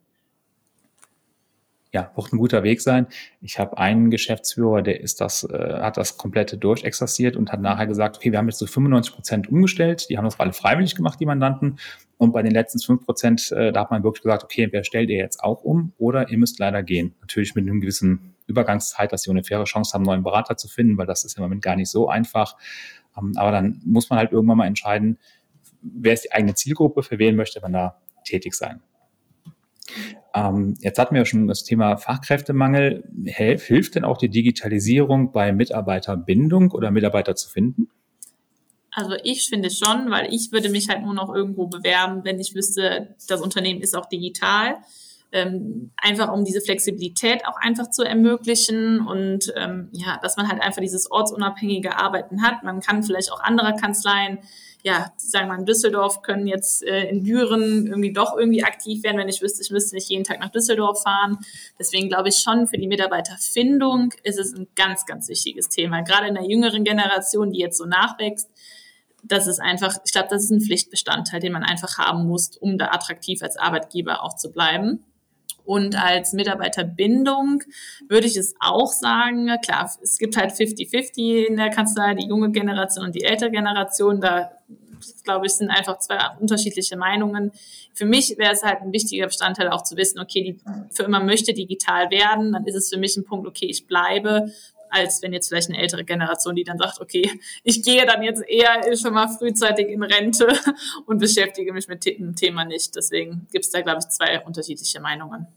Ja, 1.95 2.11
wird 2.13 2.33
ein 2.33 2.37
guter 2.37 2.61
Weg 2.63 2.81
sein. 2.81 3.07
Ich 3.39 3.57
habe 3.57 3.77
einen 3.77 4.11
Geschäftsführer, 4.11 4.81
der 4.81 4.99
ist 4.99 5.21
das, 5.21 5.45
äh, 5.45 5.79
hat 5.79 5.95
das 5.95 6.17
komplette 6.17 6.57
durchexerziert 6.57 7.37
und 7.37 7.53
hat 7.53 7.61
nachher 7.61 7.87
gesagt, 7.87 8.17
okay, 8.17 8.33
wir 8.33 8.37
haben 8.37 8.49
jetzt 8.49 8.59
so 8.59 8.67
95 8.67 9.15
Prozent 9.15 9.47
umgestellt, 9.47 10.09
die 10.09 10.17
haben 10.17 10.25
das 10.25 10.37
alle 10.37 10.51
freiwillig 10.51 10.95
gemacht, 10.95 11.21
die 11.21 11.25
Mandanten. 11.25 11.79
Und 12.17 12.33
bei 12.33 12.41
den 12.41 12.51
letzten 12.51 12.79
5 12.79 13.05
Prozent, 13.05 13.49
äh, 13.53 13.71
da 13.71 13.79
hat 13.79 13.91
man 13.91 14.03
wirklich 14.03 14.23
gesagt, 14.23 14.43
okay, 14.43 14.67
wer 14.71 14.83
stellt 14.83 15.09
ihr 15.09 15.15
jetzt 15.15 15.41
auch 15.41 15.63
um 15.63 15.93
oder 15.97 16.29
ihr 16.29 16.37
müsst 16.37 16.59
leider 16.59 16.83
gehen. 16.83 17.15
Natürlich 17.21 17.55
mit 17.55 17.65
einem 17.65 17.79
gewissen 17.79 18.35
Übergangszeit, 18.45 19.13
dass 19.13 19.21
sie 19.21 19.31
eine 19.31 19.45
faire 19.45 19.63
Chance 19.63 19.93
haben, 19.93 20.03
neuen 20.03 20.23
Berater 20.23 20.57
zu 20.57 20.67
finden, 20.67 20.97
weil 20.97 21.07
das 21.07 21.23
ist 21.23 21.37
im 21.37 21.43
Moment 21.43 21.61
gar 21.61 21.77
nicht 21.77 21.89
so 21.89 22.09
einfach. 22.09 22.57
Ähm, 23.17 23.37
aber 23.37 23.51
dann 23.51 23.81
muss 23.85 24.09
man 24.09 24.19
halt 24.19 24.33
irgendwann 24.33 24.57
mal 24.57 24.67
entscheiden, 24.67 25.17
wer 25.81 26.11
ist 26.11 26.25
die 26.25 26.33
eigene 26.33 26.55
Zielgruppe, 26.55 27.03
für 27.03 27.19
wen 27.19 27.37
möchte 27.37 27.61
man 27.61 27.71
da 27.71 28.01
tätig 28.25 28.53
sein. 28.53 28.81
Ähm, 30.35 30.75
jetzt 30.81 30.99
hatten 30.99 31.15
wir 31.15 31.21
ja 31.21 31.25
schon 31.25 31.47
das 31.47 31.63
Thema 31.63 31.95
Fachkräftemangel. 31.97 33.05
Hilf, 33.25 33.63
hilft 33.63 33.95
denn 33.95 34.03
auch 34.03 34.17
die 34.17 34.29
Digitalisierung 34.29 35.31
bei 35.31 35.53
Mitarbeiterbindung 35.53 36.71
oder 36.71 36.91
Mitarbeiter 36.91 37.35
zu 37.35 37.49
finden? 37.49 37.89
Also 38.91 39.15
ich 39.23 39.47
finde 39.47 39.69
schon, 39.69 40.09
weil 40.09 40.33
ich 40.33 40.51
würde 40.51 40.69
mich 40.69 40.89
halt 40.89 41.03
nur 41.03 41.13
noch 41.13 41.33
irgendwo 41.33 41.67
bewerben, 41.67 42.23
wenn 42.23 42.39
ich 42.39 42.55
wüsste, 42.55 43.15
das 43.27 43.41
Unternehmen 43.41 43.81
ist 43.81 43.95
auch 43.95 44.07
digital. 44.07 44.77
Ähm, 45.31 45.91
einfach 45.97 46.31
um 46.31 46.45
diese 46.45 46.61
Flexibilität 46.61 47.45
auch 47.45 47.57
einfach 47.59 47.89
zu 47.89 48.03
ermöglichen 48.03 49.05
und 49.05 49.51
ähm, 49.57 49.89
ja, 49.91 50.17
dass 50.21 50.37
man 50.37 50.47
halt 50.47 50.61
einfach 50.61 50.81
dieses 50.81 51.11
ortsunabhängige 51.11 51.97
Arbeiten 51.97 52.41
hat. 52.41 52.63
Man 52.63 52.79
kann 52.79 53.03
vielleicht 53.03 53.31
auch 53.33 53.41
andere 53.41 53.75
Kanzleien 53.75 54.39
ja, 54.85 55.11
sagen 55.17 55.47
wir 55.47 55.53
mal 55.53 55.59
in 55.61 55.65
Düsseldorf, 55.65 56.21
können 56.21 56.45
jetzt 56.45 56.83
äh, 56.83 57.09
in 57.09 57.23
Düren 57.23 57.87
irgendwie 57.87 58.13
doch 58.13 58.37
irgendwie 58.37 58.63
aktiv 58.63 59.01
werden, 59.01 59.17
wenn 59.17 59.27
ich 59.27 59.41
wüsste, 59.41 59.63
ich 59.63 59.71
müsste 59.71 59.95
nicht 59.95 60.07
jeden 60.09 60.23
Tag 60.23 60.39
nach 60.39 60.51
Düsseldorf 60.51 61.01
fahren. 61.01 61.39
Deswegen 61.79 62.07
glaube 62.07 62.29
ich 62.29 62.35
schon, 62.35 62.67
für 62.67 62.77
die 62.77 62.87
Mitarbeiterfindung 62.87 64.13
ist 64.21 64.37
es 64.37 64.53
ein 64.53 64.67
ganz, 64.75 65.07
ganz 65.07 65.27
wichtiges 65.27 65.69
Thema. 65.69 66.01
Gerade 66.01 66.27
in 66.27 66.35
der 66.35 66.47
jüngeren 66.47 66.83
Generation, 66.83 67.49
die 67.49 67.61
jetzt 67.61 67.79
so 67.79 67.85
nachwächst, 67.85 68.47
das 69.23 69.47
ist 69.47 69.59
einfach, 69.59 69.97
ich 70.05 70.11
glaube, 70.11 70.27
das 70.29 70.43
ist 70.43 70.51
ein 70.51 70.61
Pflichtbestandteil, 70.61 71.39
den 71.39 71.53
man 71.53 71.63
einfach 71.63 71.97
haben 71.97 72.27
muss, 72.27 72.55
um 72.55 72.77
da 72.77 72.89
attraktiv 72.91 73.41
als 73.41 73.57
Arbeitgeber 73.57 74.21
auch 74.21 74.35
zu 74.35 74.51
bleiben. 74.51 75.03
Und 75.65 75.95
als 76.01 76.33
Mitarbeiterbindung 76.33 77.63
würde 78.07 78.27
ich 78.27 78.37
es 78.37 78.55
auch 78.59 78.91
sagen, 78.91 79.49
klar, 79.63 79.91
es 80.01 80.17
gibt 80.17 80.37
halt 80.37 80.51
50-50 80.51 81.47
in 81.47 81.57
der 81.57 81.69
Kanzlei, 81.69 82.13
die 82.13 82.27
junge 82.27 82.51
Generation 82.51 83.05
und 83.05 83.15
die 83.15 83.23
ältere 83.23 83.51
Generation. 83.51 84.21
Da, 84.21 84.51
glaube 85.23 85.47
ich, 85.47 85.53
sind 85.53 85.69
einfach 85.69 85.97
zwei 85.99 86.17
unterschiedliche 86.39 86.97
Meinungen. 86.97 87.51
Für 87.93 88.05
mich 88.05 88.37
wäre 88.37 88.53
es 88.53 88.63
halt 88.63 88.81
ein 88.81 88.93
wichtiger 88.93 89.25
Bestandteil 89.25 89.69
auch 89.69 89.83
zu 89.83 89.97
wissen, 89.97 90.19
okay, 90.19 90.43
die 90.43 90.57
für 90.91 91.03
immer 91.03 91.23
möchte 91.23 91.53
digital 91.53 92.11
werden, 92.11 92.53
dann 92.53 92.65
ist 92.65 92.75
es 92.75 92.89
für 92.89 92.99
mich 92.99 93.17
ein 93.17 93.25
Punkt, 93.25 93.47
okay, 93.47 93.65
ich 93.65 93.87
bleibe 93.87 94.51
als 94.95 95.21
wenn 95.21 95.33
jetzt 95.33 95.49
vielleicht 95.49 95.69
eine 95.69 95.79
ältere 95.79 96.05
Generation, 96.05 96.55
die 96.55 96.63
dann 96.63 96.77
sagt, 96.77 97.01
okay, 97.01 97.29
ich 97.63 97.83
gehe 97.83 98.05
dann 98.05 98.23
jetzt 98.23 98.43
eher 98.47 98.81
schon 98.95 99.13
mal 99.13 99.27
frühzeitig 99.27 99.89
in 99.89 100.03
Rente 100.03 100.47
und 101.05 101.19
beschäftige 101.19 101.73
mich 101.73 101.87
mit 101.87 102.05
dem 102.05 102.35
Thema 102.35 102.65
nicht. 102.65 102.95
Deswegen 102.95 103.47
gibt 103.51 103.65
es 103.65 103.71
da, 103.71 103.81
glaube 103.81 103.99
ich, 103.99 104.09
zwei 104.09 104.39
unterschiedliche 104.41 105.01
Meinungen. 105.01 105.47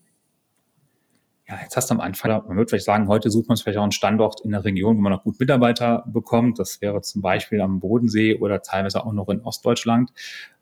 Ja, 1.48 1.58
jetzt 1.62 1.76
hast 1.76 1.88
du 1.88 1.94
am 1.94 2.00
Anfang, 2.00 2.30
man 2.46 2.58
würde 2.58 2.68
vielleicht 2.68 2.84
sagen, 2.84 3.08
heute 3.08 3.30
sucht 3.30 3.48
man 3.48 3.56
vielleicht 3.56 3.78
auch 3.78 3.82
einen 3.82 3.92
Standort 3.92 4.42
in 4.42 4.50
der 4.50 4.64
Region, 4.64 4.98
wo 4.98 5.00
man 5.00 5.12
noch 5.12 5.22
gut 5.22 5.40
Mitarbeiter 5.40 6.04
bekommt. 6.06 6.58
Das 6.58 6.82
wäre 6.82 7.00
zum 7.00 7.22
Beispiel 7.22 7.62
am 7.62 7.80
Bodensee 7.80 8.34
oder 8.34 8.60
teilweise 8.60 9.06
auch 9.06 9.12
noch 9.14 9.30
in 9.30 9.40
Ostdeutschland. 9.40 10.10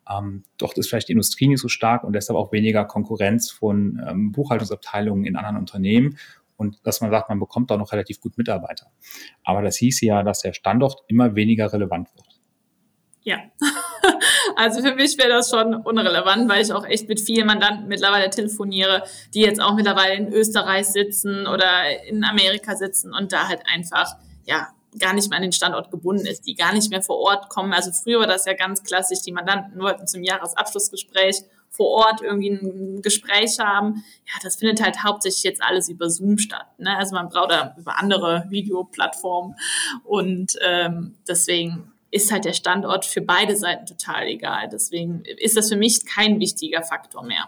Ähm, 0.09 0.43
dort 0.57 0.77
ist 0.77 0.87
vielleicht 0.87 1.09
die 1.09 1.11
Industrie 1.11 1.49
nicht 1.49 1.59
so 1.59 1.67
stark 1.67 2.05
und 2.05 2.13
deshalb 2.13 2.37
auch 2.37 2.53
weniger 2.53 2.85
Konkurrenz 2.85 3.51
von 3.51 4.01
ähm, 4.07 4.31
Buchhaltungsabteilungen 4.31 5.25
in 5.25 5.35
anderen 5.35 5.57
Unternehmen 5.57 6.17
und 6.57 6.77
dass 6.83 7.01
man 7.01 7.11
sagt, 7.11 7.29
man 7.29 7.39
bekommt 7.39 7.71
auch 7.71 7.77
noch 7.77 7.91
relativ 7.91 8.19
gut 8.19 8.37
Mitarbeiter. 8.37 8.87
Aber 9.43 9.61
das 9.61 9.77
hieß 9.77 10.01
ja, 10.01 10.23
dass 10.23 10.41
der 10.41 10.53
Standort 10.53 11.03
immer 11.07 11.35
weniger 11.35 11.71
relevant 11.71 12.09
wird. 12.15 12.27
Ja, 13.21 13.39
also 14.55 14.81
für 14.81 14.95
mich 14.95 15.17
wäre 15.17 15.29
das 15.29 15.49
schon 15.49 15.75
unrelevant, 15.75 16.49
weil 16.49 16.63
ich 16.63 16.71
auch 16.71 16.85
echt 16.85 17.07
mit 17.07 17.19
vielen 17.19 17.45
Mandanten 17.45 17.87
mittlerweile 17.87 18.29
telefoniere, 18.29 19.03
die 19.33 19.41
jetzt 19.41 19.61
auch 19.61 19.75
mittlerweile 19.75 20.15
in 20.15 20.31
Österreich 20.31 20.87
sitzen 20.87 21.45
oder 21.45 22.05
in 22.05 22.23
Amerika 22.23 22.75
sitzen 22.75 23.13
und 23.13 23.33
da 23.33 23.47
halt 23.47 23.61
einfach, 23.71 24.15
ja, 24.45 24.69
gar 24.97 25.13
nicht 25.13 25.29
mehr 25.29 25.37
an 25.37 25.43
den 25.43 25.51
Standort 25.51 25.91
gebunden 25.91 26.25
ist, 26.25 26.47
die 26.47 26.55
gar 26.55 26.73
nicht 26.73 26.89
mehr 26.89 27.01
vor 27.01 27.17
Ort 27.17 27.49
kommen. 27.49 27.73
Also 27.73 27.91
früher 27.91 28.19
war 28.19 28.27
das 28.27 28.45
ja 28.45 28.53
ganz 28.53 28.83
klassisch, 28.83 29.21
die 29.21 29.31
Mandanten 29.31 29.79
wollten 29.79 30.07
zum 30.07 30.23
Jahresabschlussgespräch 30.23 31.43
vor 31.77 31.89
Ort 31.89 32.21
irgendwie 32.21 32.49
ein 32.49 33.01
Gespräch 33.01 33.59
haben. 33.59 34.03
Ja, 34.25 34.33
das 34.43 34.57
findet 34.57 34.83
halt 34.83 35.03
hauptsächlich 35.03 35.43
jetzt 35.43 35.63
alles 35.63 35.87
über 35.87 36.09
Zoom 36.09 36.39
statt. 36.39 36.67
Ne? 36.79 36.97
Also 36.97 37.15
man 37.15 37.29
braucht 37.29 37.51
da 37.51 37.75
über 37.77 37.97
andere 37.99 38.45
Videoplattformen 38.49 39.55
und 40.03 40.57
ähm, 40.67 41.15
deswegen 41.27 41.93
ist 42.09 42.31
halt 42.31 42.45
der 42.45 42.53
Standort 42.53 43.05
für 43.05 43.21
beide 43.21 43.55
Seiten 43.55 43.85
total 43.85 44.27
egal. 44.27 44.69
Deswegen 44.71 45.23
ist 45.25 45.55
das 45.55 45.69
für 45.69 45.75
mich 45.75 46.05
kein 46.05 46.39
wichtiger 46.39 46.81
Faktor 46.81 47.23
mehr. 47.23 47.47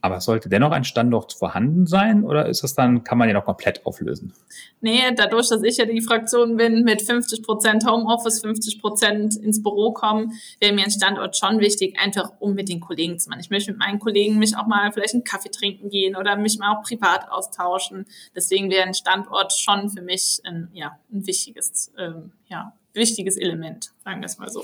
Aber 0.00 0.20
sollte 0.20 0.48
dennoch 0.48 0.70
ein 0.70 0.84
Standort 0.84 1.32
vorhanden 1.32 1.86
sein 1.86 2.24
oder 2.24 2.46
ist 2.46 2.62
das 2.62 2.74
dann, 2.74 3.02
kann 3.02 3.18
man 3.18 3.28
den 3.28 3.36
auch 3.36 3.44
komplett 3.44 3.84
auflösen? 3.84 4.32
Nee, 4.80 5.00
dadurch, 5.16 5.48
dass 5.48 5.62
ich 5.62 5.76
ja 5.76 5.86
die 5.86 6.00
Fraktion 6.00 6.56
bin, 6.56 6.84
mit 6.84 7.02
50 7.02 7.42
Prozent 7.42 7.84
Homeoffice, 7.84 8.40
50 8.40 8.80
Prozent 8.80 9.36
ins 9.36 9.62
Büro 9.62 9.92
kommen, 9.92 10.32
wäre 10.60 10.72
mir 10.72 10.84
ein 10.84 10.90
Standort 10.90 11.36
schon 11.36 11.58
wichtig, 11.58 11.98
einfach 11.98 12.32
um 12.38 12.54
mit 12.54 12.68
den 12.68 12.80
Kollegen 12.80 13.18
zu 13.18 13.28
machen. 13.28 13.40
Ich 13.40 13.50
möchte 13.50 13.72
mit 13.72 13.80
meinen 13.80 13.98
Kollegen 13.98 14.38
mich 14.38 14.56
auch 14.56 14.66
mal 14.66 14.92
vielleicht 14.92 15.14
einen 15.14 15.24
Kaffee 15.24 15.50
trinken 15.50 15.88
gehen 15.88 16.14
oder 16.14 16.36
mich 16.36 16.58
mal 16.58 16.76
auch 16.76 16.82
privat 16.82 17.30
austauschen. 17.30 18.06
Deswegen 18.36 18.70
wäre 18.70 18.86
ein 18.86 18.94
Standort 18.94 19.52
schon 19.52 19.90
für 19.90 20.02
mich 20.02 20.40
ein, 20.44 20.68
ja, 20.72 20.98
ein 21.12 21.26
wichtiges, 21.26 21.92
ähm, 21.98 22.32
ja, 22.46 22.72
wichtiges 22.94 23.36
Element, 23.36 23.90
sagen 24.04 24.20
wir 24.20 24.26
es 24.26 24.38
mal 24.38 24.48
so. 24.48 24.62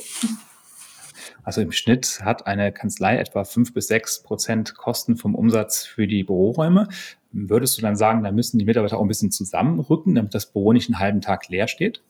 Also 1.43 1.61
im 1.61 1.73
Schnitt 1.73 2.21
hat 2.23 2.47
eine 2.47 2.73
Kanzlei 2.73 3.19
etwa 3.19 3.45
fünf 3.45 3.73
bis 3.75 3.89
sechs 3.89 4.23
Prozent 4.23 4.75
Kosten 4.75 5.17
vom 5.17 5.35
Umsatz 5.35 5.85
für 5.85 6.07
die 6.07 6.25
Büroräume. 6.25 6.89
Würdest 7.33 7.77
du 7.77 7.83
dann 7.83 7.97
sagen, 7.97 8.23
da 8.23 8.31
müssen 8.31 8.59
die 8.59 8.65
Mitarbeiter 8.65 8.99
auch 8.99 9.03
ein 9.03 9.09
bisschen 9.09 9.31
zusammenrücken, 9.31 10.15
damit 10.15 10.35
das 10.35 10.53
Büro 10.53 10.73
nicht 10.73 10.89
einen 10.89 10.99
halben 10.99 11.21
Tag 11.21 11.49
leer 11.49 11.69
steht? 11.69 12.03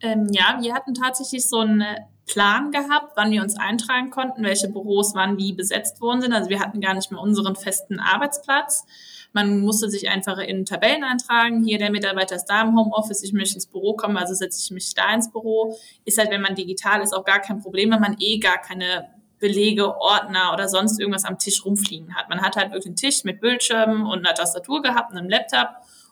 Ähm, 0.00 0.28
ja, 0.30 0.58
wir 0.60 0.74
hatten 0.74 0.94
tatsächlich 0.94 1.48
so 1.48 1.60
einen 1.60 1.84
Plan 2.26 2.72
gehabt, 2.72 3.12
wann 3.14 3.30
wir 3.30 3.42
uns 3.42 3.56
eintragen 3.56 4.10
konnten, 4.10 4.42
welche 4.42 4.68
Büros 4.68 5.14
wann 5.14 5.38
wie 5.38 5.52
besetzt 5.52 6.00
worden 6.00 6.22
sind. 6.22 6.32
Also 6.32 6.50
wir 6.50 6.60
hatten 6.60 6.80
gar 6.80 6.94
nicht 6.94 7.10
mehr 7.12 7.20
unseren 7.20 7.54
festen 7.54 8.00
Arbeitsplatz. 8.00 8.84
Man 9.32 9.60
musste 9.60 9.88
sich 9.88 10.08
einfach 10.08 10.38
in 10.38 10.64
Tabellen 10.64 11.04
eintragen. 11.04 11.62
Hier 11.62 11.78
der 11.78 11.90
Mitarbeiter 11.92 12.36
ist 12.36 12.46
da 12.46 12.62
im 12.62 12.76
Homeoffice, 12.76 13.22
ich 13.22 13.32
möchte 13.32 13.54
ins 13.54 13.66
Büro 13.66 13.94
kommen, 13.94 14.16
also 14.16 14.34
setze 14.34 14.60
ich 14.60 14.70
mich 14.70 14.94
da 14.94 15.12
ins 15.14 15.30
Büro. 15.30 15.76
Ist 16.04 16.18
halt, 16.18 16.30
wenn 16.30 16.42
man 16.42 16.54
digital 16.54 17.00
ist, 17.00 17.12
auch 17.12 17.24
gar 17.24 17.40
kein 17.40 17.60
Problem, 17.60 17.92
wenn 17.92 18.00
man 18.00 18.16
eh 18.18 18.38
gar 18.38 18.58
keine 18.58 19.08
Belege, 19.38 20.00
Ordner 20.00 20.52
oder 20.52 20.68
sonst 20.68 20.98
irgendwas 20.98 21.24
am 21.24 21.38
Tisch 21.38 21.64
rumfliegen 21.64 22.14
hat. 22.14 22.28
Man 22.28 22.40
hat 22.40 22.56
halt 22.56 22.72
wirklich 22.72 22.86
einen 22.86 22.96
Tisch 22.96 23.24
mit 23.24 23.40
Bildschirmen 23.40 24.06
und 24.06 24.26
einer 24.26 24.34
Tastatur 24.34 24.82
gehabt 24.82 25.12
einem 25.12 25.28
Laptop 25.28 25.68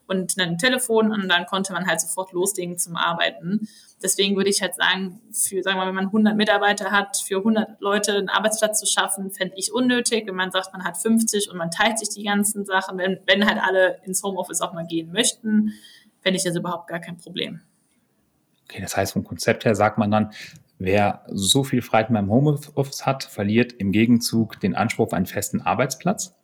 und 0.07 0.39
einem 0.39 0.59
Telefon 0.59 1.13
und 1.13 1.29
dann 1.29 1.47
konnte 1.47 1.73
man 1.73 1.87
halt 1.87 2.01
sofort 2.01 2.33
loslegen 2.33 2.79
zum 2.79 2.97
Arbeiten. 2.97 3.69
Deswegen 4.03 4.37
würde 4.37 4.51
ich 4.51 4.61
halt 4.61 4.75
sagen, 4.75 5.21
für, 5.33 5.63
sagen 5.63 5.79
wir 5.79 5.85
mal, 5.85 5.89
wenn 5.89 5.95
man 5.95 6.07
100 6.07 6.37
Mitarbeiter 6.37 6.91
hat, 6.91 7.17
für 7.17 7.39
100 7.39 7.81
Leute 7.81 8.13
einen 8.13 8.29
Arbeitsplatz 8.29 8.79
zu 8.81 8.87
schaffen, 8.87 9.31
fände 9.31 9.55
ich 9.57 9.73
unnötig. 9.73 10.27
Wenn 10.27 10.35
man 10.35 10.51
sagt, 10.51 10.73
man 10.73 10.85
hat 10.85 10.99
50 10.99 11.51
und 11.51 11.57
man 11.57 11.71
teilt 11.71 11.99
sich 11.99 12.11
die 12.11 12.25
ganzen 12.25 12.67
Sachen, 12.67 12.99
wenn, 12.99 13.21
wenn 13.27 13.47
halt 13.47 13.59
alle 13.63 14.01
ins 14.05 14.23
Homeoffice 14.23 14.61
auch 14.61 14.75
mal 14.75 14.87
gehen 14.87 15.11
möchten, 15.11 15.73
fände 16.21 16.37
ich 16.37 16.45
das 16.45 16.57
überhaupt 16.57 16.89
gar 16.89 17.01
kein 17.01 17.17
Problem. 17.17 17.61
Okay, 18.65 18.81
das 18.83 18.97
heißt, 18.97 19.13
vom 19.13 19.25
Konzept 19.25 19.65
her 19.65 19.75
sagt 19.75 19.99
man 19.99 20.11
dann, 20.11 20.33
wer 20.79 21.25
so 21.29 21.65
viel 21.65 21.83
Freiheit 21.83 22.13
beim 22.13 22.31
Homeoffice 22.31 23.07
hat, 23.07 23.25
verliert 23.25 23.73
im 23.73 23.93
Gegenzug 23.93 24.61
den 24.61 24.75
Anspruch 24.75 25.07
auf 25.07 25.13
einen 25.13 25.27
festen 25.27 25.61
Arbeitsplatz. 25.61 26.35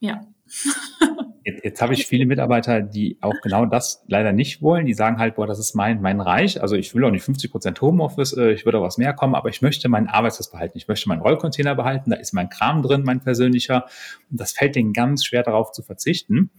Ja. 0.00 0.26
Jetzt, 1.44 1.64
jetzt 1.64 1.82
habe 1.82 1.92
ich 1.92 2.06
viele 2.06 2.24
Mitarbeiter, 2.24 2.80
die 2.80 3.18
auch 3.20 3.34
genau 3.42 3.66
das 3.66 4.02
leider 4.08 4.32
nicht 4.32 4.62
wollen. 4.62 4.86
Die 4.86 4.94
sagen 4.94 5.18
halt, 5.18 5.34
boah, 5.36 5.46
das 5.46 5.58
ist 5.58 5.74
mein, 5.74 6.00
mein 6.00 6.20
Reich. 6.20 6.62
Also 6.62 6.74
ich 6.74 6.94
will 6.94 7.04
auch 7.04 7.10
nicht 7.10 7.24
50 7.24 7.50
Prozent 7.50 7.80
Homeoffice, 7.80 8.32
äh, 8.32 8.52
ich 8.52 8.64
würde 8.64 8.78
auch 8.78 8.84
was 8.84 8.96
mehr 8.96 9.12
kommen, 9.12 9.34
aber 9.34 9.50
ich 9.50 9.60
möchte 9.60 9.88
meinen 9.88 10.08
Arbeitsplatz 10.08 10.50
behalten. 10.50 10.78
Ich 10.78 10.88
möchte 10.88 11.08
meinen 11.08 11.20
Rollcontainer 11.20 11.74
behalten, 11.74 12.10
da 12.10 12.16
ist 12.16 12.32
mein 12.32 12.48
Kram 12.48 12.82
drin, 12.82 13.02
mein 13.04 13.20
persönlicher. 13.20 13.84
Und 14.30 14.40
das 14.40 14.52
fällt 14.52 14.74
denen 14.74 14.92
ganz 14.94 15.24
schwer 15.24 15.42
darauf 15.42 15.72
zu 15.72 15.82
verzichten. 15.82 16.50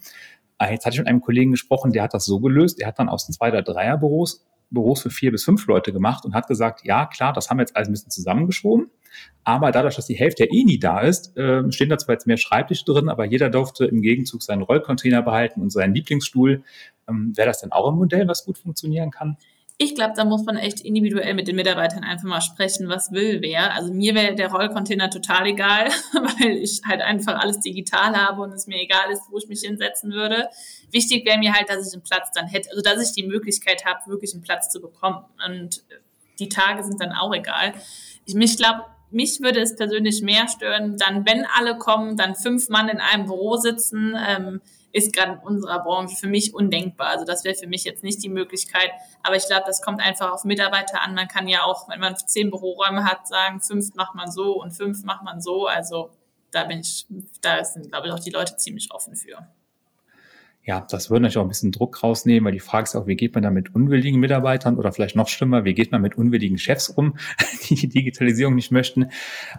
Äh, 0.59 0.71
jetzt 0.71 0.85
hatte 0.85 0.93
ich 0.93 0.99
mit 0.99 1.07
einem 1.07 1.21
Kollegen 1.21 1.51
gesprochen, 1.51 1.91
der 1.91 2.03
hat 2.03 2.13
das 2.13 2.25
so 2.25 2.39
gelöst. 2.39 2.79
Der 2.79 2.87
hat 2.87 2.99
dann 2.99 3.09
aus 3.09 3.27
zwei 3.27 3.49
oder 3.49 3.63
dreier 3.63 3.97
Büros 3.97 4.45
Büros 4.71 5.01
für 5.01 5.09
vier 5.09 5.31
bis 5.31 5.43
fünf 5.43 5.65
Leute 5.67 5.93
gemacht 5.93 6.25
und 6.25 6.33
hat 6.33 6.47
gesagt, 6.47 6.81
ja 6.85 7.05
klar, 7.05 7.33
das 7.33 7.49
haben 7.49 7.57
wir 7.57 7.61
jetzt 7.61 7.75
alles 7.75 7.89
ein 7.89 7.93
bisschen 7.93 8.11
zusammengeschoben. 8.11 8.89
Aber 9.43 9.71
dadurch, 9.71 9.95
dass 9.95 10.07
die 10.07 10.15
Hälfte 10.15 10.45
ja 10.45 10.51
eh 10.51 10.63
nie 10.63 10.79
da 10.79 11.01
ist, 11.01 11.37
äh, 11.37 11.71
stehen 11.71 11.89
da 11.89 11.97
zwar 11.97 12.15
jetzt 12.15 12.25
mehr 12.25 12.37
Schreibtische 12.37 12.85
drin, 12.85 13.09
aber 13.09 13.25
jeder 13.25 13.49
durfte 13.49 13.85
im 13.85 14.01
Gegenzug 14.01 14.41
seinen 14.41 14.63
Rollcontainer 14.63 15.21
behalten 15.21 15.61
und 15.61 15.71
seinen 15.71 15.93
Lieblingsstuhl. 15.93 16.63
Ähm, 17.07 17.33
Wäre 17.35 17.47
das 17.47 17.61
denn 17.61 17.71
auch 17.71 17.91
ein 17.91 17.95
Modell, 17.95 18.27
was 18.27 18.45
gut 18.45 18.57
funktionieren 18.57 19.11
kann? 19.11 19.37
Ich 19.77 19.93
glaube, 19.93 20.13
da 20.15 20.23
muss 20.23 20.45
man 20.45 20.55
echt 20.55 20.79
individuell 20.79 21.33
mit 21.33 21.49
den 21.49 21.57
Mitarbeitern 21.57 22.05
einfach 22.05 22.29
mal 22.29 22.39
sprechen, 22.39 22.87
was 22.87 23.11
will 23.11 23.41
wer. 23.41 23.73
Also 23.73 23.93
mir 23.93 24.15
wäre 24.15 24.33
der 24.33 24.49
Rollcontainer 24.49 25.09
total 25.09 25.47
egal, 25.47 25.89
weil 26.13 26.51
ich 26.57 26.81
halt 26.87 27.01
einfach 27.01 27.37
alles 27.41 27.59
digital 27.59 28.15
habe 28.15 28.41
und 28.41 28.53
es 28.53 28.67
mir 28.67 28.81
egal 28.81 29.11
ist, 29.11 29.23
wo 29.29 29.37
ich 29.37 29.49
mich 29.49 29.61
hinsetzen 29.61 30.13
würde. 30.13 30.47
Wichtig 30.91 31.25
wäre 31.25 31.37
mir 31.39 31.53
halt, 31.53 31.69
dass 31.69 31.85
ich 31.85 31.93
einen 31.93 32.03
Platz 32.03 32.31
dann 32.33 32.47
hätte, 32.47 32.69
also 32.69 32.81
dass 32.81 33.05
ich 33.05 33.13
die 33.13 33.27
Möglichkeit 33.27 33.83
habe, 33.85 34.09
wirklich 34.09 34.33
einen 34.33 34.43
Platz 34.43 34.69
zu 34.69 34.79
bekommen. 34.79 35.25
Und 35.45 35.83
die 36.39 36.47
Tage 36.47 36.81
sind 36.83 37.01
dann 37.01 37.11
auch 37.11 37.33
egal. 37.33 37.73
Ich, 38.25 38.57
glaube, 38.57 38.83
mich 39.15 39.41
würde 39.41 39.61
es 39.61 39.75
persönlich 39.75 40.21
mehr 40.21 40.47
stören, 40.47 40.97
dann, 40.97 41.25
wenn 41.25 41.45
alle 41.57 41.77
kommen, 41.77 42.17
dann 42.17 42.35
fünf 42.35 42.69
Mann 42.69 42.89
in 42.89 42.99
einem 42.99 43.25
Büro 43.25 43.57
sitzen. 43.57 44.15
Ähm, 44.27 44.61
ist 44.91 45.13
gerade 45.13 45.33
in 45.33 45.39
unserer 45.39 45.83
Branche 45.83 46.15
für 46.15 46.27
mich 46.27 46.53
undenkbar. 46.53 47.07
Also 47.07 47.25
das 47.25 47.43
wäre 47.43 47.53
für 47.53 47.67
mich 47.67 47.83
jetzt 47.83 48.01
nicht 48.01 48.23
die 48.23 48.29
Möglichkeit. 48.29 48.91
Aber 49.23 49.35
ich 49.35 49.45
glaube, 49.45 49.63
das 49.67 49.81
kommt 49.81 49.99
einfach 49.99 50.31
auf 50.31 50.45
Mitarbeiter 50.45 51.01
an. 51.01 51.13
Man 51.13 51.27
kann 51.27 51.49
ja 51.49 51.63
auch, 51.63 51.89
wenn 51.89 51.99
man 51.99 52.15
zehn 52.15 52.49
Büroräume 52.49 53.03
hat, 53.03 53.27
sagen, 53.27 53.59
fünf 53.59 53.93
macht 53.95 54.15
man 54.15 54.31
so 54.31 54.53
und 54.53 54.71
fünf 54.71 55.03
macht 55.03 55.25
man 55.25 55.41
so. 55.41 55.67
Also 55.67 56.11
da 56.51 56.63
bin 56.63 56.79
ich, 56.79 57.05
da 57.41 57.61
sind, 57.65 57.91
glaube 57.91 58.07
ich, 58.07 58.13
auch 58.13 58.21
die 58.21 58.29
Leute 58.29 58.55
ziemlich 58.55 58.93
offen 58.93 59.17
für 59.17 59.45
ja, 60.65 60.81
das 60.89 61.11
würde 61.11 61.21
natürlich 61.21 61.37
auch 61.37 61.43
ein 61.43 61.47
bisschen 61.47 61.71
Druck 61.71 62.01
rausnehmen, 62.01 62.45
weil 62.45 62.51
die 62.51 62.59
Frage 62.59 62.85
ist 62.85 62.95
auch, 62.95 63.05
wie 63.05 63.15
geht 63.15 63.35
man 63.35 63.43
da 63.43 63.51
mit 63.51 63.75
unwilligen 63.75 64.19
Mitarbeitern 64.19 64.77
oder 64.77 64.91
vielleicht 64.91 65.15
noch 65.15 65.27
schlimmer, 65.27 65.63
wie 65.63 65.75
geht 65.75 65.91
man 65.91 66.01
mit 66.01 66.17
unwilligen 66.17 66.57
Chefs 66.57 66.89
um, 66.89 67.17
die 67.69 67.75
die 67.75 67.87
Digitalisierung 67.87 68.55
nicht 68.55 68.71
möchten. 68.71 69.11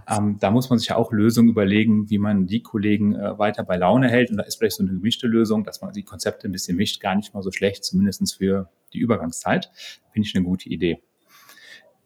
Ähm, 0.09 0.38
da 0.40 0.51
muss 0.51 0.69
man 0.69 0.81
sich 0.81 0.88
ja 0.88 0.97
auch 0.97 1.12
Lösungen 1.12 1.49
überlegen, 1.49 2.11
wie 2.11 2.19
man 2.19 2.49
die 2.49 2.61
Kollegen 2.61 3.14
äh, 3.14 3.38
weiter 3.38 3.62
bei 3.62 3.77
Laune 3.77 4.09
hält. 4.09 4.31
Und 4.31 4.38
da 4.38 4.42
ist 4.42 4.57
vielleicht 4.57 4.77
so 4.77 4.83
eine 4.83 4.92
gemischte 4.92 5.29
Lösung, 5.29 5.62
dass 5.62 5.81
man 5.81 5.92
die 5.92 6.03
Konzepte 6.03 6.49
ein 6.49 6.53
bisschen 6.53 6.77
mischt, 6.77 7.01
gar 7.01 7.14
nicht 7.14 7.35
mal 7.35 7.42
so 7.42 7.53
schlecht, 7.53 7.85
zumindestens 7.85 8.35
für 8.35 8.69
die 8.92 8.99
Übergangszeit. 8.99 9.71
Finde 10.12 10.27
ich 10.27 10.35
eine 10.35 10.45
gute 10.45 10.69
Idee. 10.69 11.05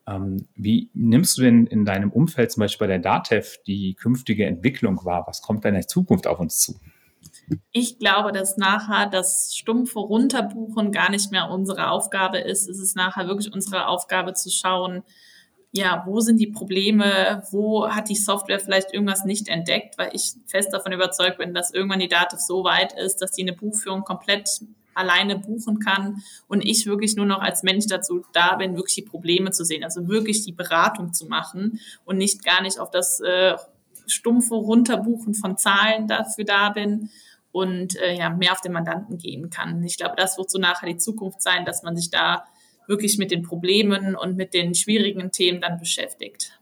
Ähm, 0.06 0.46
wie 0.56 0.90
nimmst 0.92 1.38
du 1.38 1.42
denn 1.42 1.66
in 1.66 1.86
deinem 1.86 2.10
Umfeld, 2.10 2.52
zum 2.52 2.60
Beispiel 2.60 2.86
bei 2.86 2.98
der 2.98 2.98
DATEV, 2.98 3.62
die 3.66 3.94
künftige 3.94 4.44
Entwicklung 4.44 5.02
wahr? 5.06 5.24
Was 5.26 5.40
kommt 5.40 5.64
da 5.64 5.70
in 5.70 5.74
der 5.76 5.86
Zukunft 5.86 6.26
auf 6.26 6.38
uns 6.38 6.58
zu? 6.58 6.78
Ich 7.72 7.98
glaube, 7.98 8.32
dass 8.32 8.56
nachher 8.56 9.06
das 9.06 9.54
stumpfe 9.54 9.98
Runterbuchen 9.98 10.92
gar 10.92 11.10
nicht 11.10 11.30
mehr 11.30 11.50
unsere 11.50 11.90
Aufgabe 11.90 12.38
ist. 12.38 12.68
Es 12.68 12.78
ist 12.78 12.96
nachher 12.96 13.26
wirklich 13.26 13.52
unsere 13.52 13.86
Aufgabe 13.86 14.34
zu 14.34 14.50
schauen, 14.50 15.02
ja, 15.72 16.02
wo 16.04 16.20
sind 16.20 16.38
die 16.40 16.48
Probleme, 16.48 17.44
wo 17.52 17.88
hat 17.88 18.08
die 18.08 18.16
Software 18.16 18.58
vielleicht 18.58 18.92
irgendwas 18.92 19.24
nicht 19.24 19.48
entdeckt, 19.48 19.98
weil 19.98 20.10
ich 20.12 20.32
fest 20.46 20.72
davon 20.72 20.92
überzeugt 20.92 21.38
bin, 21.38 21.54
dass 21.54 21.72
irgendwann 21.72 22.00
die 22.00 22.08
Dativ 22.08 22.40
so 22.40 22.64
weit 22.64 22.92
ist, 22.98 23.22
dass 23.22 23.32
die 23.32 23.42
eine 23.42 23.52
Buchführung 23.52 24.02
komplett 24.02 24.48
alleine 24.94 25.38
buchen 25.38 25.78
kann 25.78 26.22
und 26.48 26.64
ich 26.64 26.86
wirklich 26.86 27.14
nur 27.14 27.26
noch 27.26 27.40
als 27.40 27.62
Mensch 27.62 27.86
dazu 27.86 28.24
da 28.32 28.56
bin, 28.56 28.74
wirklich 28.74 28.96
die 28.96 29.02
Probleme 29.02 29.52
zu 29.52 29.64
sehen, 29.64 29.84
also 29.84 30.08
wirklich 30.08 30.44
die 30.44 30.52
Beratung 30.52 31.12
zu 31.12 31.26
machen 31.26 31.78
und 32.04 32.18
nicht 32.18 32.44
gar 32.44 32.62
nicht 32.62 32.80
auf 32.80 32.90
das 32.90 33.20
äh, 33.20 33.56
stumpfe 34.08 34.56
Runterbuchen 34.56 35.34
von 35.34 35.56
Zahlen 35.56 36.08
dafür 36.08 36.44
da 36.44 36.70
bin 36.70 37.10
und 37.52 37.96
äh, 37.96 38.16
ja, 38.16 38.30
mehr 38.30 38.52
auf 38.52 38.60
den 38.60 38.72
Mandanten 38.72 39.18
gehen 39.18 39.50
kann. 39.50 39.82
Ich 39.82 39.96
glaube, 39.96 40.14
das 40.16 40.38
wird 40.38 40.50
so 40.50 40.58
nachher 40.58 40.86
die 40.86 40.96
Zukunft 40.96 41.42
sein, 41.42 41.64
dass 41.64 41.82
man 41.82 41.96
sich 41.96 42.10
da 42.10 42.44
wirklich 42.86 43.18
mit 43.18 43.30
den 43.30 43.42
Problemen 43.42 44.16
und 44.16 44.36
mit 44.36 44.54
den 44.54 44.74
schwierigen 44.74 45.30
Themen 45.30 45.60
dann 45.60 45.78
beschäftigt. 45.78 46.60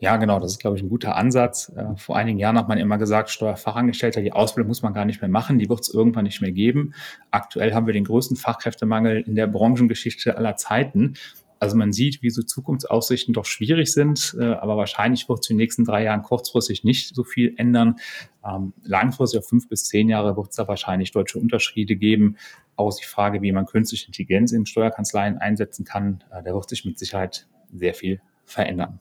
Ja, 0.00 0.16
genau, 0.16 0.38
das 0.40 0.52
ist, 0.52 0.58
glaube 0.58 0.76
ich, 0.76 0.82
ein 0.82 0.90
guter 0.90 1.16
Ansatz. 1.16 1.72
Äh, 1.74 1.96
vor 1.96 2.16
einigen 2.16 2.38
Jahren 2.38 2.58
hat 2.58 2.68
man 2.68 2.78
immer 2.78 2.98
gesagt, 2.98 3.30
Steuerfachangestellter, 3.30 4.20
die 4.20 4.32
Ausbildung 4.32 4.68
muss 4.68 4.82
man 4.82 4.92
gar 4.92 5.06
nicht 5.06 5.22
mehr 5.22 5.30
machen, 5.30 5.58
die 5.58 5.68
wird 5.68 5.80
es 5.80 5.92
irgendwann 5.92 6.24
nicht 6.24 6.42
mehr 6.42 6.52
geben. 6.52 6.92
Aktuell 7.30 7.72
haben 7.72 7.86
wir 7.86 7.94
den 7.94 8.04
größten 8.04 8.36
Fachkräftemangel 8.36 9.22
in 9.22 9.36
der 9.36 9.46
Branchengeschichte 9.46 10.36
aller 10.36 10.56
Zeiten. 10.56 11.14
Also 11.58 11.76
man 11.76 11.92
sieht, 11.92 12.22
wie 12.22 12.30
so 12.30 12.42
Zukunftsaussichten 12.42 13.32
doch 13.32 13.46
schwierig 13.46 13.92
sind, 13.92 14.36
äh, 14.38 14.44
aber 14.44 14.76
wahrscheinlich 14.76 15.28
wird 15.28 15.40
es 15.40 15.50
in 15.50 15.56
den 15.56 15.62
nächsten 15.62 15.84
drei 15.84 16.04
Jahren 16.04 16.22
kurzfristig 16.22 16.84
nicht 16.84 17.14
so 17.14 17.24
viel 17.24 17.54
ändern. 17.56 17.96
Ähm, 18.44 18.74
langfristig 18.82 19.40
auf 19.40 19.48
fünf 19.48 19.68
bis 19.68 19.84
zehn 19.84 20.08
Jahre 20.08 20.36
wird 20.36 20.50
es 20.50 20.56
da 20.56 20.68
wahrscheinlich 20.68 21.12
deutsche 21.12 21.38
Unterschiede 21.38 21.96
geben. 21.96 22.36
Auch 22.76 22.94
die 22.94 23.06
Frage, 23.06 23.40
wie 23.40 23.52
man 23.52 23.64
künstliche 23.64 24.06
Intelligenz 24.06 24.52
in 24.52 24.66
Steuerkanzleien 24.66 25.38
einsetzen 25.38 25.84
kann, 25.84 26.22
äh, 26.30 26.42
da 26.42 26.52
wird 26.52 26.68
sich 26.68 26.84
mit 26.84 26.98
Sicherheit 26.98 27.46
sehr 27.72 27.94
viel 27.94 28.20
verändern. 28.44 29.00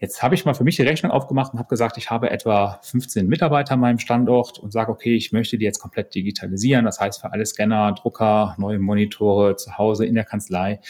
Jetzt 0.00 0.22
habe 0.22 0.34
ich 0.34 0.46
mal 0.46 0.54
für 0.54 0.64
mich 0.64 0.76
die 0.76 0.82
Rechnung 0.82 1.12
aufgemacht 1.12 1.52
und 1.52 1.58
habe 1.58 1.68
gesagt, 1.68 1.98
ich 1.98 2.10
habe 2.10 2.30
etwa 2.30 2.80
15 2.82 3.26
Mitarbeiter 3.26 3.74
an 3.74 3.80
meinem 3.80 3.98
Standort 3.98 4.58
und 4.58 4.72
sage, 4.72 4.90
okay, 4.90 5.14
ich 5.14 5.30
möchte 5.30 5.58
die 5.58 5.66
jetzt 5.66 5.78
komplett 5.78 6.14
digitalisieren. 6.14 6.86
Das 6.86 6.98
heißt 6.98 7.20
für 7.20 7.30
alle 7.32 7.44
Scanner, 7.44 7.92
Drucker, 7.92 8.54
neue 8.58 8.78
Monitore 8.78 9.56
zu 9.56 9.76
Hause 9.76 10.06
in 10.06 10.14
der 10.14 10.24
Kanzlei 10.24 10.80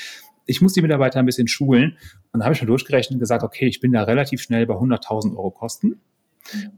ich 0.51 0.61
muss 0.61 0.73
die 0.73 0.83
Mitarbeiter 0.83 1.19
ein 1.21 1.27
bisschen 1.27 1.49
schulen. 1.49 1.97
Und 2.33 2.41
da 2.41 2.45
habe 2.45 2.53
ich 2.53 2.59
schon 2.59 2.69
durchgerechnet 2.69 3.15
und 3.15 3.21
gesagt, 3.21 3.43
okay, 3.43 3.67
ich 3.67 3.81
bin 3.81 3.93
da 3.93 4.03
relativ 4.03 4.43
schnell 4.43 4.67
bei 4.67 4.75
100.000 4.75 5.37
Euro 5.37 5.51
Kosten. 5.51 6.01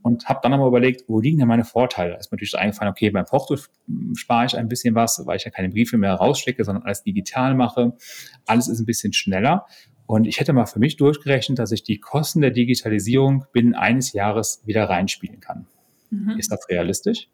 Und 0.03 0.29
habe 0.29 0.41
dann 0.43 0.51
nochmal 0.51 0.69
überlegt, 0.69 1.05
wo 1.09 1.21
liegen 1.21 1.39
denn 1.39 1.49
meine 1.49 1.65
Vorteile? 1.65 2.11
Da 2.11 2.17
ist 2.19 2.31
mir 2.31 2.37
natürlich 2.37 2.59
eingefallen, 2.59 2.91
okay, 2.91 3.11
beim 3.11 3.25
Porto 3.25 3.57
spare 4.15 4.45
ich 4.45 4.57
ein 4.57 4.69
bisschen 4.69 4.95
was, 4.95 5.23
weil 5.25 5.37
ich 5.37 5.45
ja 5.45 5.51
keine 5.51 5.69
Briefe 5.69 5.97
mehr 5.97 6.15
rausschicke, 6.15 6.65
sondern 6.65 6.85
alles 6.85 7.05
digital 7.05 7.55
mache. 7.55 7.97
Alles 8.45 8.69
ist 8.69 8.81
ein 8.81 8.87
bisschen 8.87 9.13
schneller. 9.13 9.67
Und 10.07 10.27
ich 10.27 10.41
hätte 10.41 10.53
mal 10.53 10.67
für 10.67 10.81
mich 10.81 10.97
durchgerechnet, 10.97 11.59
dass 11.59 11.73
ich 11.73 11.85
die 11.85 11.99
Kosten 11.99 12.41
der 12.43 12.51
Digitalisierung 12.51 13.47
binnen 13.53 13.75
eines 13.75 14.13
Jahres 14.13 14.63
wieder 14.67 14.85
reinspielen 14.85 15.41
kann. 15.41 15.67
Mhm. 16.11 16.37
Ist 16.39 16.51
das 16.51 16.69
realistisch? 16.69 17.29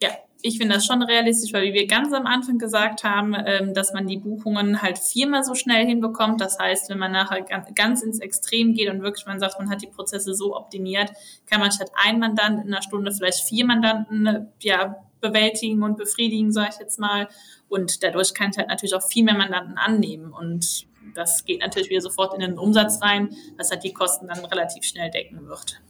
Ja, 0.00 0.10
ich 0.42 0.58
finde 0.58 0.74
das 0.74 0.84
schon 0.84 1.02
realistisch, 1.02 1.52
weil 1.52 1.62
wie 1.62 1.72
wir 1.72 1.86
ganz 1.86 2.12
am 2.12 2.26
Anfang 2.26 2.58
gesagt 2.58 3.04
haben, 3.04 3.34
ähm, 3.46 3.74
dass 3.74 3.92
man 3.92 4.06
die 4.08 4.18
Buchungen 4.18 4.82
halt 4.82 4.98
viermal 4.98 5.44
so 5.44 5.54
schnell 5.54 5.86
hinbekommt. 5.86 6.40
Das 6.40 6.58
heißt, 6.58 6.90
wenn 6.90 6.98
man 6.98 7.12
nachher 7.12 7.42
ganz 7.42 8.02
ins 8.02 8.18
Extrem 8.18 8.74
geht 8.74 8.90
und 8.90 9.02
wirklich 9.02 9.24
man 9.26 9.38
sagt, 9.38 9.58
man 9.58 9.70
hat 9.70 9.82
die 9.82 9.86
Prozesse 9.86 10.34
so 10.34 10.56
optimiert, 10.56 11.12
kann 11.46 11.60
man 11.60 11.70
statt 11.70 11.92
ein 11.94 12.18
Mandant 12.18 12.64
in 12.64 12.72
einer 12.72 12.82
Stunde 12.82 13.12
vielleicht 13.12 13.44
vier 13.44 13.64
Mandanten 13.64 14.48
ja, 14.60 14.96
bewältigen 15.20 15.82
und 15.84 15.96
befriedigen, 15.96 16.52
sage 16.52 16.70
ich 16.72 16.80
jetzt 16.80 16.98
mal. 16.98 17.28
Und 17.68 18.02
dadurch 18.02 18.34
kann 18.34 18.50
ich 18.50 18.58
halt 18.58 18.68
natürlich 18.68 18.94
auch 18.94 19.06
viel 19.06 19.24
mehr 19.24 19.36
Mandanten 19.36 19.78
annehmen. 19.78 20.32
Und 20.32 20.86
das 21.14 21.44
geht 21.44 21.60
natürlich 21.60 21.88
wieder 21.88 22.00
sofort 22.00 22.34
in 22.34 22.40
den 22.40 22.58
Umsatz 22.58 23.00
rein, 23.00 23.30
was 23.56 23.70
halt 23.70 23.84
die 23.84 23.92
Kosten 23.92 24.26
dann 24.26 24.44
relativ 24.44 24.82
schnell 24.82 25.10
decken 25.10 25.46
wird. 25.46 25.80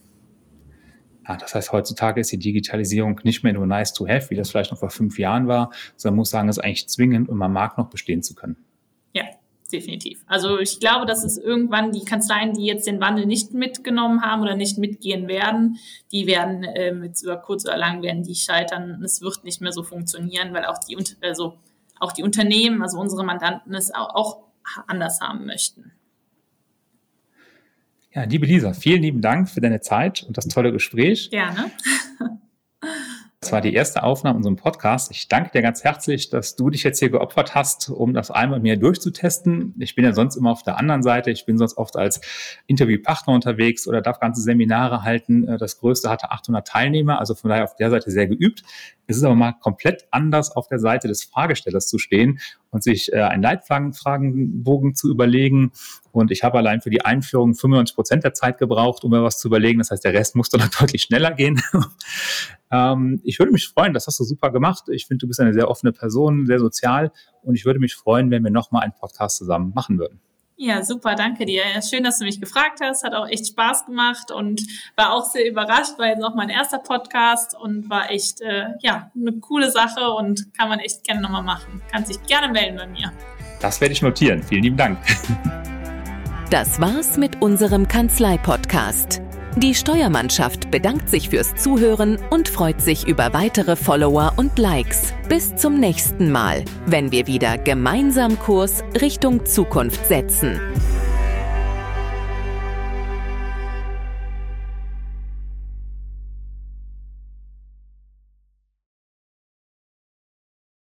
Ja, 1.27 1.37
das 1.37 1.55
heißt, 1.55 1.71
heutzutage 1.71 2.19
ist 2.19 2.31
die 2.31 2.37
Digitalisierung 2.37 3.19
nicht 3.23 3.43
mehr 3.43 3.53
nur 3.53 3.65
nice 3.65 3.93
to 3.93 4.07
have, 4.07 4.29
wie 4.29 4.35
das 4.35 4.49
vielleicht 4.49 4.71
noch 4.71 4.79
vor 4.79 4.89
fünf 4.89 5.17
Jahren 5.17 5.47
war, 5.47 5.71
sondern 5.95 6.17
muss 6.17 6.29
sagen, 6.29 6.49
es 6.49 6.57
ist 6.57 6.63
eigentlich 6.63 6.87
zwingend, 6.87 7.29
um 7.29 7.41
am 7.41 7.53
Markt 7.53 7.77
noch 7.77 7.89
bestehen 7.89 8.21
zu 8.21 8.35
können. 8.35 8.57
Ja, 9.13 9.23
definitiv. 9.71 10.23
Also 10.27 10.59
ich 10.59 10.79
glaube, 10.79 11.05
dass 11.05 11.23
es 11.23 11.37
irgendwann 11.37 11.91
die 11.93 12.03
Kanzleien, 12.03 12.53
die 12.53 12.65
jetzt 12.65 12.87
den 12.87 12.99
Wandel 12.99 13.25
nicht 13.25 13.53
mitgenommen 13.53 14.21
haben 14.21 14.41
oder 14.41 14.55
nicht 14.55 14.77
mitgehen 14.77 15.27
werden, 15.27 15.77
die 16.11 16.27
werden 16.27 16.63
äh, 16.63 16.91
mit 16.91 17.21
über 17.21 17.37
kurz 17.37 17.65
oder 17.65 17.77
lang 17.77 18.01
werden 18.01 18.23
die 18.23 18.35
scheitern. 18.35 19.01
Es 19.03 19.21
wird 19.21 19.45
nicht 19.45 19.61
mehr 19.61 19.71
so 19.71 19.83
funktionieren, 19.83 20.53
weil 20.53 20.65
auch 20.65 20.79
die, 20.79 20.97
also 21.21 21.57
auch 21.99 22.11
die 22.11 22.23
Unternehmen, 22.23 22.81
also 22.81 22.99
unsere 22.99 23.23
Mandanten 23.23 23.73
es 23.73 23.93
auch, 23.93 24.13
auch 24.15 24.37
anders 24.87 25.21
haben 25.21 25.45
möchten. 25.45 25.91
Ja, 28.15 28.25
liebe 28.25 28.45
Lisa, 28.45 28.73
vielen 28.73 29.01
lieben 29.01 29.21
Dank 29.21 29.49
für 29.49 29.59
deine 29.59 29.81
Zeit 29.81 30.21
und 30.21 30.37
das 30.37 30.47
tolle 30.47 30.71
Gespräch. 30.71 31.31
Gerne. 31.31 31.71
Das 33.39 33.51
war 33.51 33.59
die 33.59 33.73
erste 33.73 34.03
Aufnahme 34.03 34.35
in 34.35 34.37
unserem 34.37 34.55
Podcast. 34.55 35.11
Ich 35.11 35.27
danke 35.27 35.49
dir 35.51 35.61
ganz 35.61 35.83
herzlich, 35.83 36.29
dass 36.29 36.55
du 36.55 36.69
dich 36.69 36.83
jetzt 36.83 36.99
hier 36.99 37.09
geopfert 37.09 37.55
hast, 37.55 37.89
um 37.89 38.13
das 38.13 38.29
einmal 38.29 38.59
mit 38.59 38.63
mir 38.63 38.77
durchzutesten. 38.77 39.73
Ich 39.79 39.95
bin 39.95 40.05
ja 40.05 40.13
sonst 40.13 40.35
immer 40.35 40.51
auf 40.51 40.63
der 40.63 40.77
anderen 40.77 41.01
Seite. 41.01 41.31
Ich 41.31 41.45
bin 41.45 41.57
sonst 41.57 41.75
oft 41.75 41.97
als 41.97 42.21
Interviewpartner 42.67 43.33
unterwegs 43.33 43.87
oder 43.87 44.01
darf 44.01 44.19
ganze 44.19 44.41
Seminare 44.41 45.01
halten. 45.01 45.45
Das 45.57 45.79
größte 45.79 46.09
hatte 46.09 46.31
800 46.31 46.67
Teilnehmer, 46.67 47.19
also 47.19 47.33
von 47.33 47.49
daher 47.49 47.65
auf 47.65 47.75
der 47.75 47.89
Seite 47.89 48.11
sehr 48.11 48.27
geübt. 48.27 48.63
Es 49.07 49.17
ist 49.17 49.23
aber 49.23 49.35
mal 49.35 49.53
komplett 49.53 50.07
anders, 50.11 50.55
auf 50.55 50.67
der 50.67 50.79
Seite 50.79 51.07
des 51.07 51.23
Fragestellers 51.23 51.87
zu 51.87 51.97
stehen 51.97 52.39
und 52.69 52.83
sich 52.83 53.11
äh, 53.11 53.23
einen 53.23 53.43
Leitfragenbogen 53.43 54.95
zu 54.95 55.09
überlegen. 55.09 55.73
Und 56.13 56.29
ich 56.29 56.43
habe 56.43 56.59
allein 56.59 56.79
für 56.79 56.91
die 56.91 57.03
Einführung 57.03 57.55
95 57.55 57.95
Prozent 57.95 58.23
der 58.23 58.35
Zeit 58.35 58.59
gebraucht, 58.59 59.03
um 59.03 59.09
mir 59.09 59.23
was 59.23 59.39
zu 59.39 59.47
überlegen. 59.47 59.79
Das 59.79 59.89
heißt, 59.89 60.03
der 60.03 60.13
Rest 60.13 60.35
musste 60.35 60.57
dann 60.57 60.69
deutlich 60.79 61.01
schneller 61.01 61.31
gehen. 61.31 61.61
ähm, 62.71 63.19
ich 63.23 63.39
würde 63.39 63.51
mich 63.51 63.67
freuen, 63.67 63.93
das 63.93 64.05
hast 64.05 64.19
du 64.19 64.23
super 64.23 64.51
gemacht. 64.51 64.83
Ich 64.91 65.07
finde, 65.07 65.23
du 65.23 65.27
bist 65.27 65.39
eine 65.39 65.53
sehr 65.53 65.69
offene 65.69 65.91
Person, 65.91 66.45
sehr 66.45 66.59
sozial. 66.59 67.11
Und 67.41 67.55
ich 67.55 67.65
würde 67.65 67.79
mich 67.79 67.95
freuen, 67.95 68.29
wenn 68.29 68.43
wir 68.43 68.51
nochmal 68.51 68.83
einen 68.83 68.93
Podcast 68.93 69.37
zusammen 69.37 69.73
machen 69.73 69.97
würden. 69.97 70.21
Ja, 70.55 70.83
super, 70.83 71.15
danke 71.15 71.45
dir. 71.45 71.63
Schön, 71.81 72.03
dass 72.03 72.19
du 72.19 72.25
mich 72.25 72.39
gefragt 72.39 72.79
hast. 72.81 73.03
Hat 73.03 73.15
auch 73.15 73.27
echt 73.27 73.47
Spaß 73.47 73.87
gemacht 73.87 74.31
und 74.31 74.61
war 74.95 75.13
auch 75.13 75.25
sehr 75.25 75.49
überrascht, 75.49 75.93
weil 75.97 76.11
jetzt 76.11 76.23
auch 76.23 76.35
mein 76.35 76.49
erster 76.49 76.77
Podcast 76.77 77.57
und 77.59 77.89
war 77.89 78.11
echt, 78.11 78.39
äh, 78.41 78.67
ja, 78.81 79.11
eine 79.15 79.33
coole 79.39 79.71
Sache 79.71 80.11
und 80.11 80.53
kann 80.55 80.69
man 80.69 80.79
echt 80.79 81.03
gerne 81.03 81.21
nochmal 81.21 81.43
machen. 81.43 81.81
Kannst 81.91 82.11
dich 82.11 82.21
gerne 82.27 82.53
melden 82.53 82.77
bei 82.77 82.87
mir. 82.87 83.11
Das 83.61 83.81
werde 83.81 83.93
ich 83.93 84.01
notieren. 84.01 84.43
Vielen 84.43 84.63
lieben 84.63 84.77
Dank. 84.77 84.99
Das 86.53 86.79
war's 86.79 87.17
mit 87.17 87.41
unserem 87.41 87.87
Kanzlei-Podcast. 87.87 89.23
Die 89.55 89.73
Steuermannschaft 89.73 90.69
bedankt 90.69 91.09
sich 91.09 91.29
fürs 91.29 91.55
Zuhören 91.55 92.19
und 92.29 92.47
freut 92.47 92.79
sich 92.79 93.07
über 93.07 93.33
weitere 93.33 93.75
Follower 93.75 94.33
und 94.35 94.59
Likes. 94.59 95.15
Bis 95.27 95.55
zum 95.55 95.79
nächsten 95.79 96.31
Mal, 96.31 96.63
wenn 96.85 97.11
wir 97.11 97.25
wieder 97.25 97.57
gemeinsam 97.57 98.37
Kurs 98.37 98.83
Richtung 99.01 99.47
Zukunft 99.47 100.05
setzen. 100.05 100.59